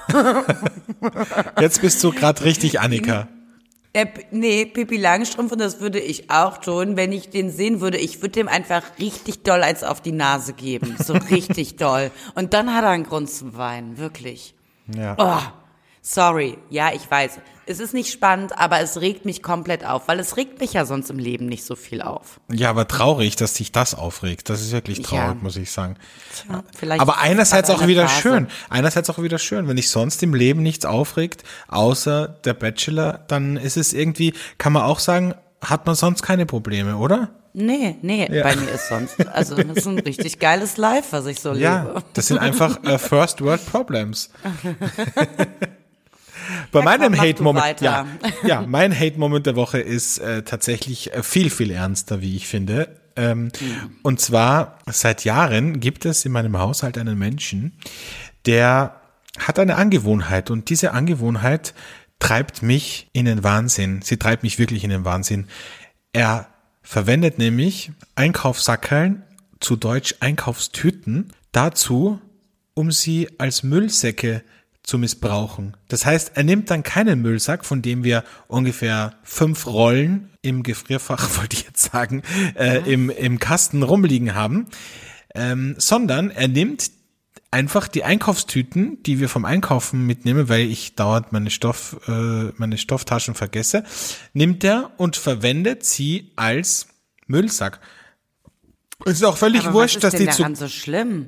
jetzt 1.60 1.82
bist 1.82 2.04
du 2.04 2.12
gerade 2.12 2.44
richtig 2.46 2.80
Annika. 2.80 3.28
Äh, 3.94 4.08
nee, 4.32 4.66
Pippi 4.66 4.98
Langstrumpf, 4.98 5.54
und 5.54 5.60
das 5.62 5.80
würde 5.80 6.00
ich 6.00 6.30
auch 6.30 6.58
tun, 6.58 6.98
wenn 6.98 7.14
ich 7.14 7.30
den 7.30 7.50
sehen 7.50 7.80
würde. 7.80 7.98
Ich 7.98 8.18
würde 8.22 8.32
dem 8.32 8.48
einfach 8.50 8.82
richtig 9.00 9.44
doll 9.44 9.64
eins 9.64 9.84
auf 9.84 10.02
die 10.02 10.12
Nase 10.12 10.54
geben. 10.54 10.96
So 11.02 11.14
richtig 11.32 11.78
doll. 11.78 12.12
Und 12.36 12.54
dann 12.54 12.74
hat 12.74 12.84
er 12.84 12.90
einen 12.90 13.06
Grund 13.06 13.30
zum 13.30 13.56
Weinen. 13.58 13.98
Wirklich. 13.98 14.54
Ja. 14.94 15.16
Oh, 15.18 15.42
sorry. 16.02 16.58
Ja, 16.70 16.92
ich 16.94 17.10
weiß. 17.10 17.40
Es 17.68 17.80
ist 17.80 17.94
nicht 17.96 18.12
spannend, 18.12 18.58
aber 18.58 18.80
es 18.82 19.02
regt 19.02 19.26
mich 19.26 19.42
komplett 19.42 19.86
auf, 19.86 20.08
weil 20.08 20.20
es 20.20 20.38
regt 20.38 20.60
mich 20.60 20.74
ja 20.74 20.86
sonst 20.86 21.10
im 21.10 21.18
Leben 21.18 21.48
nicht 21.48 21.66
so 21.66 21.76
viel 21.76 22.02
auf. 22.02 22.40
Ja, 22.52 22.70
aber 22.70 22.88
traurig, 22.88 23.36
dass 23.38 23.54
dich 23.54 23.72
das 23.72 23.96
aufregt. 23.96 24.50
Das 24.50 24.62
ist 24.62 24.72
wirklich 24.72 25.02
traurig, 25.02 25.36
Ja. 25.36 25.38
muss 25.42 25.56
ich 25.58 25.72
sagen. 25.72 25.96
Tja, 26.46 26.64
vielleicht 26.78 27.02
Aber 27.02 27.18
einerseits 27.20 27.70
auch 27.72 27.88
wieder 27.88 28.08
Phase. 28.08 28.22
schön. 28.22 28.48
Einerseits 28.70 29.10
auch 29.10 29.18
wieder 29.22 29.40
schön. 29.40 29.68
Wenn 29.68 29.78
dich 29.78 29.90
sonst 29.90 30.22
im 30.22 30.34
Leben 30.36 30.62
nichts 30.62 30.86
aufregt, 30.86 31.44
außer 31.68 32.28
der 32.46 32.54
Bachelor, 32.54 33.22
dann 33.28 33.58
ist 33.58 33.78
es 33.78 33.94
irgendwie, 33.94 34.34
kann 34.60 34.72
man 34.74 34.84
auch 34.84 35.00
sagen, 35.00 35.34
hat 35.62 35.88
man 35.88 35.96
sonst 35.96 36.22
keine 36.22 36.46
Probleme, 36.46 36.98
oder? 36.98 37.30
Nee, 37.58 37.96
nee, 38.02 38.28
bei 38.28 38.54
mir 38.58 38.70
ist 38.70 38.90
sonst, 38.90 39.26
also 39.30 39.56
das 39.56 39.78
ist 39.78 39.88
ein 39.88 39.98
richtig 40.00 40.40
geiles 40.40 40.76
Live, 40.76 41.06
was 41.14 41.26
ich 41.26 41.40
so 41.40 41.54
Ja, 41.54 41.84
lebe. 41.84 42.04
das 42.14 42.28
sind 42.28 42.38
einfach 42.38 42.84
äh, 42.84 43.00
First 43.00 43.42
World 43.42 43.66
Problems. 43.72 44.30
Bei 46.72 46.80
Ja, 46.80 46.86
meinem 46.86 47.18
Hate-Moment, 47.18 47.82
ja, 47.82 48.06
ja, 48.44 48.62
mein 48.68 48.98
Hate-Moment 48.98 49.46
der 49.46 49.56
Woche 49.56 49.80
ist 49.80 50.20
äh, 50.20 50.44
tatsächlich 50.44 51.14
äh, 51.14 51.24
viel, 51.24 51.50
viel 51.50 51.72
ernster, 51.72 52.22
wie 52.22 52.36
ich 52.36 52.48
finde. 52.48 53.02
Ähm, 53.16 53.52
Und 54.02 54.20
zwar, 54.20 54.80
seit 54.88 55.24
Jahren 55.24 55.80
gibt 55.80 56.06
es 56.06 56.26
in 56.26 56.32
meinem 56.32 56.58
Haushalt 56.58 56.98
einen 56.98 57.18
Menschen, 57.18 57.78
der 58.46 59.02
hat 59.38 59.60
eine 59.60 59.76
Angewohnheit 59.76 60.50
und 60.52 60.70
diese 60.70 60.92
Angewohnheit 60.92 61.74
treibt 62.20 62.62
mich 62.62 63.10
in 63.14 63.26
den 63.26 63.44
Wahnsinn. 63.44 64.02
Sie 64.02 64.18
treibt 64.18 64.44
mich 64.44 64.60
wirklich 64.60 64.84
in 64.84 64.90
den 64.90 65.06
Wahnsinn. 65.06 65.48
Er 66.14 66.48
verwendet 66.82 67.38
nämlich 67.38 67.92
Einkaufssackeln, 68.16 69.24
zu 69.60 69.76
Deutsch 69.76 70.16
Einkaufstüten, 70.20 71.34
dazu, 71.52 72.20
um 72.74 72.92
sie 72.92 73.30
als 73.40 73.64
Müllsäcke 73.64 74.44
zu 74.86 74.98
missbrauchen. 74.98 75.76
Das 75.88 76.06
heißt, 76.06 76.34
er 76.36 76.44
nimmt 76.44 76.70
dann 76.70 76.84
keinen 76.84 77.22
Müllsack, 77.22 77.66
von 77.66 77.82
dem 77.82 78.04
wir 78.04 78.24
ungefähr 78.48 79.16
fünf 79.24 79.66
Rollen 79.66 80.30
im 80.42 80.64
Gefrierfach, 80.64 81.38
wollte 81.38 81.58
ich 81.58 81.64
jetzt 81.64 81.92
sagen, 81.92 82.22
äh, 82.56 82.80
im, 82.92 83.10
im 83.10 83.40
Kasten 83.40 83.84
rumliegen 83.84 84.36
haben, 84.36 84.68
ähm, 85.34 85.76
sondern 85.78 86.30
er 86.30 86.48
nimmt 86.48 86.92
einfach 87.52 87.88
die 87.88 88.04
Einkaufstüten, 88.04 89.02
die 89.04 89.20
wir 89.20 89.30
vom 89.30 89.46
Einkaufen 89.46 90.06
mitnehmen, 90.06 90.50
weil 90.50 90.62
ich 90.62 90.96
dauernd 90.96 91.32
meine 91.32 91.50
Stoff, 91.50 91.98
äh, 92.08 92.52
meine 92.58 92.78
Stofftaschen 92.78 93.34
vergesse, 93.34 93.86
nimmt 94.34 94.64
er 94.64 94.92
und 94.98 95.16
verwendet 95.16 95.86
sie 95.86 96.32
als 96.36 96.88
Müllsack. 97.28 97.80
Es 99.06 99.14
ist 99.14 99.24
auch 99.24 99.38
völlig 99.38 99.66
Aber 99.66 99.74
wurscht, 99.74 99.98
was 99.98 100.04
ist 100.04 100.04
dass 100.04 100.14
denn 100.16 100.28
die 100.28 100.32
zu 100.32 100.38
daran 100.40 100.56
so 100.56 100.68
schlimm? 100.68 101.28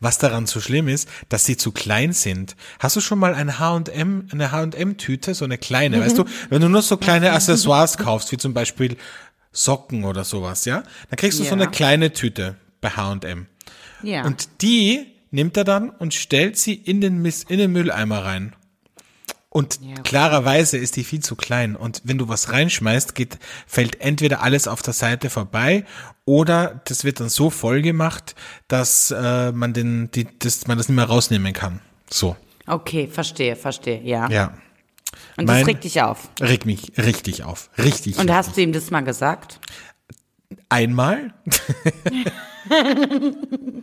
Was 0.00 0.18
daran 0.18 0.46
so 0.46 0.60
schlimm 0.60 0.88
ist, 0.88 1.08
dass 1.28 1.44
sie 1.44 1.56
zu 1.56 1.72
klein 1.72 2.12
sind. 2.12 2.56
Hast 2.78 2.96
du 2.96 3.00
schon 3.00 3.18
mal 3.18 3.34
ein 3.34 3.58
H&M, 3.58 4.28
eine 4.32 4.52
H&M-Tüte, 4.52 5.34
so 5.34 5.44
eine 5.44 5.58
kleine, 5.58 6.00
weißt 6.00 6.18
du? 6.18 6.24
Wenn 6.50 6.60
du 6.62 6.68
nur 6.68 6.82
so 6.82 6.96
kleine 6.96 7.32
Accessoires 7.32 7.96
kaufst, 7.98 8.32
wie 8.32 8.36
zum 8.36 8.54
Beispiel 8.54 8.96
Socken 9.52 10.04
oder 10.04 10.24
sowas, 10.24 10.64
ja? 10.64 10.82
Dann 11.10 11.16
kriegst 11.16 11.38
du 11.38 11.42
so 11.44 11.48
Ja. 11.50 11.54
eine 11.56 11.68
kleine 11.68 12.12
Tüte 12.12 12.56
bei 12.80 12.90
H&M. 12.90 13.46
Ja. 14.02 14.24
Und 14.24 14.48
die 14.62 15.06
nimmt 15.30 15.56
er 15.56 15.64
dann 15.64 15.90
und 15.90 16.14
stellt 16.14 16.56
sie 16.58 16.74
in 16.74 17.00
den, 17.00 17.20
Mist, 17.22 17.50
in 17.50 17.58
den 17.58 17.72
Mülleimer 17.72 18.24
rein. 18.24 18.54
Und 19.50 19.80
Ja, 19.82 19.92
okay. 19.92 20.02
klarerweise 20.04 20.76
ist 20.76 20.96
die 20.96 21.04
viel 21.04 21.20
zu 21.20 21.34
klein. 21.34 21.74
Und 21.74 22.02
wenn 22.04 22.18
du 22.18 22.28
was 22.28 22.52
reinschmeißt, 22.52 23.14
geht, 23.14 23.38
fällt 23.66 24.00
entweder 24.00 24.42
alles 24.42 24.68
auf 24.68 24.82
der 24.82 24.92
Seite 24.92 25.30
vorbei 25.30 25.84
oder 26.28 26.80
das 26.84 27.04
wird 27.04 27.20
dann 27.20 27.28
so 27.30 27.48
voll 27.50 27.80
gemacht, 27.82 28.34
dass 28.68 29.10
äh, 29.10 29.50
man 29.52 29.72
den, 29.72 30.10
die, 30.12 30.26
dass 30.38 30.66
man 30.66 30.76
das 30.78 30.88
nicht 30.88 30.96
mehr 30.96 31.06
rausnehmen 31.06 31.52
kann. 31.54 31.80
So, 32.10 32.36
Okay, 32.66 33.08
verstehe, 33.08 33.56
verstehe, 33.56 34.02
ja. 34.02 34.28
ja. 34.28 34.52
Und 35.38 35.46
mein- 35.46 35.60
das 35.60 35.68
regt 35.68 35.84
dich 35.84 36.02
auf. 36.02 36.28
Regt 36.38 36.66
mich 36.66 36.92
richtig 36.98 37.42
auf. 37.44 37.70
Richtig. 37.78 38.18
Und 38.18 38.30
hast 38.30 38.56
du 38.56 38.60
ihm 38.60 38.72
das 38.72 38.90
mal 38.90 39.00
gesagt? 39.00 39.58
Einmal? 40.68 41.32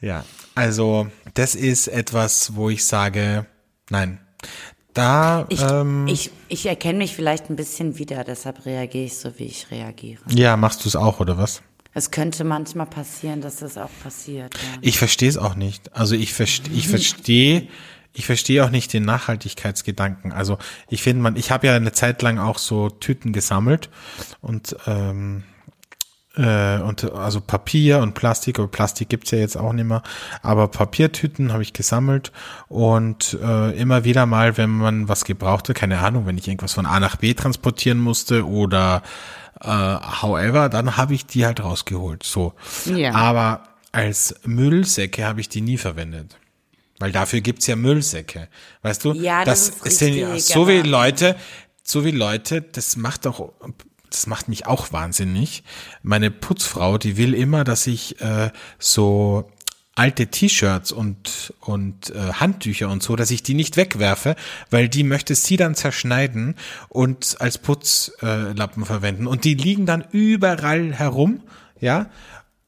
ja, 0.00 0.24
also 0.54 1.08
das 1.34 1.56
ist 1.56 1.88
etwas, 1.88 2.54
wo 2.54 2.70
ich 2.70 2.84
sage, 2.84 3.46
nein. 3.90 4.20
Da, 4.94 5.44
Ich, 5.48 5.60
ähm, 5.60 6.06
ich, 6.06 6.30
ich 6.48 6.66
erkenne 6.66 6.98
mich 6.98 7.14
vielleicht 7.14 7.50
ein 7.50 7.56
bisschen 7.56 7.98
wieder, 7.98 8.24
deshalb 8.24 8.64
reagiere 8.64 9.04
ich 9.04 9.18
so, 9.18 9.38
wie 9.38 9.44
ich 9.44 9.70
reagiere. 9.70 10.22
ja, 10.30 10.56
machst 10.56 10.84
du 10.84 10.88
es 10.88 10.96
auch, 10.96 11.20
oder 11.20 11.36
was? 11.36 11.62
Es 11.92 12.10
könnte 12.10 12.42
manchmal 12.44 12.86
passieren, 12.86 13.40
dass 13.40 13.56
das 13.56 13.76
auch 13.78 13.90
passiert. 14.02 14.54
Ja. 14.54 14.78
Ich 14.80 14.98
verstehe 14.98 15.28
es 15.28 15.36
auch 15.36 15.54
nicht. 15.54 15.94
Also 15.94 16.16
ich 16.16 16.32
verstehe, 16.32 16.74
ich 16.74 16.88
verstehe, 16.88 17.68
ich 18.12 18.26
verstehe 18.26 18.64
auch 18.64 18.70
nicht 18.70 18.92
den 18.92 19.04
Nachhaltigkeitsgedanken. 19.04 20.32
Also 20.32 20.58
ich 20.88 21.02
finde 21.02 21.22
man, 21.22 21.36
ich 21.36 21.50
habe 21.50 21.66
ja 21.68 21.76
eine 21.76 21.92
Zeit 21.92 22.22
lang 22.22 22.38
auch 22.38 22.58
so 22.58 22.90
Tüten 22.90 23.32
gesammelt 23.32 23.90
und 24.40 24.76
ähm, 24.86 25.44
äh, 26.36 26.78
und 26.78 27.12
also 27.12 27.40
Papier 27.40 27.98
und 28.00 28.14
Plastik, 28.14 28.58
aber 28.58 28.68
Plastik 28.68 29.08
gibt's 29.08 29.30
ja 29.30 29.38
jetzt 29.38 29.56
auch 29.56 29.72
nicht 29.72 29.86
mehr. 29.86 30.02
Aber 30.42 30.68
Papiertüten 30.68 31.52
habe 31.52 31.62
ich 31.62 31.72
gesammelt 31.72 32.32
und 32.68 33.38
äh, 33.42 33.70
immer 33.78 34.04
wieder 34.04 34.26
mal, 34.26 34.56
wenn 34.56 34.70
man 34.70 35.08
was 35.08 35.24
gebrauchte, 35.24 35.74
keine 35.74 36.00
Ahnung, 36.00 36.26
wenn 36.26 36.38
ich 36.38 36.48
irgendwas 36.48 36.72
von 36.74 36.86
A 36.86 36.98
nach 37.00 37.16
B 37.16 37.34
transportieren 37.34 37.98
musste 37.98 38.46
oder 38.46 39.02
äh, 39.60 39.68
however, 39.68 40.68
dann 40.68 40.96
habe 40.96 41.14
ich 41.14 41.26
die 41.26 41.46
halt 41.46 41.62
rausgeholt. 41.62 42.22
So. 42.22 42.54
Ja. 42.86 43.14
Aber 43.14 43.62
als 43.92 44.34
Müllsäcke 44.44 45.24
habe 45.24 45.40
ich 45.40 45.48
die 45.48 45.60
nie 45.60 45.78
verwendet. 45.78 46.36
Weil 46.98 47.12
dafür 47.12 47.40
gibt's 47.40 47.66
ja 47.66 47.76
Müllsäcke. 47.76 48.48
Weißt 48.82 49.04
du? 49.04 49.12
Ja, 49.14 49.44
das 49.44 49.68
ist 49.68 49.86
es 49.86 49.98
sind 49.98 50.14
ja 50.14 50.32
richtig, 50.32 50.54
so 50.54 50.68
wie 50.68 50.78
aber- 50.80 50.88
Leute, 50.88 51.36
so 51.82 52.04
wie 52.04 52.12
Leute, 52.12 52.62
das 52.62 52.96
macht 52.96 53.26
auch, 53.26 53.52
das 54.14 54.26
macht 54.26 54.48
mich 54.48 54.66
auch 54.66 54.92
wahnsinnig. 54.92 55.64
Meine 56.02 56.30
Putzfrau, 56.30 56.98
die 56.98 57.16
will 57.16 57.34
immer, 57.34 57.64
dass 57.64 57.86
ich 57.86 58.20
äh, 58.20 58.50
so 58.78 59.50
alte 59.96 60.26
T-Shirts 60.28 60.92
und 60.92 61.54
und 61.60 62.10
äh, 62.10 62.32
Handtücher 62.34 62.88
und 62.88 63.02
so, 63.02 63.16
dass 63.16 63.30
ich 63.30 63.42
die 63.42 63.54
nicht 63.54 63.76
wegwerfe, 63.76 64.36
weil 64.70 64.88
die 64.88 65.04
möchte 65.04 65.34
sie 65.34 65.56
dann 65.56 65.74
zerschneiden 65.74 66.56
und 66.88 67.36
als 67.40 67.58
Putzlappen 67.58 68.82
äh, 68.82 68.86
verwenden 68.86 69.26
und 69.26 69.44
die 69.44 69.54
liegen 69.54 69.86
dann 69.86 70.04
überall 70.10 70.92
herum, 70.92 71.42
ja, 71.80 72.10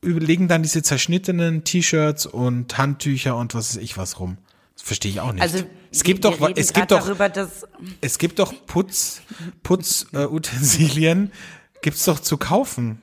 überlegen 0.03 0.47
dann 0.49 0.63
diese 0.63 0.83
zerschnittenen 0.83 1.65
T-Shirts 1.65 2.27
und 2.27 2.79
Handtücher 2.79 3.37
und 3.37 3.55
was 3.55 3.75
weiß 3.75 3.83
ich 3.83 3.97
was 3.97 4.21
rum. 4.21 4.39
Das 4.77 4.85
verstehe 4.85 5.11
ich 5.11 5.21
auch 5.21 5.33
nicht. 5.33 5.43
Also 5.43 5.65
es 5.91 6.03
gibt 6.05 6.23
wir, 6.25 6.31
doch, 6.31 6.41
wir 6.41 6.57
es 6.57 6.73
gibt 6.73 6.91
doch, 6.93 7.01
darüber, 7.01 7.29
dass 7.29 7.67
es 8.01 8.19
gibt 8.19 8.39
doch 8.39 8.55
Putz, 8.67 9.23
Putzutensilien, 9.63 11.29
äh, 11.29 11.79
gibt's 11.83 12.05
doch 12.05 12.21
zu 12.21 12.37
kaufen. 12.37 13.03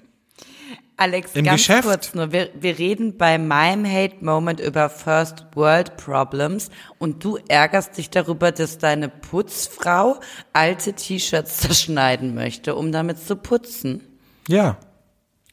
Alex, 0.96 1.32
Im 1.34 1.44
ganz 1.46 1.62
Geschäft. 1.62 1.84
kurz 1.88 2.14
nur, 2.14 2.32
wir, 2.32 2.52
wir 2.54 2.78
reden 2.78 3.18
bei 3.18 3.40
meinem 3.40 3.84
Hate 3.84 4.24
Moment 4.24 4.60
über 4.60 4.90
First 4.92 5.44
World 5.56 5.98
Problems 5.98 6.70
und 7.00 7.24
du 7.24 7.38
ärgerst 7.48 7.98
dich 7.98 8.12
darüber, 8.12 8.52
dass 8.52 8.78
deine 8.78 9.10
Putzfrau 9.10 10.20
alte 10.54 10.94
T-Shirts 10.94 11.58
zerschneiden 11.58 12.36
möchte, 12.36 12.76
um 12.76 12.92
damit 12.92 13.18
zu 13.26 13.36
putzen. 13.36 14.04
Ja, 14.48 14.78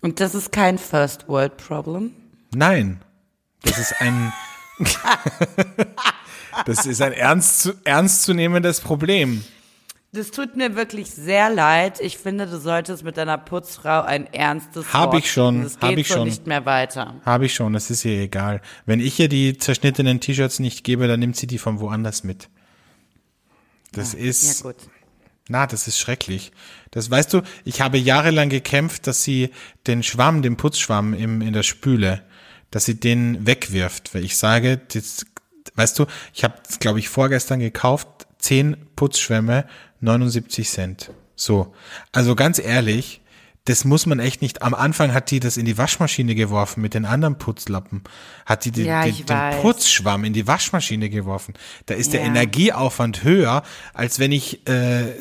Und 0.02 0.20
das 0.20 0.34
ist 0.34 0.52
kein 0.52 0.76
First 0.76 1.26
World 1.28 1.56
Problem. 1.56 2.12
nein. 2.54 3.00
Das 3.62 3.78
ist 3.78 3.94
ein, 4.00 4.32
das 6.66 6.86
ist 6.86 7.02
ein 7.02 7.12
ernst 7.12 7.60
zu, 7.60 7.72
ernstzunehmendes 7.84 8.80
Problem. 8.80 9.44
Das 10.12 10.32
tut 10.32 10.56
mir 10.56 10.74
wirklich 10.74 11.08
sehr 11.10 11.50
leid. 11.50 12.00
Ich 12.00 12.18
finde, 12.18 12.46
du 12.46 12.58
solltest 12.58 13.04
mit 13.04 13.16
deiner 13.16 13.38
Putzfrau 13.38 14.02
ein 14.02 14.26
ernstes 14.32 14.92
Hab 14.92 15.12
Wort 15.12 15.22
ich 15.22 15.30
schon. 15.30 15.62
Das 15.62 15.78
hab 15.80 15.96
ich 15.96 16.08
schon. 16.08 16.26
nicht 16.26 16.48
mehr 16.48 16.66
weiter. 16.66 17.20
Habe 17.24 17.46
ich 17.46 17.54
schon, 17.54 17.72
das 17.72 17.90
ist 17.90 18.04
ihr 18.04 18.20
egal. 18.20 18.60
Wenn 18.86 18.98
ich 18.98 19.20
ihr 19.20 19.28
die 19.28 19.56
zerschnittenen 19.56 20.18
T-Shirts 20.18 20.58
nicht 20.58 20.82
gebe, 20.82 21.06
dann 21.06 21.20
nimmt 21.20 21.36
sie 21.36 21.46
die 21.46 21.58
von 21.58 21.78
woanders 21.78 22.24
mit. 22.24 22.48
Das 23.92 24.14
ist, 24.14 24.62
Ja 24.62 24.70
gut. 24.70 24.76
Na, 25.48 25.66
das 25.66 25.88
ist 25.88 25.98
schrecklich. 25.98 26.52
Das 26.92 27.10
weißt 27.10 27.32
du, 27.34 27.42
ich 27.64 27.80
habe 27.80 27.98
jahrelang 27.98 28.50
gekämpft, 28.50 29.08
dass 29.08 29.24
sie 29.24 29.50
den 29.86 30.04
Schwamm, 30.04 30.42
den 30.42 30.56
Putzschwamm 30.56 31.12
im, 31.12 31.40
in 31.40 31.52
der 31.52 31.64
Spüle, 31.64 32.22
dass 32.70 32.84
sie 32.84 32.98
den 32.98 33.46
wegwirft, 33.46 34.14
weil 34.14 34.24
ich 34.24 34.36
sage, 34.36 34.80
das, 34.92 35.26
weißt 35.74 35.98
du, 35.98 36.06
ich 36.32 36.44
habe, 36.44 36.54
glaube 36.78 36.98
ich, 36.98 37.08
vorgestern 37.08 37.60
gekauft, 37.60 38.08
zehn 38.38 38.76
Putzschwämme, 38.96 39.66
79 40.00 40.68
Cent. 40.68 41.10
So. 41.36 41.74
Also 42.12 42.34
ganz 42.34 42.58
ehrlich, 42.58 43.20
das 43.66 43.84
muss 43.84 44.06
man 44.06 44.18
echt 44.20 44.42
nicht. 44.42 44.62
Am 44.62 44.74
Anfang 44.74 45.12
hat 45.12 45.30
die 45.30 45.38
das 45.40 45.56
in 45.56 45.66
die 45.66 45.76
Waschmaschine 45.76 46.34
geworfen 46.34 46.80
mit 46.80 46.94
den 46.94 47.04
anderen 47.04 47.36
Putzlappen. 47.38 48.02
Hat 48.46 48.64
die 48.64 48.70
den, 48.70 48.86
Ja, 48.86 49.04
den, 49.04 49.26
den. 49.26 49.60
Putzschwamm 49.60 50.24
in 50.24 50.32
die 50.32 50.46
Waschmaschine 50.46 51.10
geworfen. 51.10 51.54
Da 51.86 51.94
ist 51.94 52.12
der 52.12 52.20
Ja. 52.22 52.26
Energieaufwand 52.26 53.22
höher, 53.22 53.62
als 53.92 54.18
wenn 54.18 54.32
ich 54.32 54.66
äh, 54.66 55.14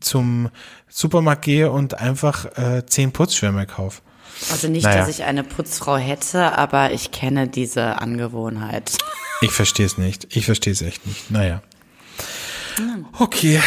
zum 0.00 0.50
Supermarkt 0.88 1.42
gehe 1.42 1.70
und 1.70 1.94
einfach 1.94 2.44
äh, 2.58 2.84
zehn 2.86 3.12
Putzschwämme 3.12 3.66
kaufe. 3.66 4.02
Also 4.50 4.68
nicht, 4.68 4.84
Naja. 4.84 4.98
dass 4.98 5.08
ich 5.08 5.24
eine 5.24 5.42
Putzfrau 5.44 5.96
hätte, 5.96 6.56
aber 6.56 6.92
ich 6.92 7.10
kenne 7.10 7.48
diese 7.48 8.00
Angewohnheit. 8.00 8.96
Ich 9.40 9.50
verstehe 9.50 9.86
es 9.86 9.98
nicht. 9.98 10.26
Ich 10.36 10.44
verstehe 10.46 10.72
es 10.72 10.82
echt 10.82 11.06
nicht. 11.06 11.30
Naja. 11.30 11.62
Okay, 13.18 13.60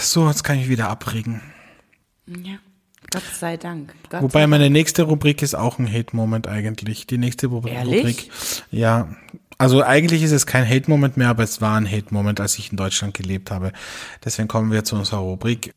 so, 0.00 0.28
jetzt 0.28 0.44
kann 0.44 0.58
ich 0.58 0.68
wieder 0.68 0.88
abregen. 0.88 1.42
Ja. 2.26 2.54
Gott 3.12 3.22
sei 3.38 3.56
Dank. 3.56 3.92
Gott 4.08 4.22
Wobei 4.22 4.46
meine 4.46 4.70
nächste 4.70 5.02
Rubrik 5.02 5.42
ist 5.42 5.54
auch 5.54 5.78
ein 5.78 5.92
Hate-Moment 5.92 6.46
eigentlich. 6.46 7.06
Die 7.06 7.18
nächste 7.18 7.48
Rubri- 7.48 7.70
Ehrlich? 7.70 7.98
Rubrik. 7.98 8.30
Ja. 8.70 9.08
Also 9.58 9.82
eigentlich 9.82 10.22
ist 10.22 10.32
es 10.32 10.46
kein 10.46 10.66
Hate-Moment 10.68 11.16
mehr, 11.16 11.28
aber 11.28 11.42
es 11.42 11.60
war 11.60 11.76
ein 11.76 11.90
Hate-Moment, 11.90 12.40
als 12.40 12.58
ich 12.58 12.70
in 12.70 12.76
Deutschland 12.76 13.14
gelebt 13.14 13.50
habe. 13.50 13.72
Deswegen 14.24 14.48
kommen 14.48 14.72
wir 14.72 14.84
zu 14.84 14.96
unserer 14.96 15.18
Rubrik. 15.20 15.74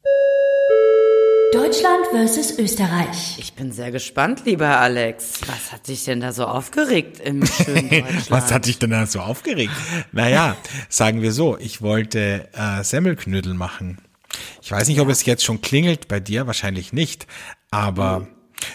Deutschland 1.53 2.07
versus 2.11 2.57
Österreich. 2.57 3.37
Ich 3.37 3.53
bin 3.53 3.71
sehr 3.71 3.91
gespannt, 3.91 4.43
lieber 4.45 4.79
Alex. 4.79 5.41
Was 5.47 5.71
hat 5.71 5.87
dich 5.87 6.03
denn 6.03 6.19
da 6.19 6.33
so 6.33 6.45
aufgeregt 6.45 7.19
im 7.19 7.45
schönen 7.45 7.89
Deutschland? 7.89 8.31
Was 8.31 8.51
hat 8.51 8.65
dich 8.65 8.79
denn 8.79 8.89
da 8.89 9.05
so 9.05 9.19
aufgeregt? 9.19 9.71
Naja, 10.11 10.57
sagen 10.89 11.21
wir 11.21 11.31
so, 11.31 11.57
ich 11.57 11.81
wollte 11.81 12.49
äh, 12.53 12.83
Semmelknödel 12.83 13.53
machen. 13.53 13.99
Ich 14.61 14.71
weiß 14.71 14.87
nicht, 14.87 14.99
ob 14.99 15.09
es 15.09 15.25
jetzt 15.25 15.43
schon 15.45 15.61
klingelt 15.61 16.07
bei 16.07 16.19
dir, 16.19 16.47
wahrscheinlich 16.47 16.91
nicht. 16.91 17.27
Aber 17.71 18.27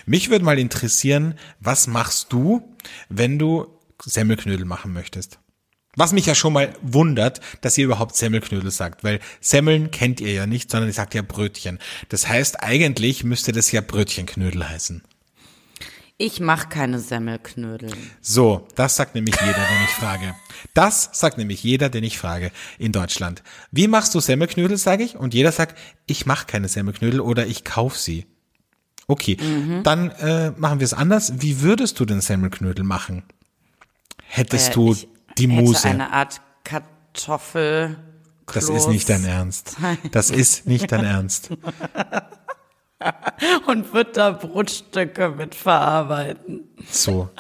mich 0.07 0.31
würde 0.31 0.45
mal 0.45 0.59
interessieren, 0.59 1.35
was 1.59 1.87
machst 1.87 2.33
du, 2.33 2.77
wenn 3.09 3.39
du 3.39 3.67
Semmelknödel 4.03 4.65
machen 4.65 4.93
möchtest? 4.93 5.39
Was 5.97 6.13
mich 6.13 6.27
ja 6.27 6.35
schon 6.35 6.53
mal 6.53 6.73
wundert, 6.83 7.41
dass 7.63 7.77
ihr 7.77 7.85
überhaupt 7.85 8.15
Semmelknödel 8.17 8.71
sagt, 8.71 9.03
weil 9.03 9.19
Semmeln 9.41 9.91
kennt 9.91 10.21
ihr 10.21 10.33
ja 10.33 10.47
nicht, 10.47 10.71
sondern 10.71 10.89
ihr 10.89 10.95
sagt 10.95 11.15
ja 11.15 11.23
Brötchen. 11.23 11.79
Das 12.09 12.29
heißt, 12.29 12.63
eigentlich 12.63 13.25
müsste 13.25 13.53
das 13.53 13.73
ja 13.73 13.81
Brötchenknödel 13.81 14.69
heißen. 14.69 15.03
Ich 16.17 16.39
mache 16.39 16.69
keine 16.69 16.99
Semmelknödel. 16.99 17.91
So, 18.21 18.69
das 18.75 18.95
sagt 18.95 19.15
nämlich 19.15 19.35
jeder, 19.41 19.55
den 19.55 19.85
ich 19.85 19.91
frage. 19.91 20.35
Das 20.75 21.09
sagt 21.13 21.39
nämlich 21.39 21.63
jeder, 21.63 21.89
den 21.89 22.05
ich 22.05 22.19
frage 22.19 22.53
in 22.79 22.93
Deutschland. 22.93 23.43
Wie 23.71 23.89
machst 23.89 24.15
du 24.15 24.21
Semmelknödel, 24.21 24.77
sage 24.77 25.03
ich? 25.03 25.17
Und 25.17 25.33
jeder 25.33 25.51
sagt, 25.51 25.79
ich 26.07 26.27
mache 26.27 26.47
keine 26.47 26.69
Semmelknödel 26.69 27.21
oder 27.21 27.47
ich 27.47 27.65
kauf 27.65 27.97
sie. 27.97 28.27
Okay, 29.07 29.39
dann 29.83 30.11
äh, 30.11 30.51
machen 30.53 30.79
wir 30.79 30.85
es 30.85 30.93
anders. 30.95 31.33
Wie 31.41 31.63
würdest 31.63 31.99
du 31.99 32.05
den 32.05 32.21
Semmelknödel 32.21 32.85
machen? 32.85 33.23
Hättest 34.27 34.71
Äh, 34.71 34.75
du 34.75 34.93
ich 34.93 35.09
die 35.39 35.47
Muse? 35.47 35.89
eine 35.89 36.13
Art 36.13 36.41
Kartoffel. 36.65 37.97
Das 38.53 38.69
ist 38.69 38.89
nicht 38.89 39.09
dein 39.09 39.25
Ernst. 39.25 39.77
Das 40.11 40.31
ist 40.31 40.67
nicht 40.67 40.91
dein 40.91 41.05
Ernst. 41.05 41.51
Und 43.67 43.95
wird 43.95 44.17
da 44.17 44.33
Brotstücke 44.33 45.31
mit 45.31 45.55
verarbeiten. 45.55 46.69
So, 46.91 47.31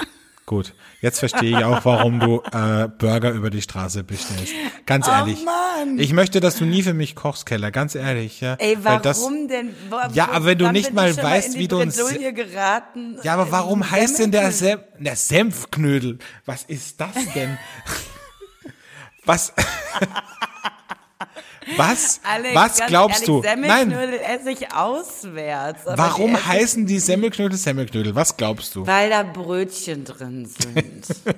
Gut, 0.50 0.74
jetzt 1.00 1.20
verstehe 1.20 1.56
ich 1.56 1.64
auch, 1.64 1.84
warum 1.84 2.18
du 2.18 2.42
äh, 2.50 2.88
Burger 2.88 3.30
über 3.30 3.50
die 3.50 3.62
Straße 3.62 4.02
bestellst. 4.02 4.52
Ganz 4.84 5.06
ehrlich. 5.06 5.38
Oh 5.42 5.44
Mann. 5.44 5.96
Ich 6.00 6.12
möchte, 6.12 6.40
dass 6.40 6.56
du 6.56 6.64
nie 6.64 6.82
für 6.82 6.92
mich 6.92 7.14
kochst, 7.14 7.46
Keller. 7.46 7.70
Ganz 7.70 7.94
ehrlich, 7.94 8.40
ja. 8.40 8.54
Ey, 8.54 8.76
warum 8.82 9.02
das, 9.02 9.24
denn? 9.48 9.72
Wo, 9.88 9.98
Ja, 10.12 10.28
aber 10.32 10.46
wenn 10.46 10.58
du 10.58 10.72
nicht 10.72 10.92
mal 10.92 11.16
weißt, 11.16 11.56
wie 11.56 11.68
du 11.68 11.76
Bredouille 11.78 12.32
geraten. 12.32 13.16
Ja, 13.22 13.34
aber 13.34 13.52
warum 13.52 13.82
Äh, 13.82 13.92
heißt 13.92 14.18
denn 14.18 14.32
der? 14.32 14.50
Senf, 14.50 14.82
der 14.98 15.14
Senfknödel? 15.14 16.18
Was 16.46 16.64
ist 16.64 17.00
das 17.00 17.14
denn? 17.32 17.56
Was? 19.24 19.52
Was? 21.76 22.20
Alex, 22.22 22.54
was 22.54 22.86
glaubst 22.86 23.28
ehrlich, 23.28 23.42
du? 23.44 23.60
Nein. 23.60 23.90
Semmelknödel 23.90 24.20
esse 24.20 24.50
ich 24.50 24.72
auswärts. 24.74 25.82
die 25.84 25.90
Warum 25.98 26.34
ich- 26.34 26.46
heißen 26.46 26.86
die 26.86 26.98
Semmelknödel 26.98 27.58
Semmelknödel? 27.58 28.14
Was 28.14 28.36
glaubst 28.36 28.74
du? 28.74 28.86
Weil 28.86 29.10
da 29.10 29.22
Brötchen 29.22 30.04
drin 30.04 30.46
sind. 30.46 31.06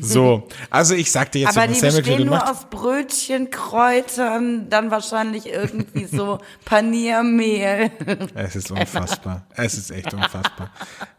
So, 0.00 0.48
also 0.70 0.94
ich 0.94 1.10
sagte 1.12 1.38
jetzt, 1.38 1.50
aber 1.50 1.62
wenn 1.66 1.74
die 1.74 1.78
Semmelknödel 1.78 2.24
nur 2.24 2.36
macht. 2.36 2.50
aus 2.50 2.64
Brötchen, 2.70 3.50
Kräutern, 3.50 4.68
dann 4.70 4.90
wahrscheinlich 4.90 5.46
irgendwie 5.46 6.06
so 6.06 6.38
Paniermehl. 6.64 7.90
Es 8.34 8.56
ist 8.56 8.70
unfassbar. 8.70 9.46
Es 9.54 9.74
ist 9.74 9.90
echt 9.90 10.12
unfassbar. 10.14 10.70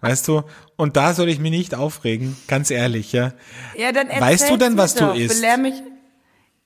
Weißt 0.02 0.28
du? 0.28 0.42
Und 0.76 0.98
da 0.98 1.14
soll 1.14 1.30
ich 1.30 1.40
mich 1.40 1.52
nicht 1.52 1.76
aufregen, 1.76 2.36
ganz 2.48 2.72
ehrlich, 2.72 3.14
ja. 3.14 3.34
Ja, 3.78 3.92
dann 3.92 4.08
Weißt 4.10 4.50
du 4.50 4.58
denn, 4.58 4.78
was 4.78 4.96
du 4.96 5.12
isst? 5.12 5.36
Belehr 5.42 5.58
mich. 5.58 5.76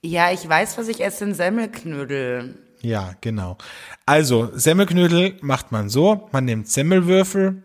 Ja, 0.07 0.31
ich 0.31 0.47
weiß, 0.47 0.77
was 0.77 0.87
ich 0.87 1.03
esse, 1.03 1.25
in 1.25 1.33
Semmelknödel. 1.33 2.55
Ja, 2.81 3.15
genau. 3.19 3.57
Also, 4.05 4.49
Semmelknödel 4.53 5.35
macht 5.41 5.73
man 5.73 5.89
so, 5.89 6.29
man 6.31 6.45
nimmt 6.45 6.69
Semmelwürfel, 6.69 7.61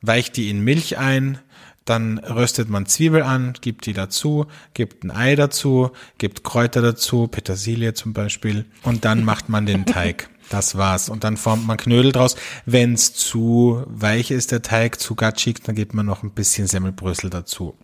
weicht 0.00 0.36
die 0.36 0.50
in 0.50 0.62
Milch 0.62 0.98
ein, 0.98 1.38
dann 1.84 2.18
röstet 2.18 2.68
man 2.68 2.86
Zwiebel 2.86 3.22
an, 3.22 3.54
gibt 3.60 3.86
die 3.86 3.92
dazu, 3.92 4.46
gibt 4.72 5.02
ein 5.02 5.10
Ei 5.10 5.34
dazu, 5.34 5.90
gibt 6.18 6.44
Kräuter 6.44 6.80
dazu, 6.80 7.26
Petersilie 7.26 7.92
zum 7.92 8.12
Beispiel, 8.12 8.64
und 8.84 9.04
dann 9.04 9.24
macht 9.24 9.48
man 9.48 9.66
den 9.66 9.84
Teig. 9.86 10.30
Das 10.50 10.78
war's. 10.78 11.08
Und 11.08 11.24
dann 11.24 11.36
formt 11.36 11.66
man 11.66 11.76
Knödel 11.76 12.12
draus. 12.12 12.36
Wenn's 12.66 13.12
zu 13.14 13.82
weich 13.86 14.30
ist, 14.30 14.52
der 14.52 14.62
Teig, 14.62 15.00
zu 15.00 15.16
gatschig, 15.16 15.62
dann 15.64 15.74
gibt 15.74 15.92
man 15.92 16.06
noch 16.06 16.22
ein 16.22 16.30
bisschen 16.30 16.68
Semmelbrösel 16.68 17.30
dazu. 17.30 17.74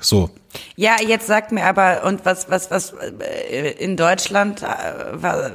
So. 0.00 0.30
Ja, 0.76 0.96
jetzt 1.06 1.26
sagt 1.26 1.52
mir 1.52 1.64
aber, 1.64 2.04
und 2.04 2.24
was, 2.24 2.48
was, 2.50 2.70
was, 2.70 2.92
äh, 3.20 3.72
in 3.72 3.96
Deutschland, 3.96 4.62
äh, 4.62 4.66
war, 5.22 5.50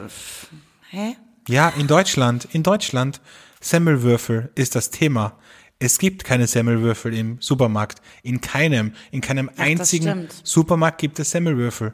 hä? 0.89 1.15
Ja, 1.47 1.69
in 1.69 1.87
Deutschland, 1.87 2.47
in 2.51 2.63
Deutschland, 2.63 3.19
Semmelwürfel 3.59 4.51
ist 4.55 4.75
das 4.75 4.89
Thema. 4.89 5.33
Es 5.79 5.97
gibt 5.97 6.23
keine 6.23 6.45
Semmelwürfel 6.47 7.13
im 7.15 7.37
Supermarkt. 7.41 8.01
In 8.23 8.39
keinem, 8.41 8.93
in 9.11 9.21
keinem 9.21 9.49
das 9.55 9.59
einzigen. 9.65 10.27
Supermarkt 10.43 10.99
gibt 10.99 11.19
es 11.19 11.31
Semmelwürfel. 11.31 11.93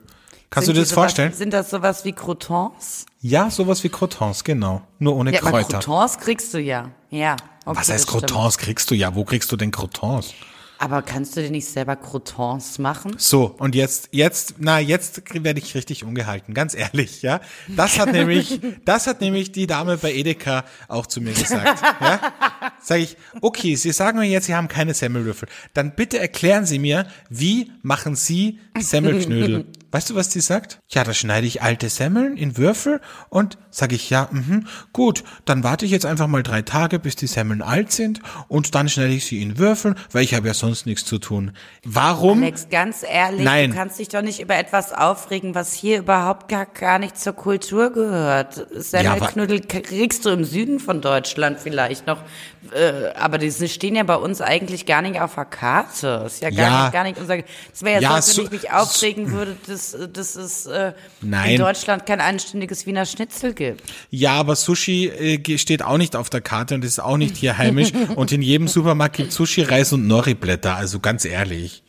Kannst 0.50 0.66
Sind 0.68 0.76
du 0.76 0.80
dir 0.80 0.84
das 0.84 0.90
sowas- 0.90 1.02
vorstellen? 1.04 1.34
Sind 1.34 1.54
das 1.54 1.70
sowas 1.70 2.04
wie 2.06 2.14
Croutons? 2.14 3.06
Ja, 3.22 3.50
sowas 3.50 3.84
wie 3.84 3.90
Crotons, 3.90 4.44
genau. 4.44 4.82
Nur 5.00 5.16
ohne 5.16 5.34
Ja, 5.34 5.42
aber 5.42 5.52
Kräuter. 5.52 5.80
Croutons 5.80 6.18
kriegst 6.20 6.54
du 6.54 6.60
ja. 6.60 6.92
Ja. 7.10 7.36
Okay, 7.66 7.78
Was 7.80 7.90
heißt. 7.90 8.08
Crotons 8.08 8.58
kriegst 8.58 8.90
du? 8.92 8.96
Ja, 8.96 9.14
wo 9.16 9.24
kriegst 9.26 9.52
du 9.52 9.58
denn 9.58 9.72
Crotons? 9.72 10.34
Aber 10.80 11.02
kannst 11.02 11.36
du 11.36 11.42
dir 11.42 11.50
nicht 11.50 11.68
selber 11.68 11.96
Croutons 11.96 12.78
machen? 12.78 13.16
So, 13.18 13.56
und 13.58 13.74
jetzt, 13.74 14.10
jetzt, 14.12 14.56
na, 14.60 14.80
jetzt 14.80 15.22
werde 15.34 15.60
ich 15.60 15.74
richtig 15.76 16.04
ungehalten, 16.04 16.54
ganz 16.54 16.76
ehrlich, 16.76 17.22
ja. 17.22 17.42
Das 17.68 18.00
hat 18.00 18.12
nämlich, 18.12 18.60
das 18.86 19.08
hat 19.08 19.22
nämlich 19.22 19.52
die 19.52 19.66
Dame 19.66 19.98
bei 19.98 20.14
Edeka 20.14 20.66
auch 20.88 21.08
zu 21.08 21.22
mir 21.22 21.34
gesagt, 21.34 21.82
ja. 22.02 22.20
Sag 22.82 23.00
ich, 23.00 23.18
okay, 23.42 23.76
Sie 23.76 23.92
sagen 23.92 24.20
mir 24.20 24.26
jetzt, 24.26 24.46
Sie 24.46 24.56
haben 24.56 24.68
keine 24.68 24.94
Semmelwürfel. 24.94 25.50
Dann 25.74 25.96
bitte 25.96 26.20
erklären 26.20 26.66
Sie 26.66 26.80
mir, 26.80 27.08
wie 27.30 27.72
machen 27.82 28.16
Sie 28.16 28.60
Semmelknödel? 28.78 29.66
Weißt 29.92 30.10
du, 30.10 30.16
was 30.16 30.28
die 30.30 30.42
sagt? 30.42 30.80
Ja, 30.90 31.04
da 31.06 31.14
schneide 31.14 31.48
ich 31.48 31.62
alte 31.62 31.88
Semmeln 31.90 32.36
in 32.36 32.58
Würfel 32.58 33.00
und 33.30 33.58
sage 33.70 33.96
ich, 33.96 34.10
ja, 34.10 34.28
mhm, 34.32 34.68
gut, 34.92 35.24
dann 35.46 35.64
warte 35.64 35.86
ich 35.86 35.92
jetzt 35.92 36.06
einfach 36.06 36.28
mal 36.28 36.44
drei 36.44 36.62
Tage, 36.62 37.00
bis 37.00 37.16
die 37.16 37.28
Semmeln 37.28 37.62
alt 37.62 37.92
sind 37.94 38.20
und 38.50 38.76
dann 38.76 38.90
schneide 38.90 39.14
ich 39.14 39.26
sie 39.26 39.42
in 39.42 39.58
Würfeln, 39.58 39.96
weil 40.12 40.24
ich 40.24 40.34
habe 40.34 40.48
ja 40.48 40.54
sonst 40.54 40.86
nichts 40.88 41.06
zu 41.06 41.20
tun. 41.20 41.52
Warum? 41.86 42.44
Alex, 42.44 42.68
ganz 42.70 43.04
ehrlich, 43.10 43.46
Nein. 43.46 43.70
du 43.72 43.78
kannst 43.78 43.98
dich 44.00 44.10
doch 44.10 44.22
nicht 44.22 44.42
über 44.42 44.56
etwas 44.58 44.92
aufregen, 44.92 45.56
was 45.56 45.74
hier 45.74 46.00
überhaupt 46.00 46.50
gar, 46.50 46.66
gar 46.66 47.00
nicht 47.00 47.18
zur 47.18 47.34
Kultur 47.34 47.92
gehört. 47.92 48.68
Semmelknödel 48.72 49.62
kriegst 49.62 50.26
du 50.26 50.30
im 50.32 50.44
Süden 50.44 50.80
von 50.80 51.00
Deutschland 51.02 51.60
vielleicht 51.60 52.08
noch, 52.08 52.20
äh, 52.74 53.14
aber 53.18 53.38
die 53.38 53.52
stehen 53.70 53.96
ja 53.96 54.04
bei 54.04 54.16
uns 54.16 54.42
eigentlich 54.42 54.86
gar 54.86 55.02
nicht 55.02 55.22
auf 55.22 55.36
der 55.36 55.46
Karte. 55.46 56.24
Ist 56.26 56.42
ja 56.42 56.50
gar 56.50 56.58
Ja. 56.60 56.84
nicht, 56.84 56.94
gar 56.94 57.04
nicht 57.04 57.18
unser, 57.20 57.38
es 57.74 57.84
wäre 57.84 58.02
ja, 58.02 58.16
Ja, 58.18 58.22
so, 58.22 58.28
wenn 58.30 58.36
so- 58.36 58.42
ich 58.44 58.52
mich 58.64 58.72
aufregen 58.72 59.32
würde, 59.32 59.56
dass, 59.78 59.98
dass 60.12 60.36
es 60.36 60.66
äh, 60.66 60.94
Nein. 61.22 61.52
in 61.52 61.58
Deutschland 61.60 62.06
kein 62.06 62.22
anständiges 62.22 62.86
Wiener 62.86 63.06
Schnitzel 63.06 63.54
gibt. 63.54 63.84
Ja, 64.10 64.34
aber 64.34 64.56
Sushi 64.56 65.08
äh, 65.08 65.58
steht 65.58 65.84
auch 65.84 65.98
nicht 65.98 66.16
auf 66.16 66.30
der 66.30 66.42
Karte 66.42 66.76
und 66.76 66.84
ist 66.84 67.00
auch 67.00 67.18
nicht 67.18 67.38
hier 67.38 67.58
heimisch. 67.58 67.92
und 68.16 68.32
in 68.32 68.42
jedem 68.42 68.68
Supermarkt 68.68 69.18
gibt 69.18 69.32
Sushi, 69.32 69.64
Reis 69.64 69.94
und 69.94 70.08
Nori-Blätter. 70.08 70.76
Also 70.76 71.00
ganz 71.00 71.26
ehrlich, 71.26 71.84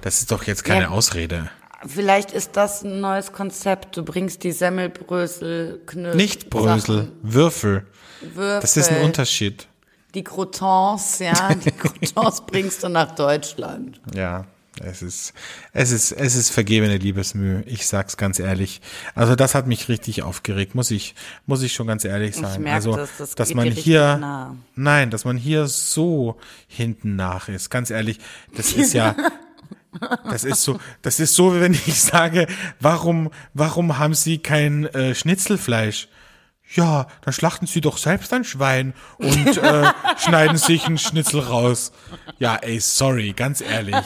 das 0.00 0.20
ist 0.20 0.32
doch 0.32 0.44
jetzt 0.44 0.64
keine 0.64 0.82
Ja. 0.82 0.88
Ausrede. 0.88 1.50
Vielleicht 1.86 2.32
ist 2.32 2.56
das 2.56 2.82
ein 2.82 3.00
neues 3.00 3.32
Konzept. 3.32 3.96
Du 3.96 4.04
bringst 4.04 4.42
die 4.42 4.52
Semmelbrösel, 4.52 5.82
Knödel. 5.84 6.16
Nicht 6.16 6.48
Brösel, 6.48 7.12
Würfel. 7.22 7.86
Würfel. 8.22 8.60
Das 8.60 8.76
ist 8.78 8.90
ein 8.90 9.02
Unterschied. 9.02 9.68
Die 10.14 10.24
Croutons, 10.24 11.18
ja, 11.18 11.54
die 11.54 11.70
Croutons 11.72 12.46
bringst 12.46 12.82
du 12.84 12.88
nach 12.88 13.14
Deutschland. 13.14 14.00
Ja, 14.14 14.46
es 14.82 15.02
ist, 15.02 15.34
es 15.72 15.92
ist, 15.92 16.12
es 16.12 16.34
ist 16.34 16.50
vergebene 16.50 16.96
Liebesmühe. 16.96 17.62
Ich 17.66 17.86
sag's 17.86 18.16
ganz 18.16 18.38
ehrlich. 18.38 18.80
Also 19.14 19.36
das 19.36 19.54
hat 19.54 19.66
mich 19.66 19.88
richtig 19.88 20.22
aufgeregt, 20.22 20.74
muss 20.74 20.90
ich, 20.90 21.14
muss 21.46 21.62
ich 21.62 21.72
schon 21.72 21.86
ganz 21.86 22.04
ehrlich 22.04 22.34
sagen. 22.34 22.64
merke 22.64 22.74
also, 22.74 22.96
das, 22.96 23.16
das 23.18 23.34
dass 23.34 23.54
man 23.54 23.70
hier, 23.70 24.16
nah. 24.16 24.56
nein, 24.74 25.10
dass 25.10 25.24
man 25.24 25.36
hier 25.36 25.66
so 25.66 26.36
hinten 26.66 27.16
nach 27.16 27.48
ist. 27.48 27.70
Ganz 27.70 27.90
ehrlich, 27.90 28.18
das 28.56 28.72
ist 28.72 28.94
ja, 28.94 29.14
das 30.30 30.44
ist 30.44 30.62
so, 30.62 30.80
das 31.02 31.20
ist 31.20 31.34
so, 31.34 31.60
wenn 31.60 31.72
ich 31.72 32.00
sage, 32.00 32.46
warum, 32.80 33.30
warum 33.52 33.98
haben 33.98 34.14
Sie 34.14 34.38
kein 34.38 34.86
äh, 34.86 35.14
Schnitzelfleisch? 35.14 36.08
Ja, 36.72 37.06
dann 37.22 37.32
schlachten 37.32 37.66
Sie 37.66 37.80
doch 37.80 37.98
selbst 37.98 38.32
ein 38.32 38.44
Schwein 38.44 38.94
und 39.18 39.58
äh, 39.58 39.92
schneiden 40.18 40.56
sich 40.56 40.86
einen 40.86 40.98
Schnitzel 40.98 41.40
raus. 41.40 41.92
Ja, 42.38 42.56
ey, 42.56 42.80
sorry, 42.80 43.32
ganz 43.32 43.60
ehrlich. 43.60 43.94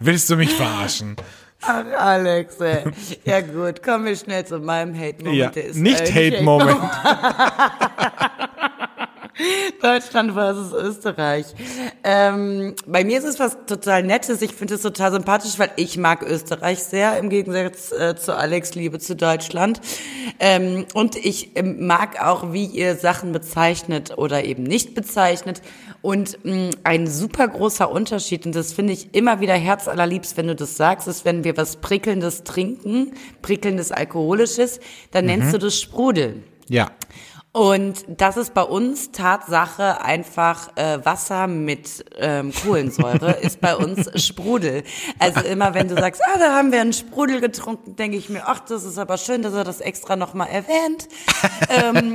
Willst 0.00 0.28
du 0.30 0.36
mich 0.36 0.52
verarschen? 0.52 1.16
Ach, 1.62 1.84
Alex, 1.98 2.56
ey. 2.60 2.84
Ja 3.24 3.40
gut, 3.40 3.82
kommen 3.82 4.06
wir 4.06 4.16
schnell 4.16 4.46
zu 4.46 4.58
meinem 4.58 4.98
Hate-Moment. 4.98 5.56
Ja, 5.56 5.62
nicht 5.74 6.14
Hate-Moment. 6.14 6.80
Deutschland 9.80 10.32
versus 10.32 10.72
Österreich. 10.72 11.46
Ähm, 12.04 12.74
bei 12.86 13.04
mir 13.04 13.18
ist 13.18 13.24
es 13.24 13.38
was 13.38 13.56
total 13.66 14.02
Nettes. 14.02 14.42
Ich 14.42 14.54
finde 14.54 14.74
es 14.74 14.82
total 14.82 15.12
sympathisch, 15.12 15.58
weil 15.58 15.70
ich 15.76 15.98
mag 15.98 16.22
Österreich 16.22 16.80
sehr, 16.80 17.18
im 17.18 17.30
Gegensatz 17.30 17.92
äh, 17.92 18.16
zu 18.16 18.36
Alex 18.36 18.74
Liebe 18.74 18.98
zu 18.98 19.16
Deutschland. 19.16 19.80
Ähm, 20.38 20.86
und 20.94 21.16
ich 21.16 21.56
ähm, 21.56 21.86
mag 21.86 22.22
auch, 22.22 22.52
wie 22.52 22.66
ihr 22.66 22.96
Sachen 22.96 23.32
bezeichnet 23.32 24.16
oder 24.16 24.44
eben 24.44 24.62
nicht 24.62 24.94
bezeichnet. 24.94 25.62
Und 26.02 26.38
mh, 26.44 26.70
ein 26.84 27.06
super 27.06 27.48
großer 27.48 27.90
Unterschied, 27.90 28.46
und 28.46 28.54
das 28.54 28.72
finde 28.72 28.92
ich 28.92 29.14
immer 29.14 29.40
wieder 29.40 29.54
herzallerliebst, 29.54 30.36
wenn 30.36 30.46
du 30.46 30.54
das 30.54 30.76
sagst, 30.76 31.08
ist, 31.08 31.24
wenn 31.24 31.44
wir 31.44 31.56
was 31.56 31.76
Prickelndes 31.76 32.44
trinken, 32.44 33.12
Prickelndes 33.42 33.92
Alkoholisches, 33.92 34.80
dann 35.10 35.26
nennst 35.26 35.52
du 35.52 35.58
das 35.58 35.78
Sprudel. 35.78 36.42
Ja. 36.68 36.90
Und 37.52 38.04
das 38.06 38.36
ist 38.36 38.54
bei 38.54 38.62
uns 38.62 39.10
Tatsache 39.10 40.02
einfach 40.02 40.68
äh, 40.76 41.04
Wasser 41.04 41.48
mit 41.48 42.04
ähm, 42.16 42.52
Kohlensäure, 42.54 43.32
ist 43.42 43.60
bei 43.60 43.74
uns 43.74 44.08
Sprudel. 44.24 44.84
Also 45.18 45.40
immer 45.40 45.74
wenn 45.74 45.88
du 45.88 45.96
sagst, 45.96 46.22
ah, 46.24 46.38
da 46.38 46.54
haben 46.54 46.70
wir 46.70 46.80
einen 46.80 46.92
Sprudel 46.92 47.40
getrunken, 47.40 47.96
denke 47.96 48.16
ich 48.18 48.28
mir, 48.28 48.44
ach, 48.46 48.60
das 48.60 48.84
ist 48.84 48.98
aber 48.98 49.18
schön, 49.18 49.42
dass 49.42 49.52
er 49.54 49.64
das 49.64 49.80
extra 49.80 50.14
nochmal 50.14 50.46
erwähnt. 50.48 51.08
ähm, 51.70 52.14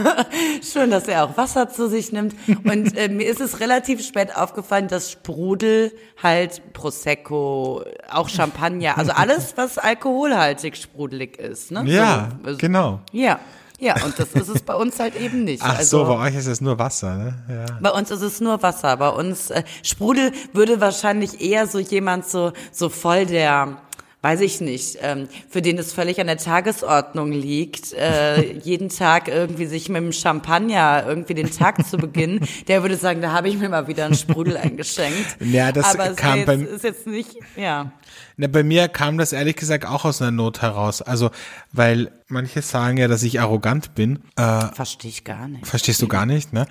schön, 0.62 0.92
dass 0.92 1.08
er 1.08 1.24
auch 1.24 1.36
Wasser 1.36 1.68
zu 1.68 1.88
sich 1.88 2.12
nimmt. 2.12 2.36
Und 2.64 2.96
äh, 2.96 3.08
mir 3.08 3.26
ist 3.26 3.40
es 3.40 3.58
relativ 3.58 4.06
spät 4.06 4.36
aufgefallen, 4.36 4.86
dass 4.86 5.10
Sprudel 5.10 5.92
halt 6.22 6.72
Prosecco, 6.72 7.82
auch 8.12 8.28
Champagner, 8.28 8.96
also 8.96 9.10
alles, 9.10 9.54
was 9.56 9.76
alkoholhaltig 9.78 10.76
sprudelig 10.76 11.36
ist. 11.38 11.72
Ne? 11.72 11.82
Ja, 11.86 12.28
So, 12.42 12.46
also- 12.46 12.58
genau. 12.58 13.00
ja, 13.10 13.40
ja, 13.78 13.94
und 14.04 14.18
das 14.18 14.32
ist 14.32 14.48
es 14.48 14.62
bei 14.62 14.74
uns 14.74 14.98
halt 14.98 15.16
eben 15.16 15.44
nicht. 15.44 15.62
Ach 15.62 15.78
also, 15.78 15.98
so, 15.98 16.04
bei 16.04 16.28
euch 16.28 16.34
ist 16.36 16.46
es 16.46 16.60
nur 16.60 16.78
Wasser, 16.78 17.16
ne? 17.16 17.34
Ja. 17.48 17.78
bei 17.80 17.90
uns 17.90 18.10
ist 18.10 18.22
es 18.22 18.40
nur 18.40 18.62
Wasser. 18.62 18.96
Bei 18.96 19.10
uns 19.10 19.50
äh, 19.50 19.62
Sprudel 19.82 20.32
würde 20.52 20.80
wahrscheinlich 20.80 21.40
eher 21.40 21.66
so 21.66 21.78
jemand 21.78 22.26
so 22.26 22.52
so 22.72 22.88
voll 22.88 23.26
der 23.26 23.78
weiß 24.26 24.40
ich 24.40 24.60
nicht, 24.60 24.98
ähm, 25.02 25.28
für 25.48 25.62
den 25.62 25.78
es 25.78 25.92
völlig 25.92 26.20
an 26.20 26.26
der 26.26 26.36
Tagesordnung 26.36 27.30
liegt, 27.30 27.92
äh, 27.92 28.58
jeden 28.58 28.88
Tag 28.88 29.28
irgendwie 29.28 29.66
sich 29.66 29.88
mit 29.88 30.02
dem 30.02 30.12
Champagner 30.12 31.04
irgendwie 31.06 31.34
den 31.34 31.48
Tag 31.52 31.86
zu 31.86 31.96
beginnen, 31.96 32.40
der 32.66 32.82
würde 32.82 32.96
sagen, 32.96 33.20
da 33.20 33.30
habe 33.30 33.48
ich 33.48 33.56
mir 33.56 33.68
mal 33.68 33.86
wieder 33.86 34.04
einen 34.04 34.16
Sprudel 34.16 34.56
eingeschenkt. 34.56 35.36
Ja, 35.38 35.70
das 35.70 35.94
Aber 35.94 36.10
es 36.10 36.16
kam 36.16 36.40
ist, 36.40 36.48
jetzt, 36.48 36.72
ist 36.72 36.84
jetzt 36.84 37.06
nicht, 37.06 37.36
ja. 37.56 37.92
Na, 38.38 38.48
bei 38.48 38.62
mir 38.62 38.88
kam 38.88 39.16
das 39.16 39.32
ehrlich 39.32 39.56
gesagt 39.56 39.86
auch 39.86 40.04
aus 40.04 40.20
einer 40.20 40.30
Not 40.30 40.60
heraus. 40.60 41.00
Also, 41.00 41.30
weil 41.72 42.10
manche 42.28 42.60
sagen 42.60 42.98
ja, 42.98 43.08
dass 43.08 43.22
ich 43.22 43.40
arrogant 43.40 43.94
bin. 43.94 44.20
Äh, 44.36 44.66
Verstehe 44.74 45.10
ich 45.10 45.24
gar 45.24 45.48
nicht. 45.48 45.66
Verstehst 45.66 46.02
du 46.02 46.08
gar 46.08 46.26
nicht, 46.26 46.52
ne? 46.52 46.66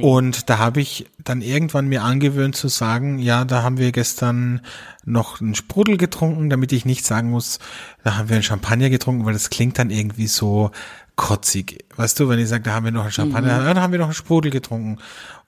Und 0.00 0.48
da 0.48 0.58
habe 0.58 0.80
ich 0.80 1.06
dann 1.18 1.42
irgendwann 1.42 1.88
mir 1.88 2.04
angewöhnt 2.04 2.54
zu 2.54 2.68
sagen, 2.68 3.18
ja, 3.18 3.44
da 3.44 3.64
haben 3.64 3.78
wir 3.78 3.90
gestern 3.90 4.60
noch 5.04 5.40
einen 5.40 5.56
Sprudel 5.56 5.96
getrunken, 5.96 6.50
damit 6.50 6.72
ich 6.72 6.84
nicht 6.84 7.04
sagen 7.04 7.30
muss, 7.30 7.58
da 8.04 8.16
haben 8.16 8.28
wir 8.28 8.36
einen 8.36 8.44
Champagner 8.44 8.90
getrunken, 8.90 9.24
weil 9.24 9.32
das 9.32 9.50
klingt 9.50 9.78
dann 9.78 9.90
irgendwie 9.90 10.28
so 10.28 10.70
kotzig. 11.18 11.84
Weißt 11.96 12.18
du, 12.20 12.28
wenn 12.28 12.38
ich 12.38 12.48
sage, 12.48 12.62
da 12.62 12.72
haben 12.74 12.84
wir 12.84 12.92
noch 12.92 13.02
einen 13.02 13.10
Champagner, 13.12 13.60
ja, 13.64 13.74
da 13.74 13.82
haben 13.82 13.90
wir 13.92 13.98
noch 13.98 14.06
einen 14.06 14.14
Sprudel 14.14 14.52
getrunken. 14.52 14.98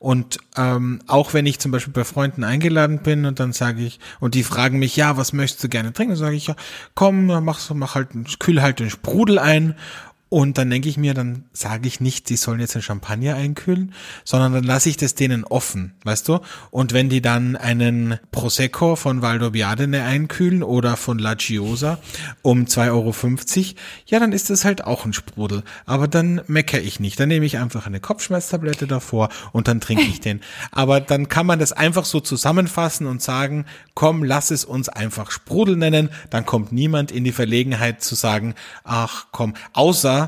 Und 0.00 0.38
ähm, 0.56 1.00
auch 1.06 1.32
wenn 1.32 1.46
ich 1.46 1.60
zum 1.60 1.70
Beispiel 1.70 1.92
bei 1.92 2.04
Freunden 2.04 2.42
eingeladen 2.42 2.98
bin 3.02 3.24
und 3.24 3.38
dann 3.38 3.52
sage 3.52 3.80
ich, 3.82 4.00
und 4.18 4.34
die 4.34 4.42
fragen 4.42 4.80
mich, 4.80 4.96
ja, 4.96 5.16
was 5.16 5.32
möchtest 5.32 5.62
du 5.62 5.68
gerne 5.68 5.92
trinken? 5.92 6.14
Dann 6.14 6.18
sage 6.18 6.34
ich, 6.36 6.48
ja, 6.48 6.56
komm, 6.94 7.26
mach, 7.26 7.60
so- 7.60 7.74
mach 7.74 7.94
halt, 7.94 8.08
kühl 8.40 8.60
halt 8.60 8.80
den 8.80 8.90
Sprudel 8.90 9.38
ein 9.38 9.76
und 10.30 10.58
dann 10.58 10.70
denke 10.70 10.88
ich 10.88 10.96
mir, 10.96 11.12
dann 11.12 11.44
sage 11.52 11.88
ich 11.88 12.00
nicht, 12.00 12.28
die 12.28 12.36
sollen 12.36 12.60
jetzt 12.60 12.76
einen 12.76 12.84
Champagner 12.84 13.34
einkühlen, 13.34 13.92
sondern 14.24 14.52
dann 14.52 14.62
lasse 14.62 14.88
ich 14.88 14.96
das 14.96 15.16
denen 15.16 15.42
offen, 15.42 15.94
weißt 16.04 16.28
du? 16.28 16.38
Und 16.70 16.92
wenn 16.92 17.08
die 17.08 17.20
dann 17.20 17.56
einen 17.56 18.20
Prosecco 18.30 18.94
von 18.94 19.22
Valdobbiadene 19.22 20.04
einkühlen 20.04 20.62
oder 20.62 20.96
von 20.96 21.18
La 21.18 21.34
Giosa 21.34 21.98
um 22.42 22.66
2,50 22.66 22.90
Euro, 22.92 23.74
ja, 24.06 24.20
dann 24.20 24.30
ist 24.30 24.50
das 24.50 24.64
halt 24.64 24.84
auch 24.84 25.04
ein 25.04 25.12
Sprudel. 25.12 25.64
Aber 25.84 26.06
dann 26.06 26.42
meckere 26.46 26.80
ich 26.80 27.00
nicht. 27.00 27.18
Dann 27.18 27.28
nehme 27.28 27.44
ich 27.44 27.58
einfach 27.58 27.88
eine 27.88 27.98
Kopfschmerztablette 27.98 28.86
davor 28.86 29.30
und 29.50 29.66
dann 29.66 29.80
trinke 29.80 30.04
ich 30.04 30.20
den. 30.20 30.42
Aber 30.70 31.00
dann 31.00 31.28
kann 31.28 31.44
man 31.44 31.58
das 31.58 31.72
einfach 31.72 32.04
so 32.04 32.20
zusammenfassen 32.20 33.08
und 33.08 33.20
sagen, 33.20 33.66
komm, 33.94 34.22
lass 34.22 34.52
es 34.52 34.64
uns 34.64 34.88
einfach 34.88 35.32
Sprudel 35.32 35.76
nennen. 35.76 36.08
Dann 36.30 36.46
kommt 36.46 36.70
niemand 36.70 37.10
in 37.10 37.24
die 37.24 37.32
Verlegenheit 37.32 38.00
zu 38.00 38.14
sagen, 38.14 38.54
ach 38.84 39.26
komm, 39.32 39.54
außer 39.72 40.19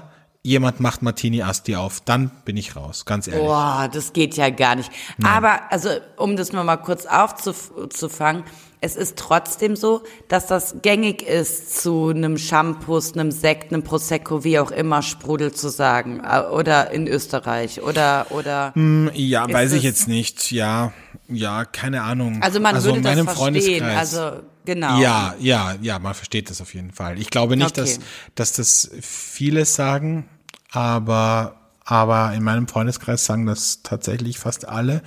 jemand 0.42 0.80
macht 0.80 1.02
Martini 1.02 1.42
Asti 1.42 1.76
auf, 1.76 2.00
dann 2.00 2.30
bin 2.44 2.56
ich 2.56 2.74
raus, 2.76 3.04
ganz 3.04 3.28
ehrlich. 3.28 3.44
Boah, 3.44 3.88
das 3.92 4.12
geht 4.12 4.36
ja 4.36 4.50
gar 4.50 4.74
nicht. 4.74 4.90
Aber, 5.22 5.70
also, 5.70 5.90
um 6.16 6.36
das 6.36 6.52
nur 6.52 6.64
mal 6.64 6.78
kurz 6.78 7.06
aufzufangen, 7.06 8.44
es 8.82 8.96
ist 8.96 9.16
trotzdem 9.16 9.76
so, 9.76 10.02
dass 10.28 10.46
das 10.48 10.76
gängig 10.82 11.22
ist, 11.22 11.80
zu 11.80 12.08
einem 12.08 12.36
Shampoos, 12.36 13.14
einem 13.14 13.30
Sekt, 13.30 13.72
einem 13.72 13.82
Prosecco, 13.84 14.44
wie 14.44 14.58
auch 14.58 14.70
immer, 14.72 15.02
Sprudel 15.02 15.52
zu 15.52 15.68
sagen. 15.70 16.20
Äh, 16.28 16.40
Oder 16.50 16.90
in 16.90 17.06
Österreich. 17.06 17.80
Oder, 17.82 18.26
oder. 18.30 18.72
Ja, 19.14 19.44
Ist 19.46 19.54
weiß 19.54 19.72
ich 19.72 19.78
das- 19.78 19.84
jetzt 19.84 20.08
nicht. 20.08 20.50
Ja, 20.52 20.92
ja, 21.28 21.64
keine 21.64 22.02
Ahnung. 22.02 22.42
Also 22.42 22.60
man 22.60 22.76
in 22.76 22.82
würde 22.84 23.00
das 23.02 23.14
meinem 23.16 23.26
verstehen. 23.28 23.82
Freundeskreis- 23.84 23.96
Also, 23.96 24.42
genau. 24.64 25.00
Ja, 25.00 25.34
ja, 25.38 25.74
ja, 25.80 25.98
man 25.98 26.14
versteht 26.14 26.50
das 26.50 26.60
auf 26.60 26.74
jeden 26.74 26.90
Fall. 26.92 27.18
Ich 27.20 27.30
glaube 27.30 27.56
nicht, 27.56 27.78
dass, 27.78 27.94
Okay. 27.98 28.04
dass 28.34 28.52
das 28.54 28.90
viele 29.00 29.64
sagen, 29.64 30.28
aber, 30.72 31.54
aber 31.84 32.32
in 32.34 32.42
meinem 32.42 32.66
Freundeskreis 32.68 33.24
sagen 33.24 33.46
das 33.46 33.82
tatsächlich 33.82 34.38
fast 34.38 34.66
alle. 34.68 35.02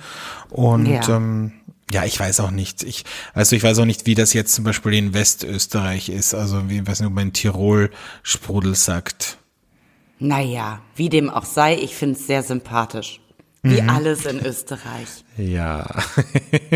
Und 0.50 0.86
Ja. 0.86 1.08
ähm, 1.08 1.52
ja, 1.90 2.04
ich 2.04 2.18
weiß 2.18 2.40
auch 2.40 2.50
nicht. 2.50 2.82
Ich, 2.82 3.04
also 3.32 3.54
ich 3.54 3.62
weiß 3.62 3.78
auch 3.78 3.84
nicht, 3.84 4.06
wie 4.06 4.14
das 4.14 4.32
jetzt 4.32 4.54
zum 4.54 4.64
Beispiel 4.64 4.94
in 4.94 5.14
Westösterreich 5.14 6.08
ist. 6.08 6.34
Also 6.34 6.68
wie, 6.68 6.86
weiß 6.86 7.00
nicht, 7.00 7.08
ob 7.08 7.14
man 7.14 7.28
in 7.28 7.32
Tirol 7.32 7.90
Sprudel 8.22 8.74
sagt. 8.74 9.38
Naja, 10.18 10.80
wie 10.96 11.08
dem 11.08 11.28
auch 11.30 11.44
sei, 11.44 11.76
ich 11.76 11.94
finde 11.94 12.18
es 12.18 12.26
sehr 12.26 12.42
sympathisch. 12.42 13.20
Wie 13.62 13.82
Mhm. 13.82 13.90
alles 13.90 14.24
in 14.26 14.44
Österreich. 14.44 15.24
Ja, 15.38 15.86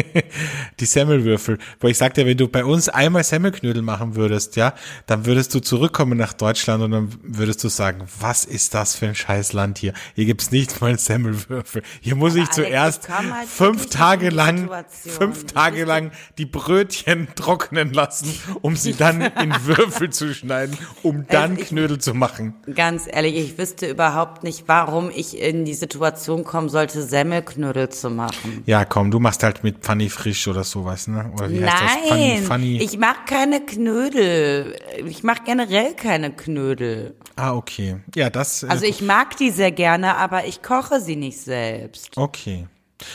die 0.81 0.85
Semmelwürfel. 0.85 1.59
Wo 1.81 1.89
ich 1.89 1.97
sagte, 1.97 2.27
wenn 2.27 2.37
du 2.37 2.47
bei 2.49 2.65
uns 2.65 2.89
einmal 2.91 3.25
Semmelknödel 3.25 3.81
machen 3.83 4.17
würdest, 4.17 4.57
ja, 4.57 4.75
dann 5.07 5.25
würdest 5.25 5.55
du 5.55 5.61
zurückkommen 5.61 6.19
nach 6.19 6.35
Deutschland 6.35 6.83
und 6.83 6.91
dann 6.91 7.09
würdest 7.23 7.65
du 7.65 7.69
sagen, 7.69 8.05
was 8.21 8.45
ist 8.45 8.75
das 8.75 8.95
für 8.97 9.07
ein 9.07 9.15
scheiß 9.15 9.55
Land 9.55 9.79
hier? 9.79 9.95
Hier 10.15 10.27
gibt's 10.27 10.51
nicht 10.51 10.81
mal 10.81 10.99
Semmelwürfel. 10.99 11.83
Hier 12.01 12.17
muss 12.17 12.35
ich 12.35 12.43
Alex, 12.43 12.55
zuerst 12.55 13.09
halt 13.09 13.49
fünf 13.49 13.87
Tage 13.89 14.29
lang, 14.29 14.69
fünf 14.91 15.47
Tage 15.47 15.85
lang 15.85 16.11
die 16.37 16.47
Brötchen 16.47 17.29
trocknen 17.37 17.93
lassen, 17.95 18.29
um 18.61 18.77
sie 18.77 18.93
dann 18.95 19.21
in 19.23 19.55
Würfel 19.65 20.11
zu 20.11 20.35
schneiden, 20.35 20.77
um 21.03 21.27
dann 21.29 21.59
ich- 21.59 21.69
Knödel 21.69 21.99
zu 21.99 22.13
machen. 22.15 22.55
Ganz 22.75 23.05
ehrlich, 23.11 23.37
ich 23.37 23.57
wüsste 23.59 23.89
überhaupt 23.89 24.43
nicht, 24.45 24.65
warum 24.67 25.11
ich 25.15 25.39
in 25.39 25.65
die 25.65 25.75
Situation 25.75 26.45
kommen 26.45 26.69
sollte, 26.69 27.03
Semmelknödel 27.03 27.89
zu 27.89 28.11
machen. 28.11 28.50
Ja, 28.67 28.85
komm, 28.85 29.11
du 29.11 29.19
machst 29.21 29.43
halt 29.43 29.63
mit 29.65 29.79
Pfanny 29.79 30.09
frisch 30.09 30.47
oder 30.49 30.65
sowas, 30.65 31.07
ne? 31.09 31.31
Oder 31.35 31.51
wie 31.51 31.65
heißt 31.65 31.83
das? 31.83 31.91
Pfanny, 32.09 32.29
Nein, 32.35 32.43
Pfanny. 32.45 32.79
ich 32.83 32.99
mag 32.99 33.27
keine 33.27 33.61
Knödel. 33.61 34.77
Ich 35.07 35.23
mag 35.23 35.45
generell 35.45 35.95
keine 35.95 36.33
Knödel. 36.33 37.15
Ah, 37.37 37.55
okay. 37.55 37.97
Ja, 38.15 38.31
das. 38.31 38.63
äh, 38.63 38.69
Also 38.69 38.85
ich 38.85 39.01
mag 39.03 39.37
die 39.37 39.51
sehr 39.51 39.73
gerne, 39.73 40.17
aber 40.17 40.47
ich 40.47 40.63
koche 40.63 41.01
sie 41.01 41.17
nicht 41.17 41.39
selbst. 41.41 42.17
Okay. 42.17 42.67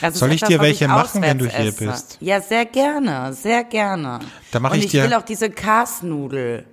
Ist 0.02 0.16
Soll 0.16 0.30
ich 0.32 0.42
etwas, 0.42 0.48
dir 0.48 0.60
welche 0.60 0.88
machen, 0.88 1.22
wenn 1.22 1.38
du 1.38 1.46
hier 1.48 1.68
esse. 1.68 1.86
bist? 1.86 2.18
Ja, 2.20 2.40
sehr 2.40 2.64
gerne, 2.66 3.32
sehr 3.32 3.62
gerne. 3.62 4.18
Da 4.50 4.58
mach 4.58 4.72
Und 4.72 4.78
ich 4.78 4.86
ich 4.86 4.90
dir- 4.90 5.04
will 5.04 5.14
auch 5.14 5.22
diese 5.22 5.48
Karsnudel. 5.48 6.66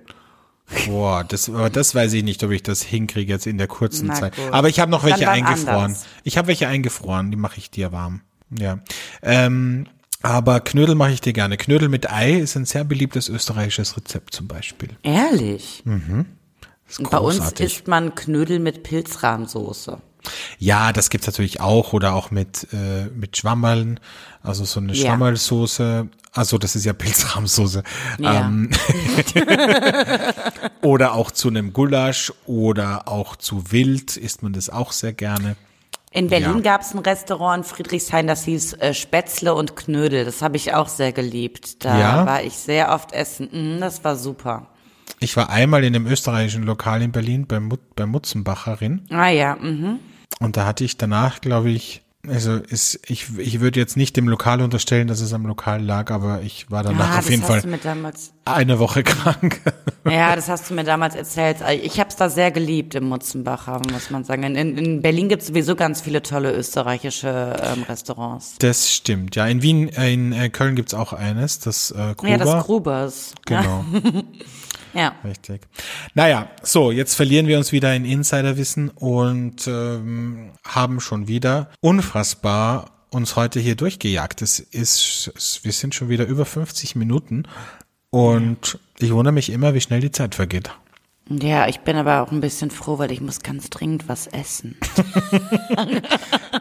Boah, 0.86 1.22
das, 1.22 1.48
aber 1.48 1.70
das 1.70 1.94
weiß 1.94 2.12
ich 2.14 2.24
nicht, 2.24 2.42
ob 2.42 2.50
ich 2.50 2.62
das 2.62 2.82
hinkriege 2.82 3.32
jetzt 3.32 3.46
in 3.46 3.58
der 3.58 3.66
kurzen 3.68 4.06
Na 4.08 4.14
Zeit. 4.14 4.34
gut. 4.34 4.50
Aber 4.52 4.68
ich 4.68 4.80
habe 4.80 4.90
noch 4.90 5.04
welche 5.04 5.28
eingefroren. 5.30 5.84
anders. 5.84 6.06
Ich 6.24 6.38
habe 6.38 6.48
welche 6.48 6.66
eingefroren, 6.66 7.30
die 7.30 7.36
mache 7.36 7.58
ich 7.58 7.70
dir 7.70 7.92
warm. 7.92 8.22
Ja. 8.50 8.78
Ähm, 9.22 9.86
aber 10.22 10.60
Knödel 10.60 10.94
mache 10.94 11.12
ich 11.12 11.20
dir 11.20 11.32
gerne. 11.34 11.56
Knödel 11.56 11.88
mit 11.88 12.10
Ei 12.10 12.32
ist 12.32 12.56
ein 12.56 12.64
sehr 12.64 12.84
beliebtes 12.84 13.28
österreichisches 13.28 13.96
Rezept 13.96 14.34
zum 14.34 14.48
Beispiel. 14.48 14.90
Ehrlich. 15.02 15.82
Und 15.84 17.10
bei 17.10 17.18
uns 17.18 17.52
isst 17.52 17.88
man 17.88 18.14
Knödel 18.14 18.58
mit 18.58 18.82
Pilzrahmsoße. 18.84 19.98
Ja, 20.58 20.92
das 20.92 21.10
gibt's 21.10 21.26
natürlich 21.26 21.60
auch 21.60 21.92
oder 21.92 22.14
auch 22.14 22.30
mit 22.30 22.68
äh, 22.72 23.06
mit 23.14 23.36
Schwammerln, 23.36 24.00
also 24.42 24.64
so 24.64 24.80
eine 24.80 24.94
Ja. 24.94 25.06
Schwammerlsoße. 25.08 26.08
Also 26.32 26.58
das 26.58 26.74
ist 26.74 26.84
ja 26.84 26.94
Pilzrahmsoße. 26.94 27.82
Ja. 28.18 28.46
Ähm, 28.46 28.70
oder 30.82 31.12
auch 31.12 31.30
zu 31.30 31.48
einem 31.48 31.72
Gulasch 31.72 32.32
oder 32.46 33.06
auch 33.08 33.36
zu 33.36 33.70
Wild 33.70 34.16
isst 34.16 34.42
man 34.42 34.52
das 34.52 34.70
auch 34.70 34.92
sehr 34.92 35.12
gerne. 35.12 35.56
In 36.14 36.28
Berlin 36.28 36.54
Ja. 36.56 36.60
gab 36.60 36.82
es 36.82 36.94
ein 36.94 37.00
Restaurant 37.00 37.58
in 37.58 37.64
Friedrichshain, 37.64 38.28
das 38.28 38.44
hieß 38.44 38.74
äh, 38.74 38.94
Spätzle 38.94 39.52
und 39.52 39.74
Knödel. 39.74 40.24
Das 40.24 40.42
habe 40.42 40.56
ich 40.56 40.72
auch 40.72 40.86
sehr 40.86 41.10
geliebt. 41.12 41.84
Da 41.84 41.98
Ja? 41.98 42.24
war 42.26 42.42
ich 42.44 42.54
sehr 42.54 42.92
oft 42.94 43.12
essen. 43.12 43.48
Mhm, 43.50 43.80
das 43.80 44.04
war 44.04 44.14
super. 44.14 44.68
Ich 45.18 45.36
war 45.36 45.50
einmal 45.50 45.82
in 45.82 45.94
einem 45.96 46.06
österreichischen 46.06 46.62
Lokal 46.62 47.02
in 47.02 47.10
Berlin 47.10 47.46
bei, 47.48 47.58
Mut, 47.58 47.80
bei 47.96 48.06
Mutzenbacherin 48.06 49.02
Ah 49.10 49.28
ja, 49.28 49.56
mhm. 49.56 49.98
und 50.38 50.56
da 50.56 50.66
hatte 50.66 50.84
ich 50.84 50.96
danach, 50.96 51.40
glaube 51.40 51.70
ich, 51.70 52.02
also 52.28 52.56
ist, 52.56 53.00
ich, 53.06 53.38
ich 53.38 53.60
würde 53.60 53.80
jetzt 53.80 53.96
nicht 53.96 54.16
dem 54.16 54.28
Lokal 54.28 54.60
unterstellen, 54.62 55.08
dass 55.08 55.20
es 55.20 55.32
am 55.32 55.46
Lokal 55.46 55.82
lag, 55.82 56.10
aber 56.10 56.42
ich 56.42 56.70
war 56.70 56.82
danach 56.82 57.16
ah, 57.16 57.18
auf 57.18 57.30
jeden 57.30 57.42
Fall 57.42 57.62
eine 58.44 58.78
Woche 58.78 59.02
krank. 59.04 59.60
Ja, 60.08 60.36
das 60.36 60.48
hast 60.48 60.70
du 60.70 60.74
mir 60.74 60.84
damals 60.84 61.14
erzählt. 61.14 61.58
Ich 61.82 61.98
habe 61.98 62.10
es 62.10 62.16
da 62.16 62.28
sehr 62.28 62.50
geliebt 62.50 62.94
im 62.94 63.04
Mutzenbacher, 63.04 63.80
muss 63.92 64.10
man 64.10 64.24
sagen. 64.24 64.42
In, 64.42 64.76
in 64.76 65.02
Berlin 65.02 65.28
gibt 65.28 65.42
es 65.42 65.48
sowieso 65.48 65.76
ganz 65.76 66.00
viele 66.00 66.22
tolle 66.22 66.52
österreichische 66.52 67.56
ähm, 67.62 67.82
Restaurants. 67.84 68.56
Das 68.58 68.90
stimmt, 68.92 69.36
ja. 69.36 69.46
In 69.46 69.62
Wien, 69.62 69.88
äh, 69.88 70.12
in 70.12 70.32
äh, 70.32 70.48
Köln 70.50 70.76
gibt's 70.76 70.94
auch 70.94 71.12
eines, 71.12 71.58
das 71.58 71.90
äh, 71.90 72.14
Gruber. 72.16 72.28
Ja, 72.28 72.38
das 72.38 72.64
Grubers. 72.64 73.34
Genau, 73.46 73.84
Ja. 74.94 75.14
richtig. 75.24 75.62
Naja, 76.14 76.48
so, 76.62 76.90
jetzt 76.90 77.14
verlieren 77.14 77.46
wir 77.46 77.58
uns 77.58 77.72
wieder 77.72 77.94
in 77.94 78.04
Insiderwissen 78.04 78.88
und 78.88 79.66
ähm, 79.66 80.52
haben 80.64 81.00
schon 81.00 81.28
wieder 81.28 81.70
unfassbar 81.80 82.90
uns 83.10 83.36
heute 83.36 83.60
hier 83.60 83.76
durchgejagt. 83.76 84.42
Es 84.42 84.58
ist, 84.58 85.60
wir 85.62 85.72
sind 85.72 85.94
schon 85.94 86.08
wieder 86.08 86.26
über 86.26 86.44
50 86.44 86.96
Minuten 86.96 87.44
und 88.10 88.78
ich 88.98 89.12
wundere 89.12 89.32
mich 89.32 89.50
immer, 89.50 89.74
wie 89.74 89.80
schnell 89.80 90.00
die 90.00 90.10
Zeit 90.10 90.34
vergeht. 90.34 90.70
Ja, 91.30 91.68
ich 91.68 91.80
bin 91.80 91.96
aber 91.96 92.22
auch 92.22 92.30
ein 92.32 92.40
bisschen 92.42 92.70
froh, 92.70 92.98
weil 92.98 93.10
ich 93.10 93.22
muss 93.22 93.40
ganz 93.40 93.70
dringend 93.70 94.08
was 94.08 94.26
essen. 94.26 94.76